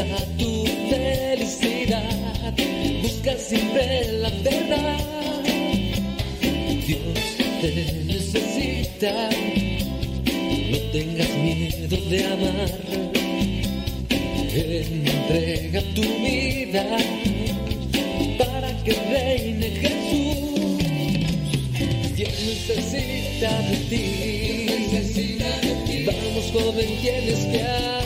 [0.00, 2.02] Busca tu felicidad,
[3.02, 4.98] busca siempre la verdad.
[6.86, 7.18] Dios
[7.60, 7.70] te
[8.06, 9.28] necesita,
[10.70, 12.70] no tengas miedo de amar.
[14.54, 16.82] Entrega tu vida
[18.38, 20.78] para que reine Jesús.
[22.16, 24.06] Dios necesita de ti.
[26.06, 27.99] Vamos joven, tienes que actuar.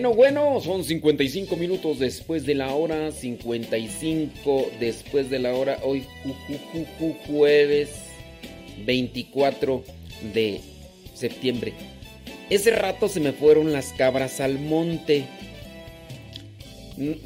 [0.00, 6.04] Bueno, bueno, son 55 minutos después de la hora, 55 después de la hora, hoy
[6.24, 7.90] ju- ju- ju- ju- jueves
[8.86, 9.84] 24
[10.32, 10.62] de
[11.12, 11.74] septiembre.
[12.48, 15.26] Ese rato se me fueron las cabras al monte.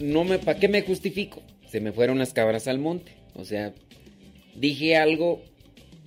[0.00, 1.42] No me, ¿para qué me justifico?
[1.70, 3.12] Se me fueron las cabras al monte.
[3.36, 3.72] O sea,
[4.56, 5.42] dije algo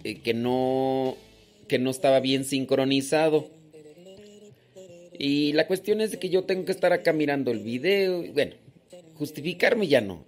[0.03, 1.15] eh, que no
[1.69, 3.52] que no estaba bien sincronizado.
[5.19, 8.23] Y la cuestión es de que yo tengo que estar acá mirando el video.
[8.34, 8.56] Bueno,
[9.15, 10.26] justificarme ya no.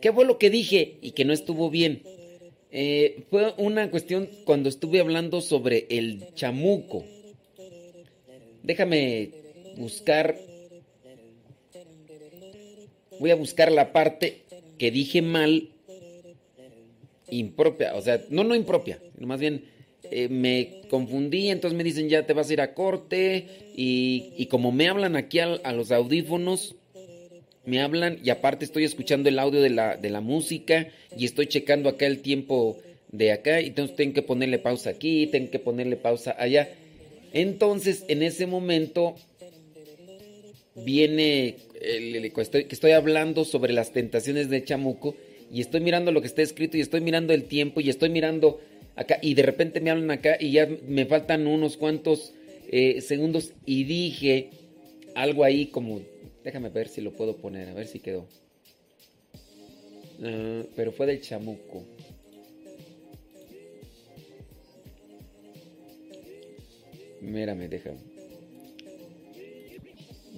[0.00, 2.02] ¿Qué fue lo que dije y que no estuvo bien?
[2.70, 7.04] Eh, fue una cuestión cuando estuve hablando sobre el chamuco.
[8.62, 9.30] Déjame
[9.76, 10.36] buscar.
[13.18, 14.42] Voy a buscar la parte
[14.78, 15.70] que dije mal,
[17.30, 17.94] impropia.
[17.94, 19.64] O sea, no, no impropia, más bien
[20.10, 21.50] eh, me confundí.
[21.50, 23.46] Entonces me dicen ya te vas a ir a corte.
[23.74, 26.76] Y, y como me hablan aquí a, a los audífonos,
[27.66, 31.48] me hablan y aparte estoy escuchando el audio de la, de la música y estoy
[31.48, 32.78] checando acá el tiempo
[33.10, 36.68] de acá y entonces tengo que ponerle pausa aquí, tengo que ponerle pausa allá.
[37.32, 39.16] Entonces, en ese momento
[40.76, 45.16] viene el, que estoy hablando sobre las tentaciones de Chamuco
[45.52, 48.60] y estoy mirando lo que está escrito y estoy mirando el tiempo y estoy mirando
[48.96, 52.32] acá y de repente me hablan acá y ya me faltan unos cuantos
[52.68, 54.50] eh, segundos y dije
[55.14, 56.00] algo ahí como,
[56.44, 58.26] déjame ver si lo puedo poner, a ver si quedó.
[60.22, 61.84] Ah, pero fue del chamuco.
[67.20, 67.90] Mírame, deja.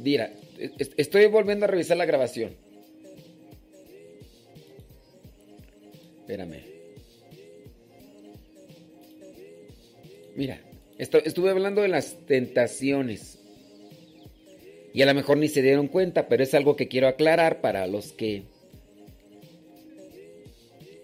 [0.01, 0.33] Mira,
[0.79, 2.55] es- estoy volviendo a revisar la grabación.
[6.21, 6.78] Espérame.
[10.39, 10.61] Mira,
[10.99, 13.41] estuve hablando de las tentaciones.
[14.95, 17.89] Y a lo mejor ni se dieron cuenta, pero es algo que quiero aclarar para
[17.89, 18.45] los que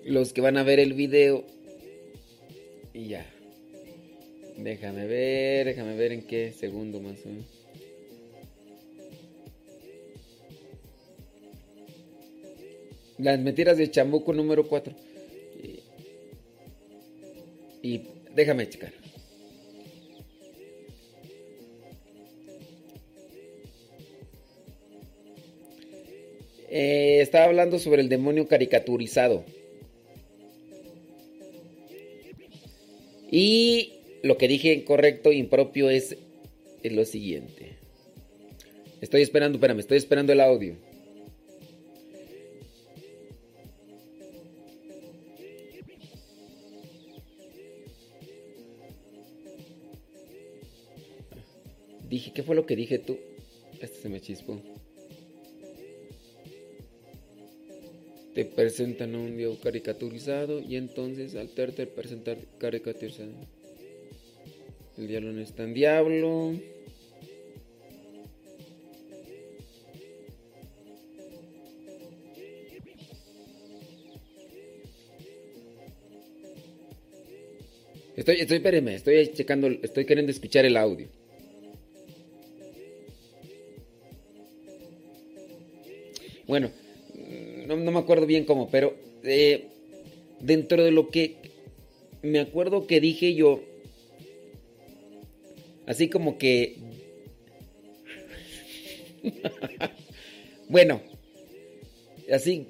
[0.05, 1.45] los que van a ver el video.
[2.93, 3.27] Y ya.
[4.57, 7.31] Déjame ver, déjame ver en qué segundo más o.
[13.19, 14.95] Las mentiras de Chamuco número 4.
[17.83, 19.04] Y, y déjame checar.
[26.77, 29.45] Eh, estaba hablando sobre el demonio caricaturizado.
[33.31, 33.93] Y
[34.25, 36.17] lo que dije incorrecto e impropio es,
[36.83, 37.77] es lo siguiente.
[39.01, 40.75] Estoy esperando, espérame, estoy esperando el audio.
[52.09, 53.17] Dije, ¿qué fue lo que dije tú?
[53.81, 54.61] Este se me chispó.
[58.35, 63.31] Te presentan un diablo caricaturizado y entonces al tercer presentar caricaturizado.
[64.99, 66.55] El diablo no es tan diablo.
[78.17, 81.09] Estoy, estoy, espéreme, estoy checando, estoy queriendo escuchar el audio.
[86.47, 86.71] Bueno,
[87.67, 89.69] no, no me acuerdo bien cómo, pero eh,
[90.41, 91.37] dentro de lo que
[92.23, 93.63] me acuerdo que dije yo,
[95.87, 96.79] así como que,
[100.69, 101.03] bueno,
[102.33, 102.67] así,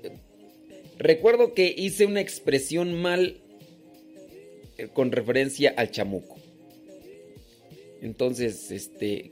[0.99, 3.37] recuerdo que hice una expresión mal
[4.77, 6.37] eh, con referencia al chamuco.
[8.03, 9.31] Entonces, este,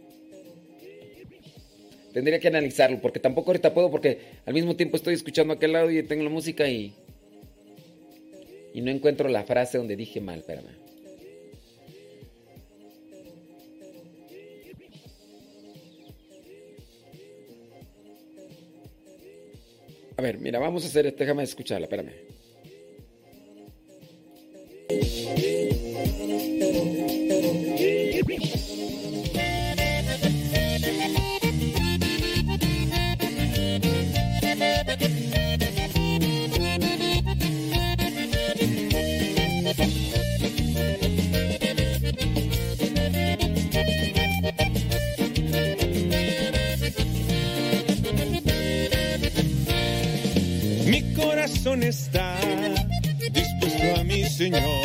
[2.12, 5.90] Tendría que analizarlo, porque tampoco ahorita puedo, porque al mismo tiempo estoy escuchando aquel lado
[5.90, 6.94] y tengo la música y.
[8.74, 10.82] Y no encuentro la frase donde dije mal, espérame.
[20.16, 22.12] A ver, mira, vamos a hacer esto, déjame escucharla, espérame.
[51.92, 52.36] Está
[53.32, 54.81] dispuesto a mi Señor.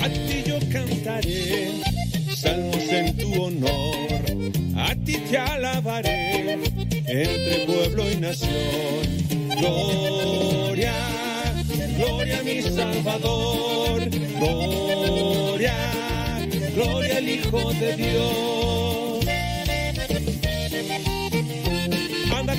[0.00, 1.70] A ti yo cantaré
[2.34, 4.22] salmos en tu honor.
[4.76, 6.58] A ti te alabaré
[7.06, 9.02] entre pueblo y nación.
[9.58, 10.94] Gloria,
[11.98, 14.08] gloria a mi Salvador.
[14.38, 15.76] Gloria,
[16.74, 19.01] gloria al Hijo de Dios.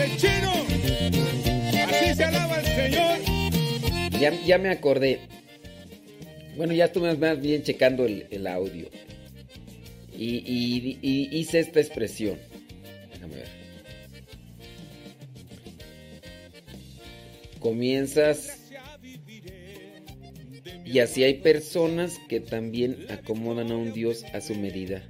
[0.03, 0.51] Ándale, chino,
[1.87, 4.39] así se alaba el Señor.
[4.45, 5.19] Ya, me acordé.
[6.57, 8.89] Bueno, ya estuve más bien checando el, el audio.
[10.15, 12.37] Y, y- hice esta expresión.
[13.13, 13.47] Déjame ver.
[17.59, 18.59] Comienzas.
[20.85, 25.01] Y así hay personas que también acomodan a un Dios a su medida.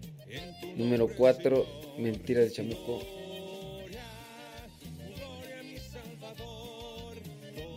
[0.77, 1.65] Número 4,
[1.97, 3.01] mentira de chamuco.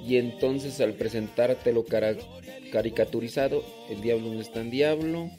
[0.06, 1.84] Y entonces al presentártelo
[2.70, 5.30] caricaturizado, el diablo no es tan diablo.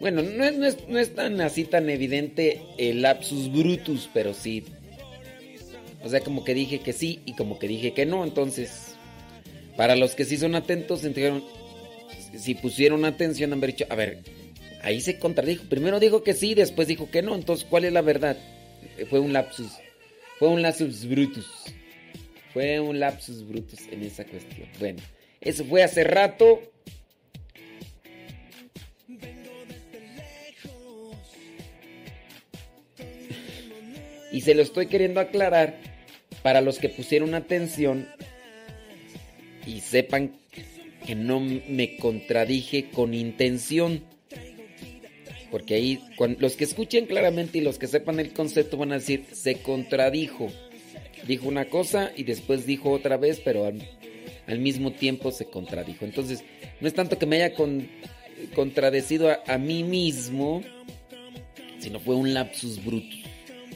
[0.00, 4.34] Bueno, no es, no es- no es tan así tan evidente el lapsus brutus, pero
[4.34, 4.64] sí.
[6.02, 8.24] O sea, como que dije que sí y como que dije que no.
[8.24, 8.93] Entonces,
[9.76, 11.02] para los que sí son atentos,
[12.36, 14.22] si pusieron atención, han dicho, a ver,
[14.82, 15.64] ahí se contradijo.
[15.64, 17.34] Primero dijo que sí, después dijo que no.
[17.34, 18.36] Entonces, ¿cuál es la verdad?
[18.98, 19.72] Eh, Fue un lapsus.
[20.38, 21.46] Fue un lapsus brutus.
[22.52, 24.68] Fue un lapsus brutus en esa cuestión.
[24.78, 25.02] Bueno,
[25.40, 26.60] eso fue hace rato.
[34.30, 35.78] Y se lo estoy queriendo aclarar
[36.42, 38.08] para los que pusieron atención
[39.66, 40.32] y sepan
[41.06, 44.02] que no me contradije con intención.
[45.50, 46.00] Porque ahí,
[46.38, 50.50] los que escuchen claramente y los que sepan el concepto van a decir, se contradijo.
[51.28, 56.04] Dijo una cosa y después dijo otra vez, pero al, mismo tiempo se contradijo.
[56.04, 56.42] Entonces,
[56.80, 57.88] no es tanto que me haya con-
[58.54, 60.62] contradecido a, a mí mismo,
[61.78, 63.22] sino fue un lapsus brutus.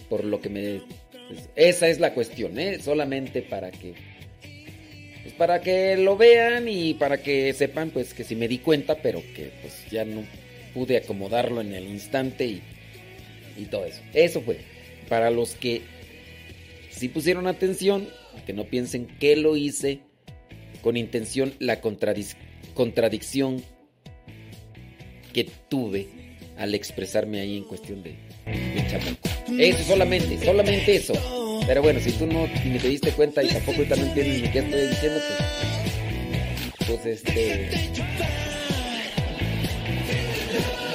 [0.08, 0.82] Por lo que me...
[1.28, 2.80] pues, esa es la cuestión, ¿eh?
[2.80, 3.94] Solamente para que...
[5.38, 9.22] para que lo vean y para que sepan pues que si me di cuenta, pero
[9.34, 10.24] que pues ya no
[10.74, 12.60] pude acomodarlo en el instante y,
[13.56, 14.00] y todo eso.
[14.12, 14.58] Eso fue.
[15.08, 15.82] Para los que
[16.90, 18.08] sí pusieron atención,
[18.46, 20.00] que no piensen que lo hice
[20.82, 22.36] con intención, la contradic-
[22.74, 23.62] contradicción
[25.32, 26.06] que tuve
[26.56, 28.14] al expresarme ahí en cuestión de,
[28.46, 29.68] de.
[29.68, 31.14] Eso solamente, solamente eso.
[31.68, 34.48] Pero bueno, si tú no ni te diste cuenta y tampoco ahorita no entiendes ni
[34.48, 35.20] qué estoy diciendo,
[36.78, 37.90] pues, pues este,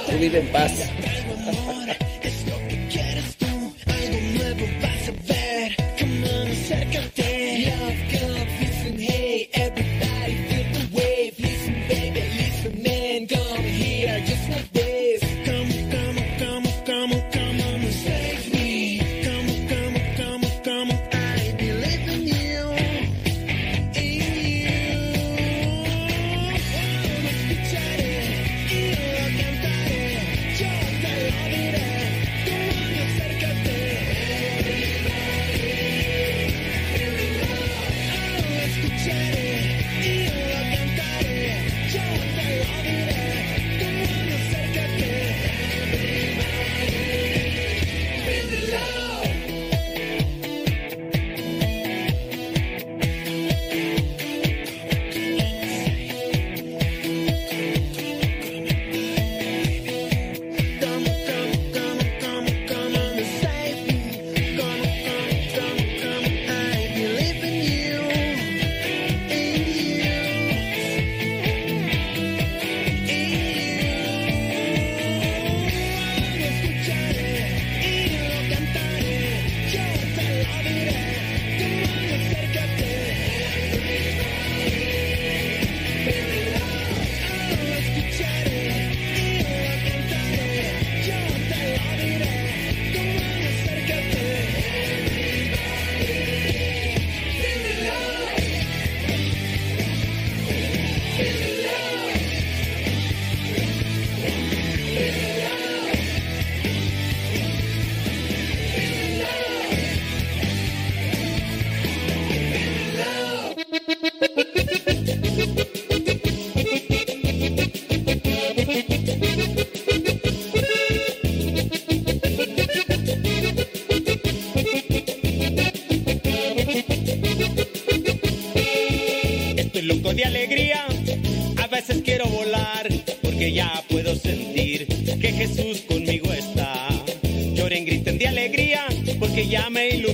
[0.10, 0.72] tú vive en paz.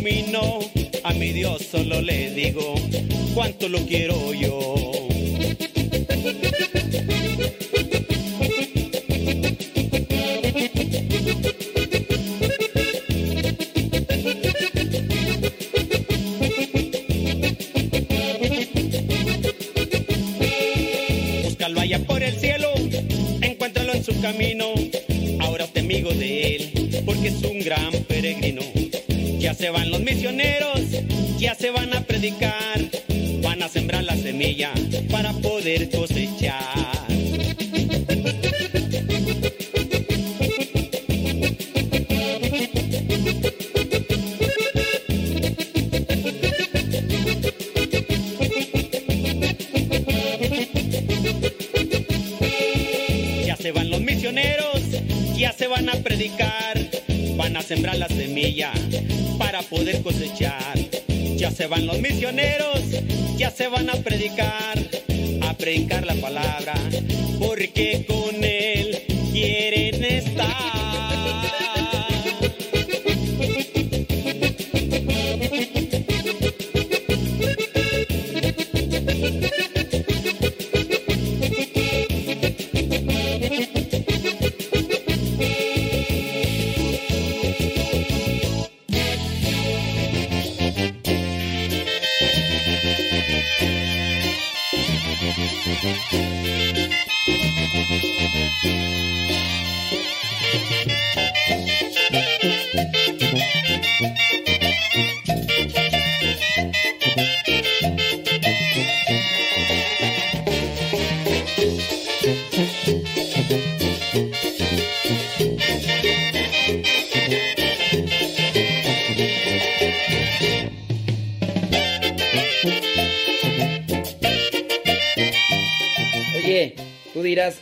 [0.10, 0.60] Iluminó.
[1.04, 2.76] A mi Dios solo le digo
[3.34, 4.89] cuánto lo quiero yo.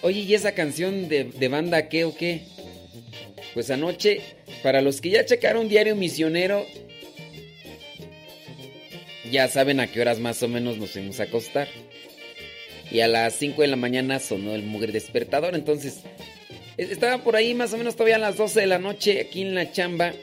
[0.02, 2.42] Oye, ¿y esa canción de, banda qué o qué?
[3.54, 4.22] Pues anoche,
[4.64, 6.66] para los que ya checaron Diario Misionero,
[9.32, 11.68] ya saben a qué horas más o menos nos fuimos a acostar.
[12.92, 15.56] Y a las 5 de la mañana sonó el mugre despertador.
[15.56, 16.02] Entonces,
[16.78, 19.56] estaba por ahí más o menos todavía a las 12 de la noche aquí en
[19.56, 20.14] la chamba.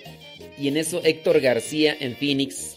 [0.59, 2.77] Y en eso Héctor García en Phoenix.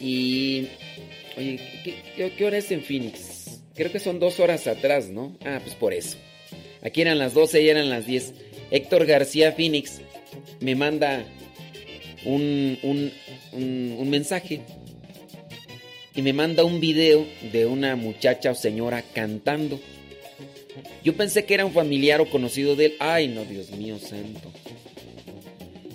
[0.00, 0.68] Y...
[1.36, 3.27] Oye, ¿qué, qué- qué hora es en Phoenix?
[3.78, 5.34] Creo que son dos horas atrás, ¿no?
[5.46, 6.18] Ah, pues por eso.
[6.82, 8.34] Aquí eran las 12 y eran las 10.
[8.70, 10.00] Héctor García Phoenix
[10.60, 11.24] me manda
[12.26, 13.12] un, un,
[13.52, 14.60] un- mensaje.
[16.14, 19.80] Y me manda un video de una muchacha o señora cantando.
[21.04, 22.94] Yo pensé que era un familiar o conocido de él.
[22.98, 24.52] Ay, no, Dios mío santo.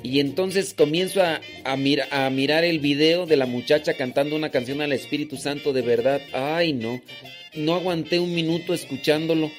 [0.01, 4.49] Y entonces comienzo a, a mira- a mirar el video de la muchacha cantando una
[4.51, 6.21] canción al Espíritu Santo de verdad.
[6.33, 7.01] Ay, no.
[7.55, 9.51] No aguanté un minuto escuchándolo.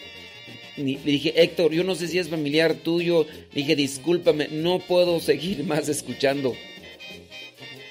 [0.77, 3.27] Le dije, Héctor, yo no sé si es familiar tuyo.
[3.53, 6.55] Dije, discúlpame, no puedo seguir más escuchando.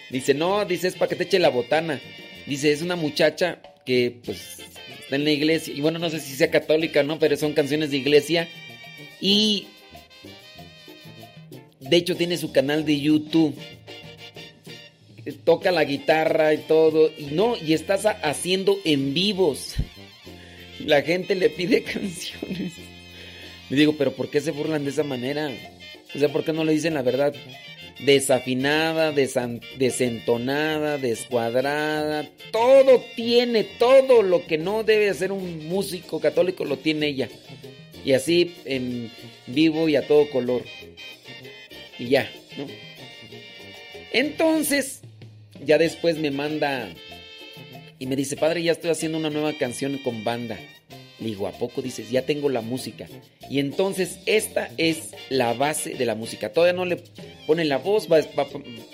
[0.10, 2.00] Dice, no, dice, es para que te eche la botana.
[2.46, 4.60] Dice, es una muchacha que, pues,
[5.00, 5.74] está en la iglesia.
[5.74, 7.20] Y bueno, no sé si sea católica, ¿no?
[7.20, 8.50] Pero son canciones de iglesia.
[9.22, 9.68] Y
[11.80, 13.56] de hecho, tiene su canal de YouTube.
[15.46, 17.10] Toca la guitarra y todo.
[17.18, 19.76] Y no, y estás ha- haciendo en vivos.
[20.80, 22.74] La gente le pide canciones.
[23.70, 25.50] Le digo, pero ¿por qué se burlan de esa manera?
[26.14, 27.34] O sea, ¿por qué no le dicen la verdad?
[28.06, 32.28] Desafinada, desentonada, descuadrada.
[32.52, 37.30] Todo tiene, todo lo que no debe hacer un músico católico lo tiene ella.
[38.04, 39.10] Y así en
[39.48, 40.64] vivo y a todo color.
[41.98, 42.66] Y ya, ¿no?
[44.12, 45.02] Entonces,
[45.66, 46.90] ya después me manda
[48.00, 50.58] y me dice, padre, ya estoy haciendo una nueva canción con banda.
[51.20, 52.10] Le digo, ¿a poco dices?
[52.10, 53.08] Ya tengo la música.
[53.50, 56.52] Y entonces esta es la base de la música.
[56.52, 56.98] Todavía no le
[57.48, 58.20] pone la voz, va,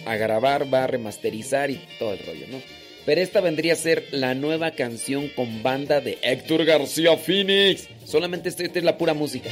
[0.05, 2.61] a grabar, va a remasterizar y todo el rollo, ¿no?
[3.05, 7.87] Pero esta vendría a ser la nueva canción con banda de Héctor García Phoenix.
[8.05, 9.49] Solamente esta, esta es la pura música.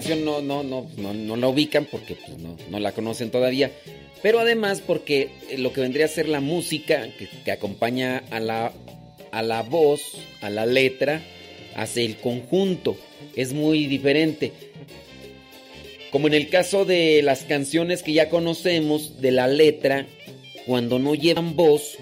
[0.00, 3.70] Canción no, no, no, no, no la ubican porque pues, no, no la conocen todavía.
[4.22, 7.06] Pero además porque eh, lo que vendría a ser la música
[7.44, 8.72] que, acompaña a la,
[9.30, 10.00] a la voz,
[10.40, 11.20] a la letra,
[11.76, 12.96] hace el conjunto.
[13.36, 14.52] Es muy diferente.
[16.10, 20.06] Como en el caso de las canciones que ya conocemos de la letra,
[20.64, 21.98] cuando no llevan voz,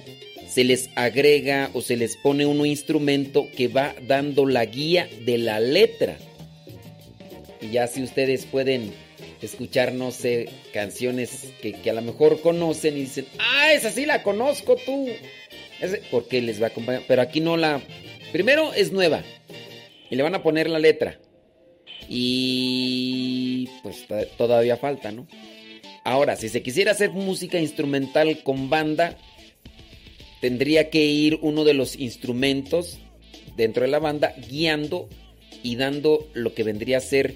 [0.48, 5.38] se les agrega o se les pone un instrumento que va dando la guía de
[5.38, 6.16] la letra.
[7.60, 8.92] Y ya si ustedes pueden
[9.42, 14.22] escuchar, no sé, canciones que, a lo mejor conocen y dicen, ah, esa sí la
[14.22, 15.08] conozco tú.
[16.10, 17.02] Porque les va a acompañar.
[17.06, 17.80] Pero aquí no la...
[18.32, 19.22] Primero es nueva.
[20.10, 21.18] Y le van a poner la letra.
[22.08, 25.26] Y pues to- todavía falta, ¿no?
[26.04, 29.18] Ahora, si se quisiera hacer música instrumental con banda,
[30.40, 32.98] tendría que ir uno de los instrumentos
[33.56, 35.08] dentro de la banda guiando
[35.62, 37.34] y dando lo que vendría a ser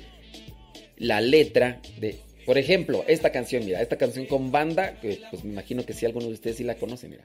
[1.03, 2.17] la letra de,
[2.47, 6.07] por ejemplo, esta canción, mira, esta canción con banda, que pues me imagino que si
[6.07, 7.25] alguno de ustedes sí la conoce, mira.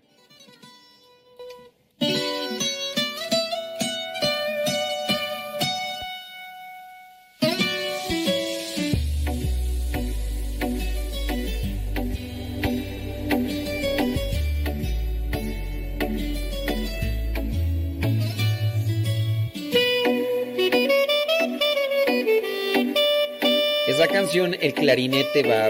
[24.35, 25.69] El clarinete va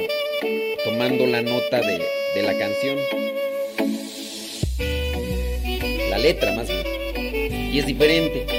[0.83, 2.01] tomando la nota de,
[2.33, 2.97] de la canción.
[6.09, 7.71] La letra más bien.
[7.71, 8.56] Y es diferente.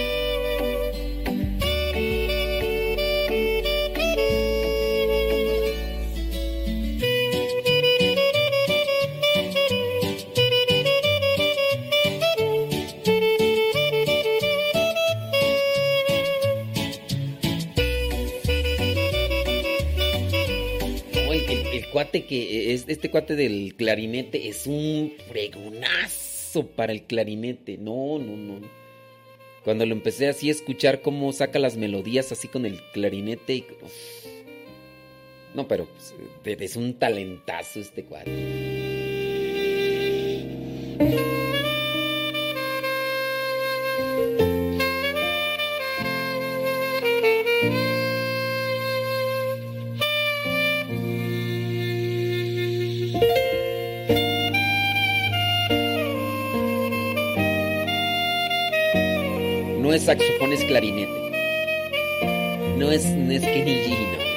[21.98, 27.76] Cuate que es este cuate del clarinete es un fregonazo para el clarinete.
[27.76, 28.60] No, no, no.
[29.64, 33.64] Cuando lo empecé así a escuchar cómo saca las melodías así con el clarinete y.
[35.56, 35.88] No, pero
[36.44, 38.30] pues, es un talentazo este cuate.
[60.08, 61.12] Saxofón, es clarinete.
[62.78, 64.22] No es, no es Kenny G, no.
[64.22, 64.28] es.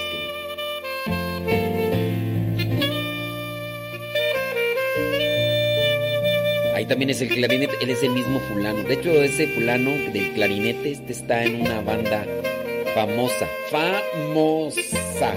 [6.75, 8.83] Ahí también es el clarinete, él es el mismo fulano.
[8.83, 12.25] De hecho, ese fulano del clarinete, este está en una banda
[12.93, 13.48] famosa.
[13.69, 15.33] Famosa.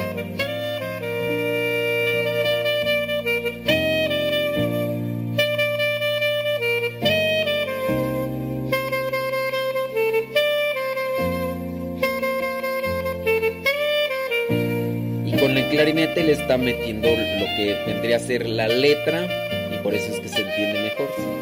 [16.22, 19.26] Le está metiendo lo que vendría a ser la letra
[19.74, 21.33] y por eso es que se entiende mejor.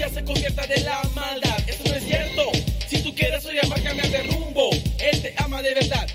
[0.00, 1.58] día se convierta de la maldad.
[1.66, 2.50] Eso no es cierto.
[2.88, 4.70] Si tú quieres soy amar, cambia de rumbo.
[4.98, 6.08] Él te ama de verdad.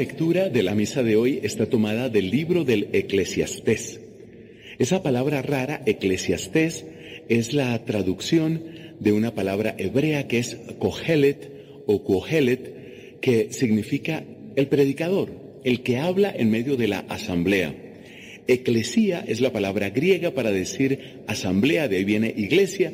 [0.00, 4.00] lectura de la misa de hoy está tomada del libro del Eclesiastés.
[4.78, 6.86] Esa palabra rara, Eclesiastés,
[7.28, 8.62] es la traducción
[8.98, 11.50] de una palabra hebrea que es Kohelet
[11.84, 14.24] o Kohelet, que significa
[14.56, 15.32] el predicador,
[15.64, 17.74] el que habla en medio de la asamblea.
[18.46, 22.90] Eclesía es la palabra griega para decir asamblea, de ahí viene iglesia,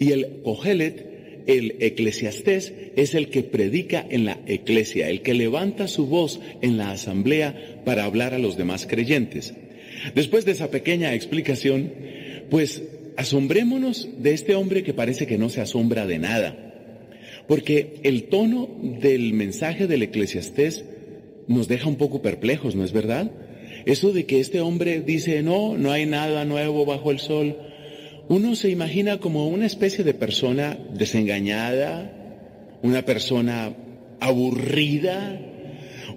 [0.00, 5.86] y el Kohelet, el eclesiastés, es el que predica en la iglesia, el que levanta
[5.86, 9.54] su voz en la asamblea para hablar a los demás creyentes.
[10.16, 11.92] Después de esa pequeña explicación,
[12.50, 12.82] pues
[13.16, 16.56] asombrémonos de este hombre que parece que no se asombra de nada.
[17.46, 20.84] Porque el tono del mensaje del eclesiastés
[21.46, 23.30] nos deja un poco perplejos, ¿no es verdad?
[23.86, 27.56] Eso de que este hombre dice, no, no hay nada nuevo bajo el sol.
[28.28, 32.17] Uno se imagina como una especie de persona desengañada,
[32.82, 33.74] una persona
[34.20, 35.40] aburrida,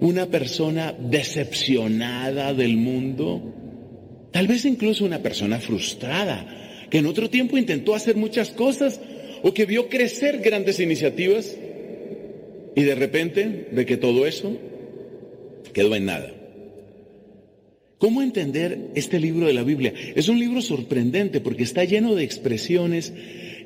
[0.00, 3.40] una persona decepcionada del mundo,
[4.32, 9.00] tal vez incluso una persona frustrada, que en otro tiempo intentó hacer muchas cosas
[9.42, 11.56] o que vio crecer grandes iniciativas
[12.74, 14.56] y de repente ve que todo eso
[15.72, 16.32] quedó en nada.
[17.98, 19.94] ¿Cómo entender este libro de la Biblia?
[20.16, 23.12] Es un libro sorprendente porque está lleno de expresiones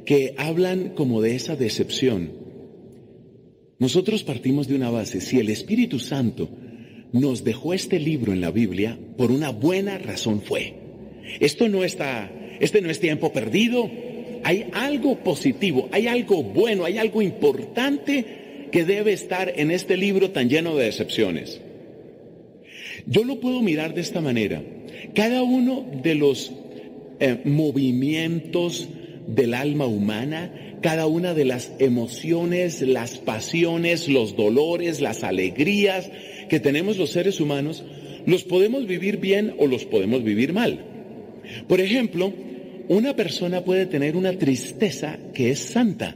[0.04, 2.45] que hablan como de esa decepción.
[3.78, 5.20] Nosotros partimos de una base.
[5.20, 6.48] Si el Espíritu Santo
[7.12, 10.74] nos dejó este libro en la Biblia, por una buena razón fue.
[11.40, 12.30] Esto no está,
[12.60, 13.90] este no es tiempo perdido.
[14.44, 20.30] Hay algo positivo, hay algo bueno, hay algo importante que debe estar en este libro
[20.30, 21.60] tan lleno de decepciones.
[23.06, 24.62] Yo lo puedo mirar de esta manera.
[25.14, 26.52] Cada uno de los
[27.20, 28.88] eh, movimientos
[29.26, 36.08] del alma humana, cada una de las emociones, las pasiones, los dolores, las alegrías
[36.48, 37.82] que tenemos los seres humanos,
[38.24, 40.78] los podemos vivir bien o los podemos vivir mal.
[41.66, 42.32] Por ejemplo,
[42.86, 46.14] una persona puede tener una tristeza que es santa.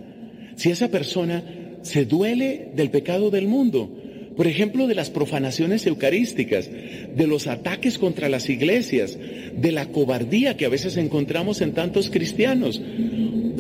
[0.55, 1.43] Si esa persona
[1.83, 3.91] se duele del pecado del mundo,
[4.37, 10.57] por ejemplo, de las profanaciones eucarísticas, de los ataques contra las iglesias, de la cobardía
[10.57, 12.81] que a veces encontramos en tantos cristianos.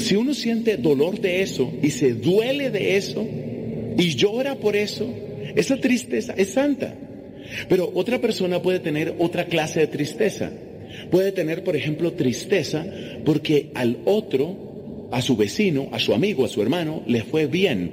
[0.00, 3.26] Si uno siente dolor de eso y se duele de eso
[3.96, 5.08] y llora por eso,
[5.54, 6.94] esa tristeza es santa.
[7.68, 10.50] Pero otra persona puede tener otra clase de tristeza.
[11.10, 12.84] Puede tener, por ejemplo, tristeza
[13.24, 17.92] porque al otro, a su vecino, a su amigo, a su hermano, le fue bien.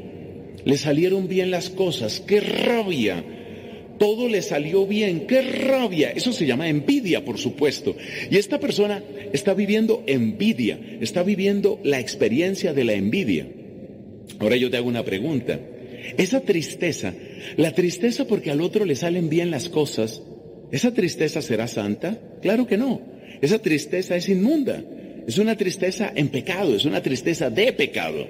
[0.63, 2.21] Le salieron bien las cosas.
[2.25, 3.23] ¡Qué rabia!
[3.97, 5.27] Todo le salió bien.
[5.27, 6.11] ¡Qué rabia!
[6.11, 7.95] Eso se llama envidia, por supuesto.
[8.29, 9.03] Y esta persona
[9.33, 10.79] está viviendo envidia.
[11.01, 13.47] Está viviendo la experiencia de la envidia.
[14.39, 15.59] Ahora yo te hago una pregunta.
[16.17, 17.13] Esa tristeza,
[17.57, 20.21] la tristeza porque al otro le salen bien las cosas,
[20.71, 22.19] ¿esa tristeza será santa?
[22.41, 23.01] Claro que no.
[23.41, 24.83] Esa tristeza es inmunda.
[25.27, 28.25] Es una tristeza en pecado, es una tristeza de pecado.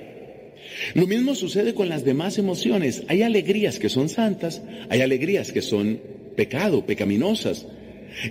[0.93, 3.03] Lo mismo sucede con las demás emociones.
[3.07, 5.99] Hay alegrías que son santas, hay alegrías que son
[6.35, 7.67] pecado, pecaminosas.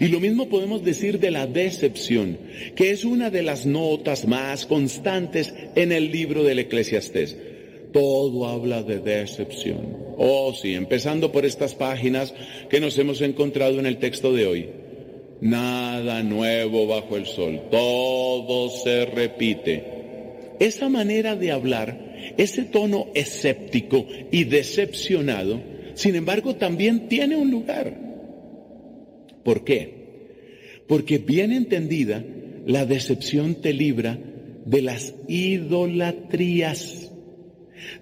[0.01, 2.39] Y lo mismo podemos decir de la decepción,
[2.75, 7.37] que es una de las notas más constantes en el libro del Eclesiastés.
[7.93, 9.97] Todo habla de decepción.
[10.19, 12.35] Oh, sí, empezando por estas páginas
[12.69, 14.69] que nos hemos encontrado en el texto de hoy.
[15.41, 19.85] Nada nuevo bajo el sol, todo se repite.
[20.59, 22.06] Esa manera de hablar,
[22.37, 25.61] ese tono escéptico y decepcionado,
[25.95, 27.97] sin embargo, también tiene un lugar.
[29.43, 29.95] ¿Por qué?
[30.87, 32.25] Porque bien entendida,
[32.67, 34.19] la decepción te libra
[34.65, 37.11] de las idolatrías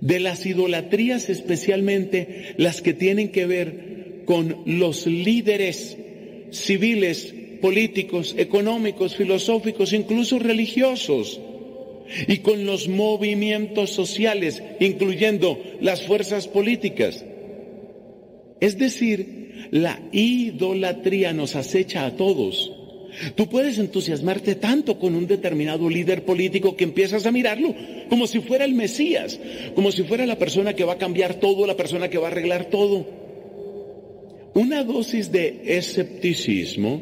[0.01, 5.99] de las idolatrías especialmente las que tienen que ver con los líderes
[6.51, 11.41] civiles, políticos, económicos, filosóficos, incluso religiosos,
[12.27, 17.25] y con los movimientos sociales, incluyendo las fuerzas políticas.
[18.61, 22.73] Es decir, la idolatría nos acecha a todos.
[23.35, 27.75] Tú puedes entusiasmarte tanto con un determinado líder político que empiezas a mirarlo
[28.09, 29.39] como si fuera el Mesías,
[29.75, 32.31] como si fuera la persona que va a cambiar todo, la persona que va a
[32.31, 33.07] arreglar todo.
[34.55, 37.01] Una dosis de escepticismo,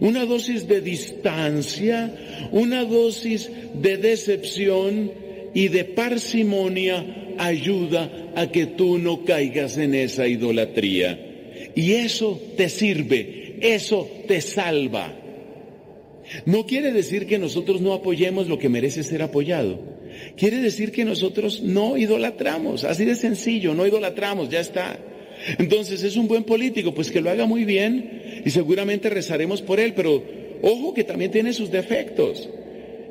[0.00, 5.12] una dosis de distancia, una dosis de decepción
[5.54, 11.70] y de parsimonia ayuda a que tú no caigas en esa idolatría.
[11.74, 15.14] Y eso te sirve, eso te salva.
[16.44, 19.80] No quiere decir que nosotros no apoyemos lo que merece ser apoyado.
[20.36, 24.98] Quiere decir que nosotros no idolatramos, así de sencillo, no idolatramos, ya está.
[25.58, 29.80] Entonces es un buen político, pues que lo haga muy bien y seguramente rezaremos por
[29.80, 30.22] él, pero
[30.62, 32.48] ojo que también tiene sus defectos.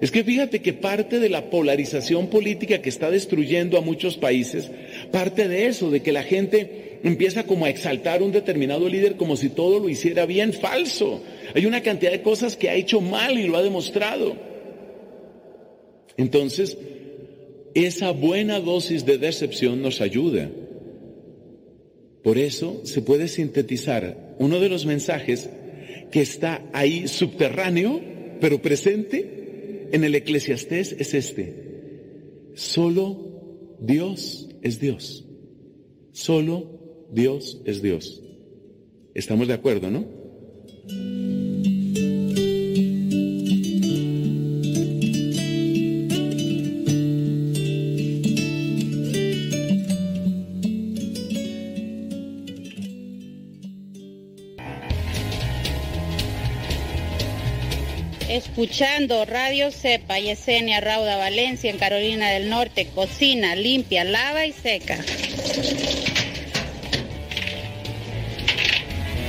[0.01, 4.71] Es que fíjate que parte de la polarización política que está destruyendo a muchos países,
[5.11, 9.35] parte de eso, de que la gente empieza como a exaltar un determinado líder como
[9.35, 11.21] si todo lo hiciera bien, falso.
[11.53, 14.37] Hay una cantidad de cosas que ha hecho mal y lo ha demostrado.
[16.15, 16.77] Entonces,
[17.73, 20.49] esa buena dosis de decepción nos ayuda.
[22.23, 25.49] Por eso se puede sintetizar uno de los mensajes
[26.11, 28.01] que está ahí subterráneo,
[28.41, 32.49] pero presente en el eclesiastés es este.
[32.55, 35.25] Solo Dios es Dios.
[36.11, 38.21] Solo Dios es Dios.
[39.13, 40.05] ¿Estamos de acuerdo, no?
[58.39, 64.97] Escuchando Radio Cepa, Yesenia Rauda Valencia en Carolina del Norte, cocina limpia, lava y seca.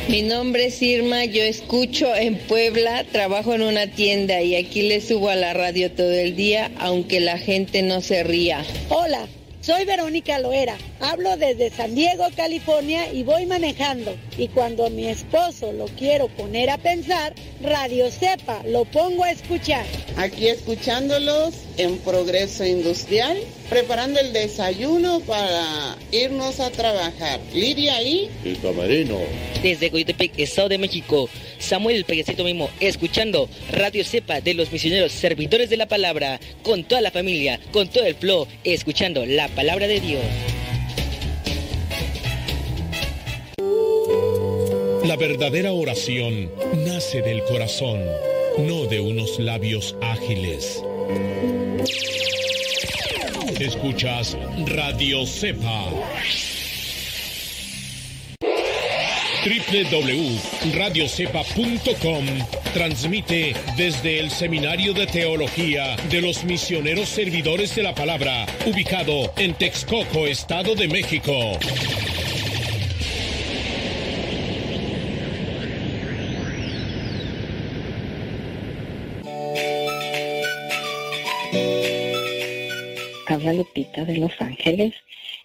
[0.08, 5.00] Mi nombre es Irma, yo escucho en Puebla, trabajo en una tienda y aquí le
[5.00, 8.64] subo a la radio todo el día, aunque la gente no se ría.
[8.90, 9.26] Hola,
[9.70, 14.16] soy Verónica Loera, hablo desde San Diego, California y voy manejando.
[14.36, 19.86] Y cuando mi esposo lo quiero poner a pensar, Radio Cepa lo pongo a escuchar.
[20.16, 27.38] Aquí escuchándolos en Progreso Industrial, preparando el desayuno para irnos a trabajar.
[27.54, 28.28] Lidia y...
[28.44, 29.18] El camarino.
[29.62, 31.28] Desde Coyotepec, Estado de México,
[31.60, 36.82] Samuel el Payasito mismo, escuchando Radio Cepa de los misioneros servidores de la palabra, con
[36.82, 40.24] toda la familia, con todo el flow, escuchando la palabra de Dios.
[45.04, 46.50] La verdadera oración
[46.86, 48.00] nace del corazón,
[48.56, 50.82] no de unos labios ágiles.
[53.60, 54.34] Escuchas
[54.66, 55.90] Radio Cepa.
[59.42, 62.26] www.radiocepa.com
[62.74, 69.54] transmite desde el Seminario de Teología de los Misioneros Servidores de la Palabra, ubicado en
[69.54, 71.32] Texcoco, Estado de México.
[83.26, 84.92] Habla Lupita de Los Ángeles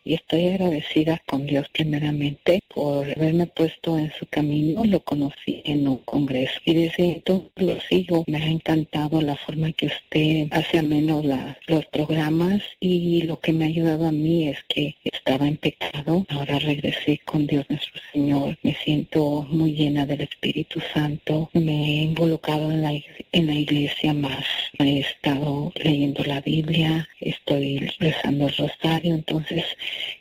[0.04, 4.84] y estoy agradecida con Dios primeramente por haberme puesto en su camino.
[4.84, 8.24] Lo conocí en un congreso y desde entonces lo sigo.
[8.28, 13.54] Me ha encantado la forma que usted hace ameno la, los programas y lo que
[13.54, 16.26] me ha ayudado a mí es que estaba en pecado.
[16.30, 18.58] Ahora regresé con Dios nuestro Señor.
[18.62, 21.50] Me siento muy llena del Espíritu Santo.
[21.54, 22.92] Me he involucrado en la,
[23.32, 24.46] en la iglesia más.
[24.78, 29.64] He estado leyendo la Biblia, estoy rezando el rosario, entonces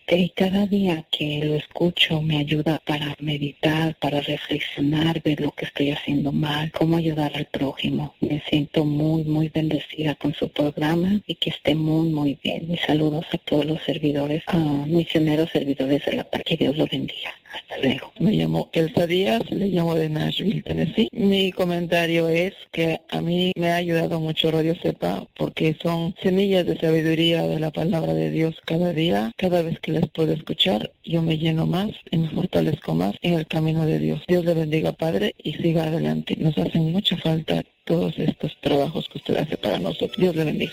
[0.07, 5.65] que cada día que lo escucho me ayuda para meditar, para reflexionar, ver lo que
[5.65, 8.15] estoy haciendo mal, cómo ayudar al prójimo.
[8.20, 12.68] Me siento muy, muy bendecida con su programa y que esté muy, muy bien.
[12.68, 16.42] Mis saludos a todos los servidores, a misioneros servidores de la paz.
[16.44, 17.33] Que Dios los bendiga.
[17.55, 18.12] Hasta luego.
[18.18, 21.08] Me llamo Elsa Díaz, le llamo de Nashville, Tennessee.
[21.12, 26.66] Mi comentario es que a mí me ha ayudado mucho Radio Sepa porque son semillas
[26.66, 29.33] de sabiduría de la palabra de Dios cada día.
[29.36, 33.34] Cada vez que les puedo escuchar, yo me lleno más y me fortalezco más en
[33.34, 34.23] el camino de Dios.
[34.26, 36.36] Dios le bendiga, Padre, y siga adelante.
[36.39, 40.16] Nos hacen mucha falta todos estos trabajos que usted hace para nosotros.
[40.16, 40.73] Dios le bendiga.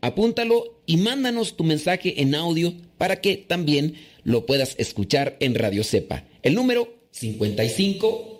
[0.00, 5.84] apúntalo y mándanos tu mensaje en audio para que también lo puedas escuchar en Radio
[5.84, 6.24] Cepa.
[6.42, 8.30] El número 55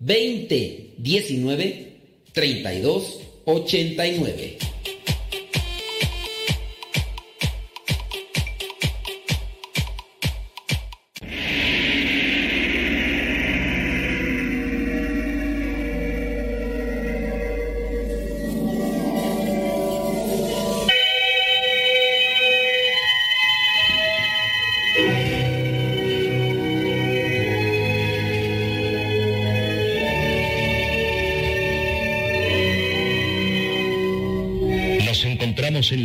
[0.00, 1.96] 20 19
[2.32, 4.73] 32 89.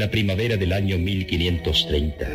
[0.09, 2.27] Primavera del año 1530.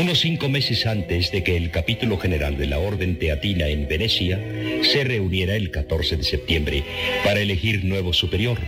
[0.00, 4.40] Unos cinco meses antes de que el capítulo general de la Orden Teatina en Venecia
[4.82, 6.84] se reuniera el 14 de septiembre
[7.24, 8.58] para elegir nuevo superior,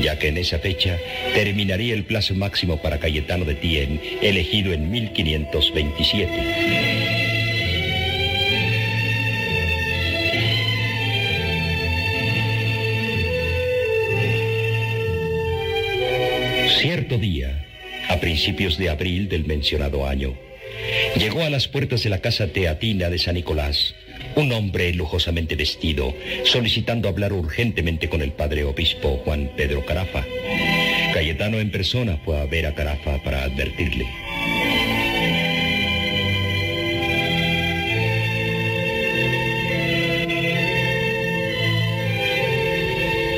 [0.00, 0.98] ya que en esa fecha
[1.34, 6.95] terminaría el plazo máximo para Cayetano de Tien, elegido en 1527.
[18.16, 20.34] A principios de abril del mencionado año,
[21.18, 23.94] llegó a las puertas de la casa teatina de San Nicolás
[24.36, 26.14] un hombre lujosamente vestido,
[26.44, 30.24] solicitando hablar urgentemente con el padre obispo Juan Pedro Carafa.
[31.12, 34.06] Cayetano en persona fue a ver a Carafa para advertirle.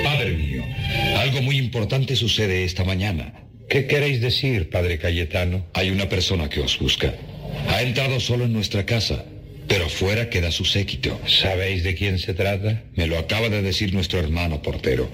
[0.04, 0.64] Padre mío,
[1.16, 3.47] algo muy importante sucede esta mañana.
[3.68, 5.66] ¿Qué queréis decir, padre Cayetano?
[5.74, 7.12] Hay una persona que os busca.
[7.68, 9.26] Ha entrado solo en nuestra casa,
[9.66, 11.20] pero afuera queda su séquito.
[11.26, 12.82] ¿Sabéis de quién se trata?
[12.94, 15.10] Me lo acaba de decir nuestro hermano portero.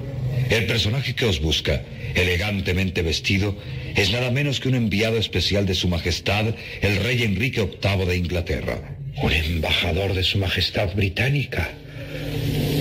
[0.51, 1.83] El personaje que os busca,
[2.15, 3.57] elegantemente vestido,
[3.97, 8.17] es nada menos que un enviado especial de Su Majestad, el rey Enrique VIII de
[8.17, 8.97] Inglaterra.
[9.21, 11.73] Un embajador de Su Majestad británica.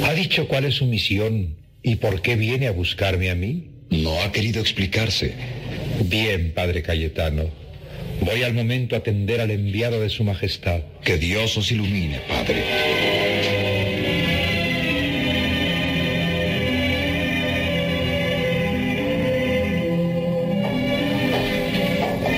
[0.04, 3.70] ¿Ha dicho cuál es su misión y por qué viene a buscarme a mí?
[3.90, 5.34] No ha querido explicarse.
[6.02, 7.50] Bien, padre Cayetano.
[8.22, 10.82] Voy al momento a atender al enviado de Su Majestad.
[11.04, 12.64] Que Dios os ilumine, padre.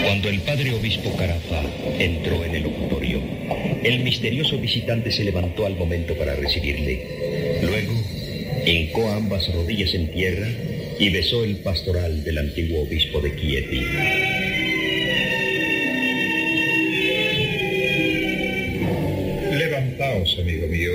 [0.04, 1.62] Cuando el padre obispo Carafa
[2.00, 3.22] entró en el locutorio,
[3.84, 7.60] el misterioso visitante se levantó al momento para recibirle.
[7.62, 7.94] Luego,
[8.66, 10.48] hincó ambas rodillas en tierra
[11.00, 13.82] y besó el pastoral del antiguo obispo de Chieti.
[19.58, 20.92] Levantaos, amigo mío.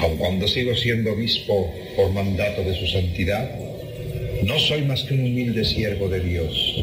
[0.00, 3.50] Aun cuando sigo siendo obispo por mandato de su santidad,
[4.42, 6.76] no soy más que un humilde siervo de Dios.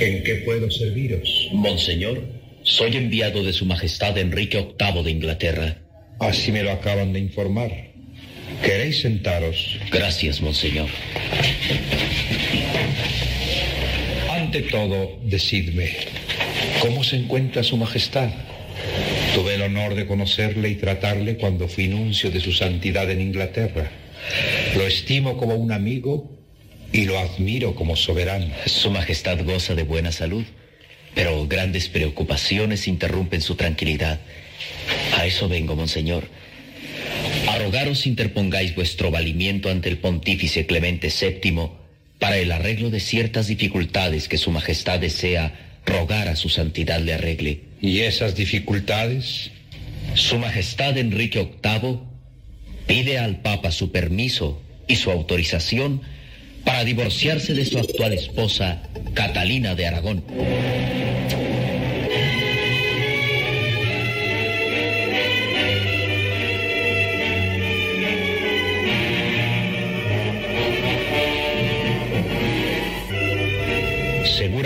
[0.00, 1.48] ¿En qué puedo serviros?
[1.52, 2.22] Monseñor,
[2.62, 5.76] soy enviado de Su Majestad Enrique VIII de Inglaterra.
[6.18, 7.89] Así me lo acaban de informar.
[8.62, 9.78] ¿Queréis sentaros?
[9.90, 10.88] Gracias, Monseñor.
[14.30, 15.96] Ante todo, decidme,
[16.80, 18.30] ¿cómo se encuentra Su Majestad?
[19.34, 23.90] Tuve el honor de conocerle y tratarle cuando fui nuncio de su santidad en Inglaterra.
[24.76, 26.38] Lo estimo como un amigo
[26.92, 28.46] y lo admiro como soberano.
[28.66, 30.44] Su Majestad goza de buena salud,
[31.14, 34.20] pero grandes preocupaciones interrumpen su tranquilidad.
[35.16, 36.24] A eso vengo, Monseñor.
[37.70, 41.68] Rogaros interpongáis vuestro valimiento ante el pontífice Clemente VII
[42.18, 47.14] para el arreglo de ciertas dificultades que Su Majestad desea rogar a su santidad le
[47.14, 47.60] arregle.
[47.80, 49.52] ¿Y esas dificultades?
[50.14, 52.00] Su Majestad Enrique VIII
[52.88, 56.02] pide al Papa su permiso y su autorización
[56.64, 58.82] para divorciarse de su actual esposa,
[59.14, 60.24] Catalina de Aragón.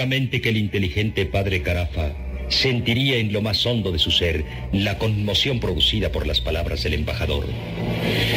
[0.04, 2.12] Seguramente que el inteligente padre Carafa
[2.50, 6.92] sentiría en lo más hondo de su ser la conmoción producida por las palabras del
[6.92, 7.46] embajador.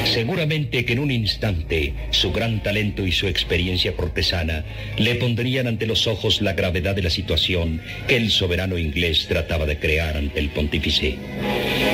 [0.06, 4.64] Seguramente que en un instante su gran talento y su experiencia cortesana
[4.98, 9.66] le pondrían ante los ojos la gravedad de la situación que el soberano inglés trataba
[9.66, 11.18] de crear ante el pontífice.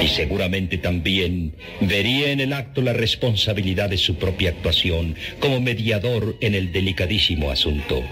[0.03, 6.37] Y seguramente también vería en el acto la responsabilidad de su propia actuación como mediador
[6.41, 8.03] en el delicadísimo asunto.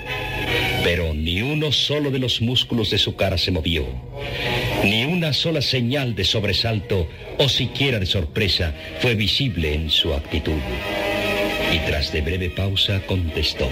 [0.84, 3.86] Pero ni uno solo de los músculos de su cara se movió,
[4.84, 7.08] ni una sola señal de sobresalto
[7.38, 10.60] o siquiera de sorpresa fue visible en su actitud.
[11.74, 13.70] Y tras de breve pausa contestó.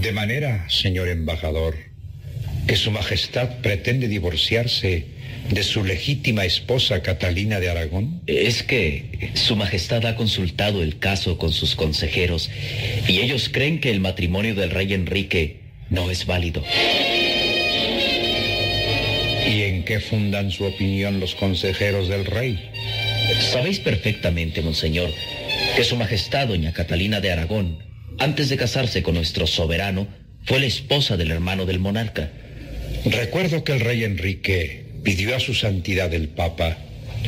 [0.00, 1.76] De manera, señor embajador,
[2.66, 5.17] que Su Majestad pretende divorciarse
[5.50, 8.22] de su legítima esposa Catalina de Aragón?
[8.26, 12.50] Es que Su Majestad ha consultado el caso con sus consejeros
[13.06, 15.60] y ellos creen que el matrimonio del rey Enrique
[15.90, 16.62] no es válido.
[19.46, 22.70] ¿Y en qué fundan su opinión los consejeros del rey?
[23.40, 25.10] Sabéis perfectamente, monseñor,
[25.76, 27.78] que Su Majestad Doña Catalina de Aragón,
[28.18, 30.08] antes de casarse con nuestro soberano,
[30.44, 32.30] fue la esposa del hermano del monarca.
[33.04, 36.78] Recuerdo que el rey Enrique pidió a su santidad el Papa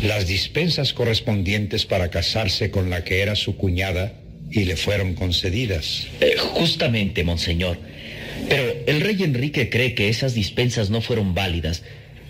[0.02, 4.12] las dispensas correspondientes para casarse con la que era su cuñada
[4.50, 6.06] y le fueron concedidas.
[6.20, 7.78] Eh, justamente, monseñor.
[8.48, 11.82] Pero el rey Enrique cree que esas dispensas no fueron válidas,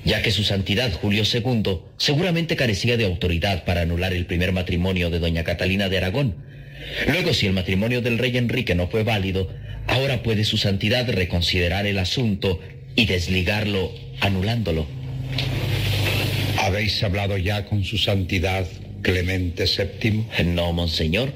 [0.04, 5.10] ya que su santidad Julio II seguramente carecía de autoridad para anular el primer matrimonio
[5.10, 6.34] de doña Catalina de Aragón.
[7.06, 9.48] Luego, si el matrimonio del rey Enrique no fue válido,
[9.86, 12.60] ahora puede su santidad reconsiderar el asunto
[12.96, 14.86] y desligarlo anulándolo.
[16.58, 18.66] ¿Habéis hablado ya con su santidad
[19.02, 20.44] Clemente VII?
[20.44, 21.32] No, monseñor,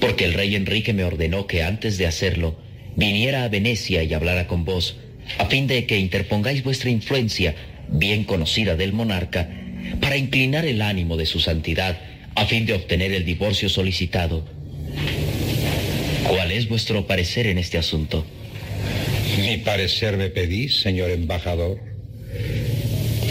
[0.00, 2.56] porque el rey Enrique me ordenó que antes de hacerlo
[2.96, 4.96] viniera a Venecia y hablara con vos,
[5.38, 7.54] a fin de que interpongáis vuestra influencia,
[7.88, 9.48] bien conocida del monarca,
[10.00, 11.98] para inclinar el ánimo de su santidad,
[12.34, 14.44] a fin de obtener el divorcio solicitado.
[16.28, 18.24] ¿Cuál es vuestro parecer en este asunto?
[19.38, 21.80] Mi parecer me pedís, señor embajador.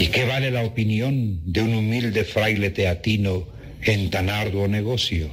[0.04, 3.48] ¿Y qué vale la opinión de un humilde fraile teatino
[3.82, 5.30] en tan arduo negocio?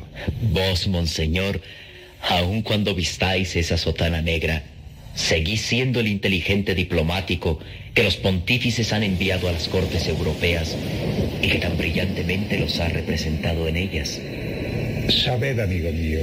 [0.53, 1.59] Vos, monseñor,
[2.22, 4.64] aun cuando vistáis esa sotana negra,
[5.14, 7.59] seguís siendo el inteligente diplomático
[7.93, 10.77] que los pontífices han enviado a las cortes europeas
[11.41, 14.22] y que tan brillantemente los ha representado en ellas.
[15.09, 16.22] Sabed, amigo mío,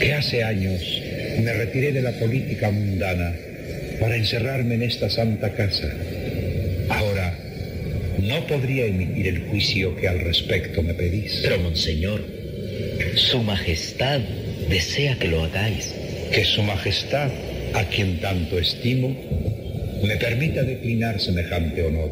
[0.00, 0.82] que hace años
[1.38, 3.32] me retiré de la política mundana
[4.00, 5.86] para encerrarme en esta santa casa.
[8.24, 11.40] No podría emitir el juicio que al respecto me pedís.
[11.42, 12.24] Pero, monseñor,
[13.16, 14.20] su majestad
[14.70, 15.94] desea que lo hagáis.
[16.32, 17.30] Que su majestad,
[17.74, 19.14] a quien tanto estimo,
[20.02, 22.10] me permita declinar semejante honor.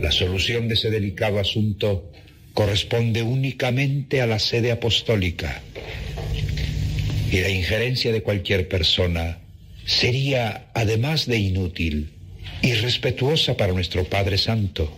[0.00, 2.12] La solución de ese delicado asunto
[2.54, 5.62] corresponde únicamente a la sede apostólica.
[7.30, 9.38] Y la injerencia de cualquier persona
[9.84, 12.10] sería, además de inútil,
[12.62, 14.90] irrespetuosa para nuestro Padre Santo.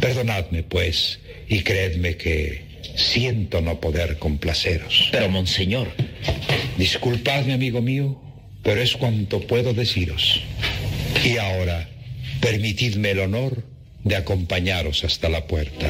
[0.00, 2.62] Perdonadme, pues, y creedme que
[2.96, 5.08] siento no poder complaceros.
[5.12, 5.88] Pero, monseñor.
[6.76, 8.20] Disculpadme, amigo mío,
[8.62, 10.40] pero es cuanto puedo deciros.
[11.24, 11.88] Y ahora,
[12.40, 13.64] permitidme el honor
[14.04, 15.88] de acompañaros hasta la puerta.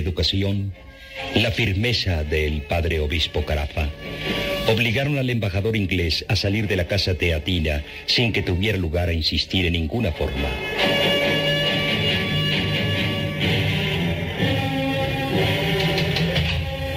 [0.00, 0.72] Educación,
[1.34, 3.88] la firmeza del padre obispo Carafa
[4.68, 9.12] obligaron al embajador inglés a salir de la casa teatina sin que tuviera lugar a
[9.12, 10.48] insistir en ninguna forma.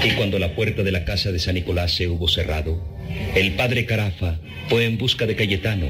[0.03, 2.83] Y cuando la puerta de la casa de San Nicolás se hubo cerrado,
[3.35, 5.87] el padre Carafa fue en busca de Cayetano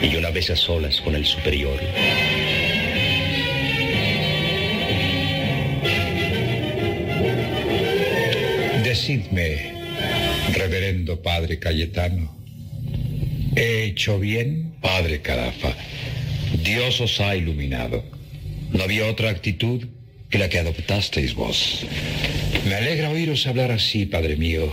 [0.00, 1.78] y una vez a solas con el superior.
[9.10, 9.72] Decidme,
[10.52, 12.32] reverendo padre Cayetano,
[13.56, 14.76] ¿he hecho bien?
[14.80, 15.74] Padre Carafa,
[16.62, 18.04] Dios os ha iluminado.
[18.70, 19.88] No había otra actitud
[20.28, 21.84] que la que adoptasteis vos.
[22.68, 24.72] Me alegra oíros hablar así, padre mío.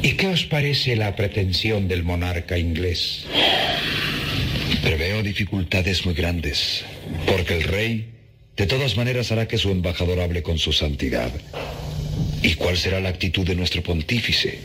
[0.00, 3.26] ¿Y qué os parece la pretensión del monarca inglés?
[4.82, 6.82] Preveo dificultades muy grandes,
[7.26, 8.06] porque el rey
[8.56, 11.30] de todas maneras hará que su embajador hable con su santidad.
[12.42, 14.58] ¿Y cuál será la actitud de nuestro pontífice?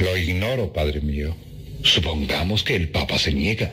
[0.00, 1.36] Lo ignoro, padre mío.
[1.82, 3.72] Supongamos que el Papa se niega.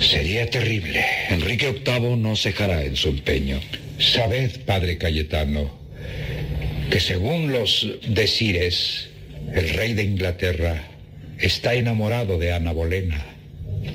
[0.00, 1.04] Sería terrible.
[1.30, 3.60] Enrique VIII no cejará en su empeño.
[3.98, 5.70] Sabed, padre Cayetano,
[6.90, 9.08] que según los decires,
[9.54, 10.88] el rey de Inglaterra
[11.38, 13.24] está enamorado de Ana Bolena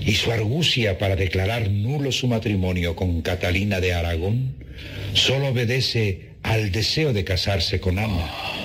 [0.05, 4.55] y su argucia para declarar nulo su matrimonio con Catalina de Aragón
[5.13, 8.58] solo obedece al deseo de casarse con Ana.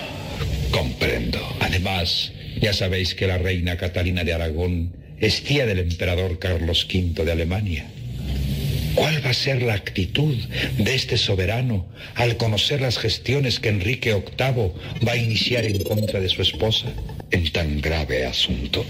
[0.74, 1.38] Comprendo.
[1.60, 7.24] Además, ya sabéis que la reina Catalina de Aragón es tía del emperador Carlos V
[7.24, 7.86] de Alemania.
[8.96, 10.34] ¿Cuál va a ser la actitud
[10.76, 11.86] de este soberano
[12.16, 14.72] al conocer las gestiones que Enrique VIII
[15.06, 16.88] va a iniciar en contra de su esposa
[17.30, 18.84] en tan grave asunto?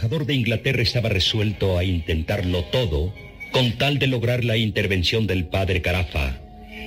[0.00, 3.12] Embajador de Inglaterra estaba resuelto a intentarlo todo
[3.52, 6.38] con tal de lograr la intervención del padre Carafa.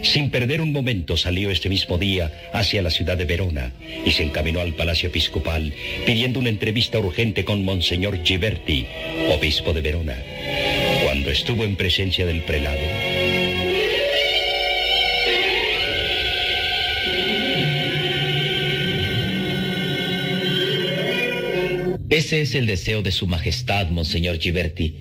[0.02, 3.72] Sin perder un momento salió este mismo día hacia la ciudad de Verona
[4.04, 5.76] y se encaminó al palacio episcopal
[6.08, 8.88] pidiendo una entrevista urgente con Monseñor Giberti,
[9.30, 10.18] obispo de Verona.
[11.04, 12.82] Cuando estuvo en presencia del prelado,
[22.14, 24.94] Ese es el deseo de su majestad, Monseñor Giberti.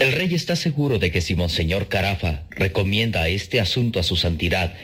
[0.00, 4.74] El rey está seguro de que si Monseñor Carafa recomienda este asunto a su santidad,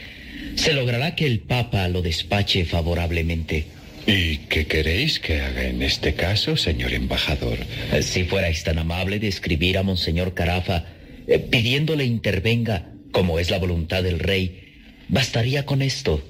[0.54, 3.66] se logrará que el Papa lo despache favorablemente.
[4.06, 7.58] ¿Y qué queréis que haga en este caso, señor embajador?
[8.02, 10.84] Si fuerais tan amable de escribir a Monseñor Carafa
[11.26, 14.76] eh, pidiéndole intervenga, como es la voluntad del rey,
[15.08, 16.22] bastaría con esto.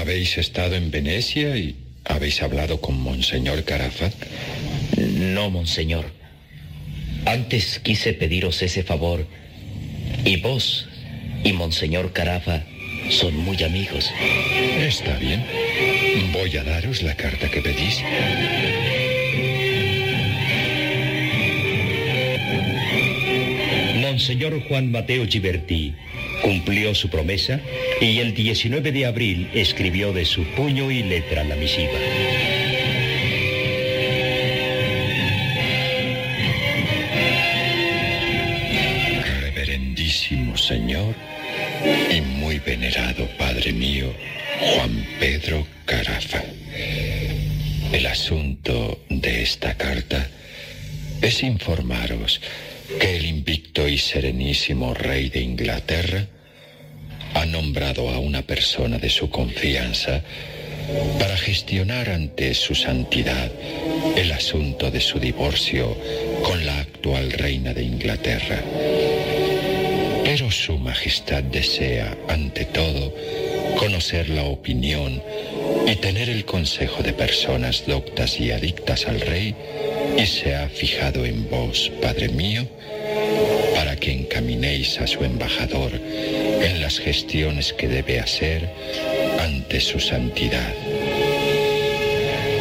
[0.00, 1.76] ¿Habéis estado en Venecia y
[2.08, 4.10] habéis hablado con Monseñor Carafa?
[4.96, 6.06] No, Monseñor.
[7.24, 9.26] Antes quise pediros ese favor,
[10.24, 10.88] y vos
[11.44, 12.62] y Monseñor Carafa
[13.10, 14.10] son muy amigos.
[14.80, 15.44] Está bien.
[16.32, 18.02] Voy a daros la carta que pedís.
[24.00, 25.94] Monseñor Juan Mateo Giberti
[26.42, 27.60] cumplió su promesa
[28.00, 31.92] y el 19 de abril escribió de su puño y letra la misiva.
[39.40, 41.14] Reverendísimo Señor
[42.10, 44.12] y muy venerado Padre mío,
[44.60, 46.42] Juan Pedro Carafa.
[47.92, 50.28] El asunto de esta carta
[51.22, 52.40] es informaros
[53.00, 56.26] que el invicto y serenísimo rey de Inglaterra
[57.34, 60.22] ha nombrado a una persona de su confianza
[61.18, 63.50] para gestionar ante su santidad
[64.16, 65.96] el asunto de su divorcio
[66.42, 68.62] con la actual reina de Inglaterra.
[70.24, 73.12] Pero su majestad desea, ante todo,
[73.78, 75.22] conocer la opinión
[75.86, 79.54] y tener el consejo de personas doctas y adictas al rey
[80.16, 82.66] y se ha fijado en vos, Padre mío,
[83.74, 88.68] para que encaminéis a su embajador en las gestiones que debe hacer
[89.40, 90.72] ante su santidad.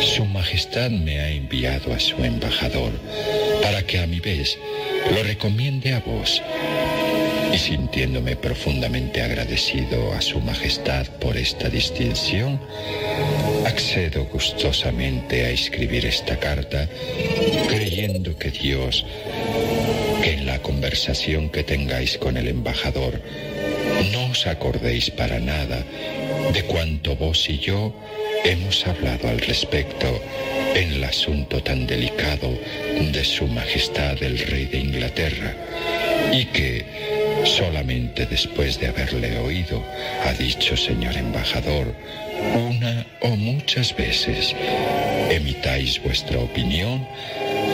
[0.01, 2.91] Su Majestad me ha enviado a su embajador
[3.61, 4.57] para que a mi vez
[5.13, 6.41] lo recomiende a vos
[7.53, 12.59] y sintiéndome profundamente agradecido a Su Majestad por esta distinción,
[13.65, 16.87] accedo gustosamente a escribir esta carta
[17.67, 19.05] creyendo que Dios,
[20.21, 23.21] que en la conversación que tengáis con el embajador,
[24.11, 25.83] no os acordéis para nada
[26.53, 27.93] de cuanto vos y yo
[28.43, 30.21] hemos hablado al respecto
[30.75, 32.49] en el asunto tan delicado
[33.11, 35.55] de Su Majestad el Rey de Inglaterra
[36.31, 36.85] y que
[37.45, 39.83] solamente después de haberle oído
[40.25, 41.95] ha dicho, señor embajador,
[42.55, 44.55] una o muchas veces,
[45.29, 47.07] emitáis vuestra opinión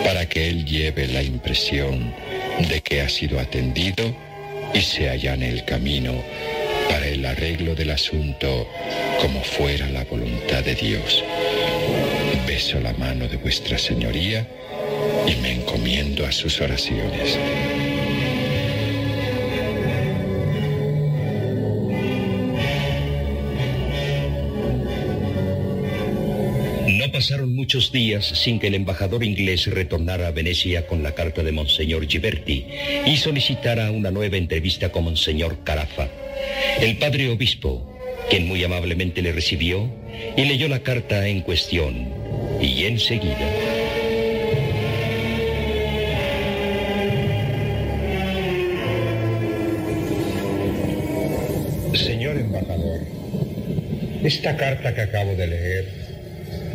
[0.03, 2.13] para que él lleve la impresión
[2.69, 4.15] de que ha sido atendido
[4.73, 6.13] y se allane el camino
[6.89, 8.67] para el arreglo del asunto
[9.21, 11.23] como fuera la voluntad de Dios.
[12.45, 14.47] Beso la mano de vuestra señoría
[15.27, 17.37] y me encomiendo a sus oraciones.
[27.21, 31.51] Pasaron muchos días sin que el embajador inglés retornara a Venecia con la carta de
[31.51, 32.65] Monseñor Giberti
[33.05, 36.07] y solicitara una nueva entrevista con Monseñor Carafa.
[36.79, 37.95] El padre obispo,
[38.27, 39.87] quien muy amablemente le recibió
[40.35, 42.11] y leyó la carta en cuestión,
[42.59, 43.37] y enseguida
[51.93, 53.01] Señor embajador,
[54.23, 56.10] esta carta que acabo de leer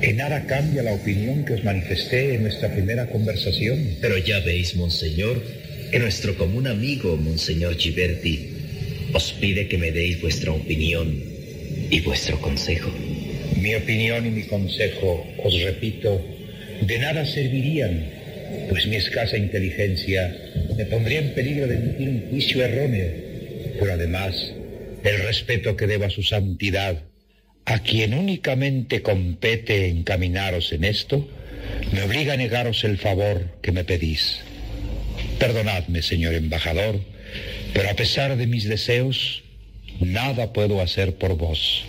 [0.03, 3.97] en nada cambia la opinión que os manifesté en nuestra primera conversación.
[4.01, 5.43] Pero ya veis, Monseñor,
[5.91, 8.51] que nuestro común amigo, Monseñor Giberti,
[9.13, 11.23] os pide que me deis vuestra opinión
[11.91, 12.91] y vuestro consejo.
[13.61, 16.21] Mi opinión y mi consejo, os repito,
[16.83, 18.11] de nada servirían,
[18.69, 20.37] pues mi escasa inteligencia
[20.77, 23.09] me pondría en peligro de emitir un juicio erróneo.
[23.79, 24.53] Pero además,
[25.05, 27.03] el respeto que debo a su santidad,
[27.67, 31.29] a quien únicamente compete encaminaros en esto,
[31.93, 34.41] me obliga a negaros el favor que me pedís.
[35.41, 37.01] Perdonadme, señor embajador,
[37.75, 39.43] pero a pesar de mis deseos,
[40.01, 41.85] nada puedo hacer por vos.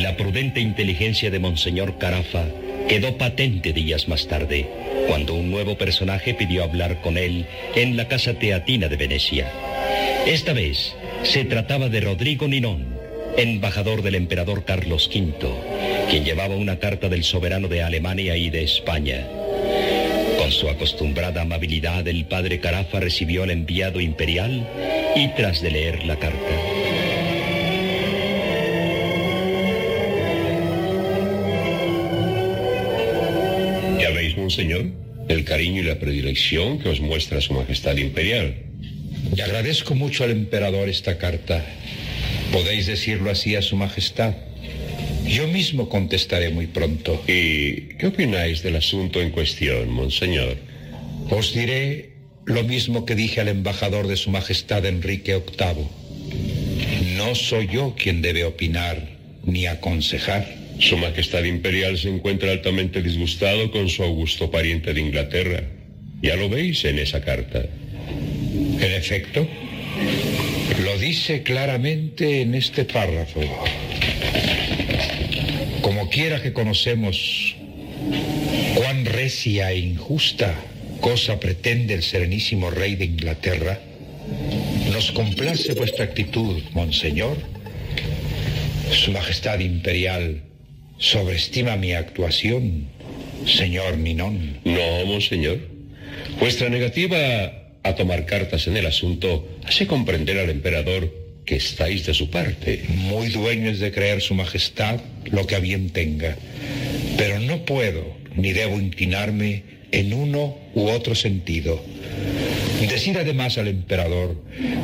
[0.00, 2.46] La prudente inteligencia de Monseñor Carafa
[2.88, 4.68] quedó patente días más tarde,
[5.06, 9.52] cuando un nuevo personaje pidió hablar con él en la Casa Teatina de Venecia.
[10.26, 10.94] Esta vez
[11.24, 12.98] se trataba de Rodrigo Ninón,
[13.36, 15.32] embajador del emperador Carlos V,
[16.10, 19.26] quien llevaba una carta del soberano de Alemania y de España.
[20.38, 24.68] Con su acostumbrada amabilidad, el padre Carafa recibió al enviado imperial
[25.14, 26.38] y tras de leer la carta.
[34.00, 34.86] ¿Ya veis, monseñor?
[35.28, 38.54] El cariño y la predilección que os muestra su Majestad Imperial.
[39.34, 41.64] Y agradezco mucho al emperador esta carta.
[42.52, 44.34] Podéis decirlo así a su majestad.
[45.26, 47.22] Yo mismo contestaré muy pronto.
[47.26, 50.56] ¿Y qué opináis del asunto en cuestión, monseñor?
[51.30, 52.10] Os diré
[52.44, 57.16] lo mismo que dije al embajador de su majestad Enrique VIII.
[57.16, 60.46] No soy yo quien debe opinar ni aconsejar.
[60.78, 65.62] Su majestad imperial se encuentra altamente disgustado con su augusto pariente de Inglaterra.
[66.20, 67.66] Ya lo veis en esa carta.
[68.82, 69.46] En efecto,
[70.82, 73.40] lo dice claramente en este párrafo.
[75.82, 77.54] Como quiera que conocemos
[78.74, 80.52] cuán recia e injusta
[81.00, 83.78] cosa pretende el serenísimo rey de Inglaterra,
[84.92, 87.36] nos complace vuestra actitud, monseñor.
[88.90, 90.42] Su Majestad Imperial
[90.98, 92.88] sobreestima mi actuación,
[93.46, 94.58] señor Ninón.
[94.64, 95.60] No, monseñor.
[96.40, 101.12] Vuestra negativa a tomar cartas en el asunto hace comprender al emperador
[101.44, 102.84] que estáis de su parte.
[102.88, 106.36] Muy dueños de creer su majestad lo que a bien tenga,
[107.16, 111.82] pero no puedo ni debo inclinarme en uno u otro sentido.
[112.80, 114.36] Decir además al emperador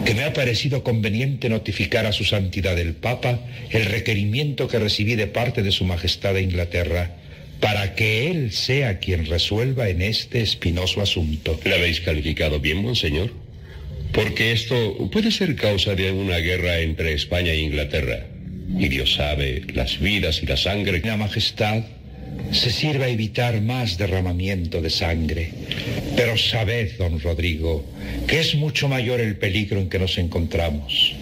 [0.05, 3.39] que me ha parecido conveniente notificar a su santidad el Papa
[3.70, 7.17] el requerimiento que recibí de parte de su majestad de Inglaterra
[7.60, 11.58] para que él sea quien resuelva en este espinoso asunto.
[11.64, 13.32] ¿Le habéis calificado bien, monseñor?
[14.12, 18.26] Porque esto puede ser causa de una guerra entre España e Inglaterra.
[18.78, 21.00] Y Dios sabe, las vidas y la sangre...
[21.04, 21.84] La majestad
[22.52, 25.50] se sirva a evitar más derramamiento de sangre.
[26.16, 27.84] Pero sabed, don Rodrigo,
[28.26, 31.14] que es mucho mayor el peligro en que nos encontramos.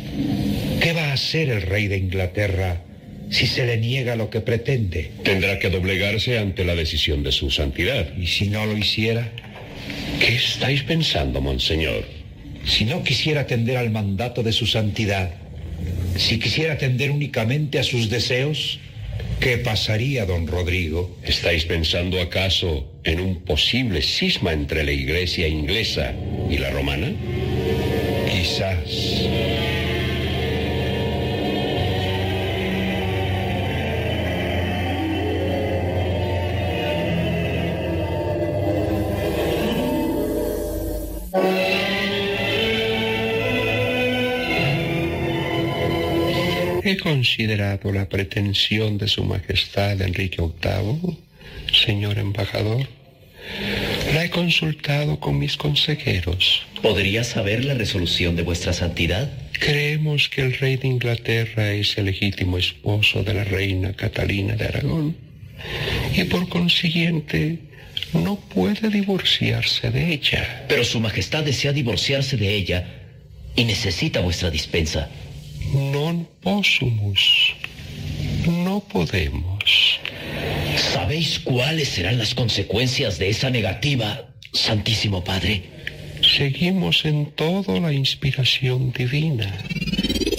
[0.81, 2.83] ¿Qué va a hacer el rey de Inglaterra
[3.31, 5.11] si se le niega lo que pretende?
[5.23, 8.17] Tendrá que doblegarse ante la decisión de su santidad.
[8.17, 9.33] ¿Y si no lo hiciera?
[10.21, 12.05] ¿Qué estáis pensando, monseñor?
[12.65, 15.31] Si no quisiera atender al mandato de su santidad,
[16.17, 18.81] si quisiera atender únicamente a sus deseos,
[19.41, 21.17] ¿qué pasaría, don Rodrigo?
[21.23, 26.15] ¿Estáis pensando acaso en un posible cisma entre la iglesia inglesa
[26.51, 27.13] y la romana?
[28.31, 29.66] Quizás.
[46.97, 51.19] He considerado la pretensión de Su Majestad Enrique VIII,
[51.71, 52.89] señor embajador.
[54.15, 56.67] La he consultado con mis consejeros.
[56.81, 59.31] ¿Podría saber la resolución de vuestra santidad?
[59.53, 64.65] Creemos que el rey de Inglaterra es el legítimo esposo de la reina Catalina de
[64.65, 65.17] Aragón
[66.15, 67.59] y por consiguiente
[68.15, 70.65] no puede divorciarse de ella.
[70.67, 72.87] Pero su majestad desea divorciarse de ella
[73.55, 75.11] y necesita vuestra dispensa.
[75.75, 77.55] Non possumus.
[78.47, 80.01] No podemos.
[80.77, 85.65] ¿Sabéis cuáles serán las consecuencias de esa negativa, Santísimo Padre?
[86.23, 89.53] Seguimos en todo la inspiración divina.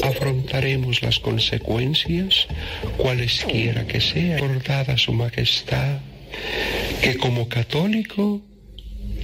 [0.04, 2.48] Afrontaremos las consecuencias,
[2.98, 6.00] cualesquiera que sea, recordada su majestad,
[7.02, 8.42] que como católico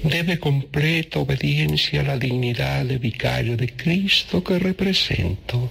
[0.04, 5.70] debe completa obediencia a la dignidad de vicario de Cristo que represento.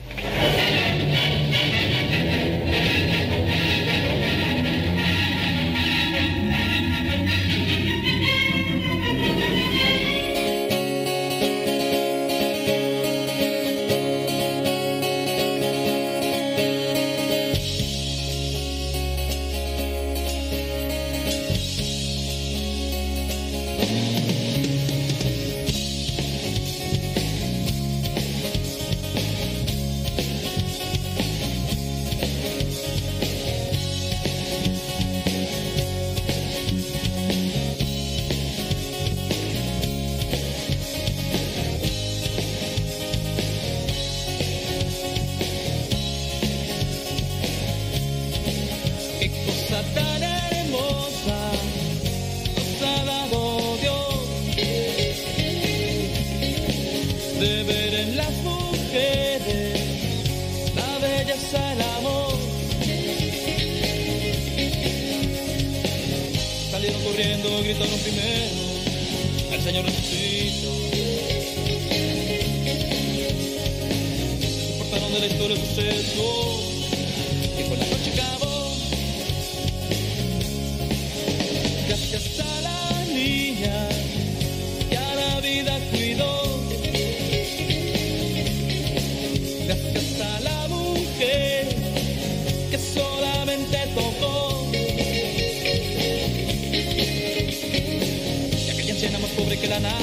[99.63, 100.03] que la nada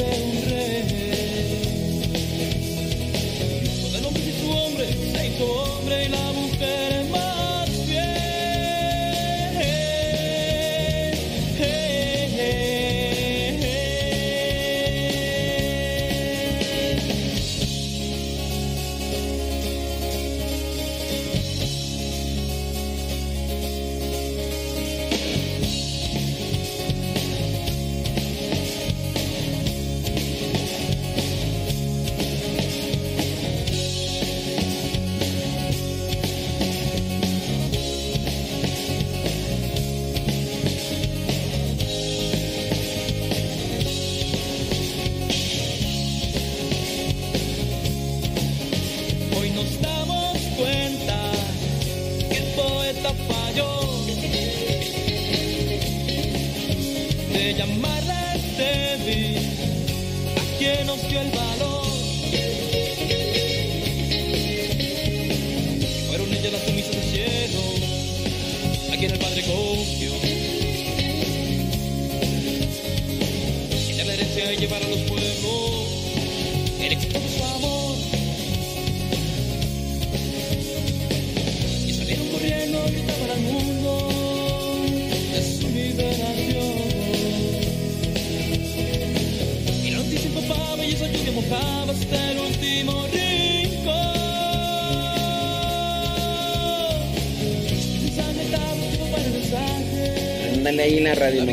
[0.00, 0.29] yeah.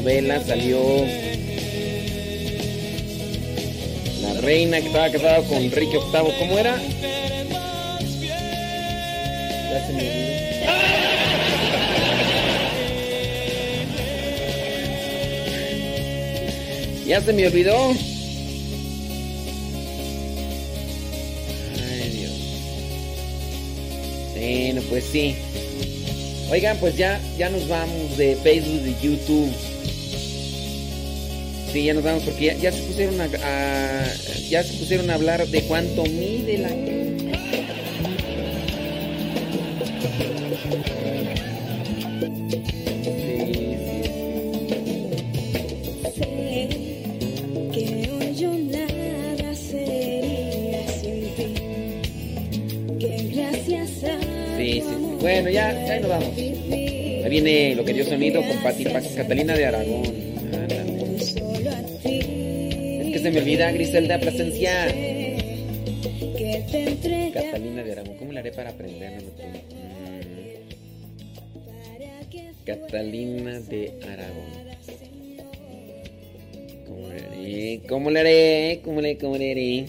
[0.07, 1.05] La radionovela salió
[4.21, 6.33] la reina que estaba casada con Enrique VIII.
[6.39, 6.77] ¿Cómo era?
[9.69, 10.27] Ya se me olvidó.
[17.07, 17.93] Ya se me olvidó.
[21.89, 22.33] Ay, Dios.
[24.35, 25.35] Bueno, pues sí.
[26.51, 29.66] Oigan, pues ya, ya nos vamos de Facebook, de YouTube.
[31.77, 33.27] Sí, ya nos vamos porque ya, se pusieron a,
[34.49, 36.69] ya se pusieron a hablar de cuánto mide la
[54.57, 54.83] Sí, sí.
[55.21, 56.35] Bueno, ya, ya nos vamos.
[56.35, 60.26] Ahí viene lo que Dios ha unido con Pati Paz, Catalina de Aragón.
[63.57, 64.15] Olvida Griselda
[66.71, 68.17] entrega Catalina de Aragón.
[68.17, 69.41] ¿Cómo le haré para aprendérmelo tú?
[69.41, 69.87] Mm.
[72.65, 74.67] Catalina de Aragón.
[76.85, 77.81] ¿Cómo le haré?
[77.89, 78.81] ¿Cómo le haré?
[78.83, 79.87] ¿Cómo le, cómo le haré?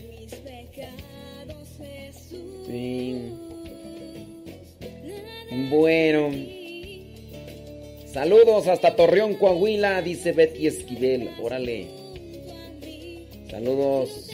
[2.67, 3.35] Sí.
[5.69, 6.31] Bueno.
[8.07, 11.29] Saludos hasta Torreón, Coahuila, dice Betty Esquivel.
[11.43, 11.98] Órale.
[13.59, 14.31] Saludos.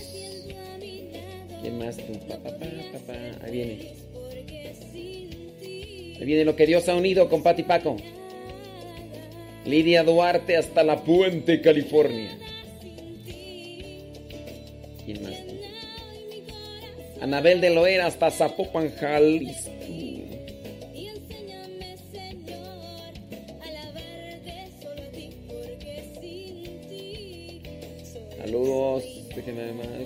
[1.62, 1.96] ¿Quién más?
[1.96, 3.14] Pa, pa, pa.
[3.42, 3.88] Ahí viene.
[6.20, 7.96] Ahí viene lo que Dios ha unido con Pati Paco.
[9.64, 12.36] Lidia Duarte hasta La Puente, California.
[15.06, 15.40] ¿Quién más?
[17.22, 19.70] Anabel de Loera hasta Zapopan, Jalisco.
[28.38, 29.13] Saludos.
[29.36, 30.04] Este Déjenme ah,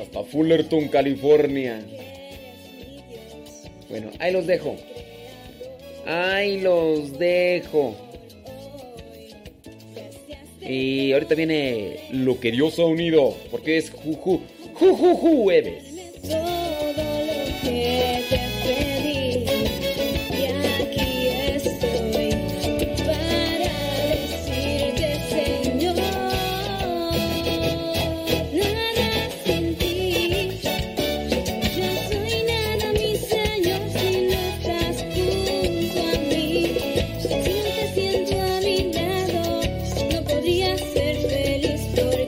[0.00, 1.80] hasta Fullerton, California.
[3.88, 4.76] Bueno, ahí los dejo.
[6.06, 8.09] Ahí los dejo.
[10.60, 14.40] Y ahorita viene lo que Dios ha unido, porque es juju,
[14.74, 15.84] juju jueves.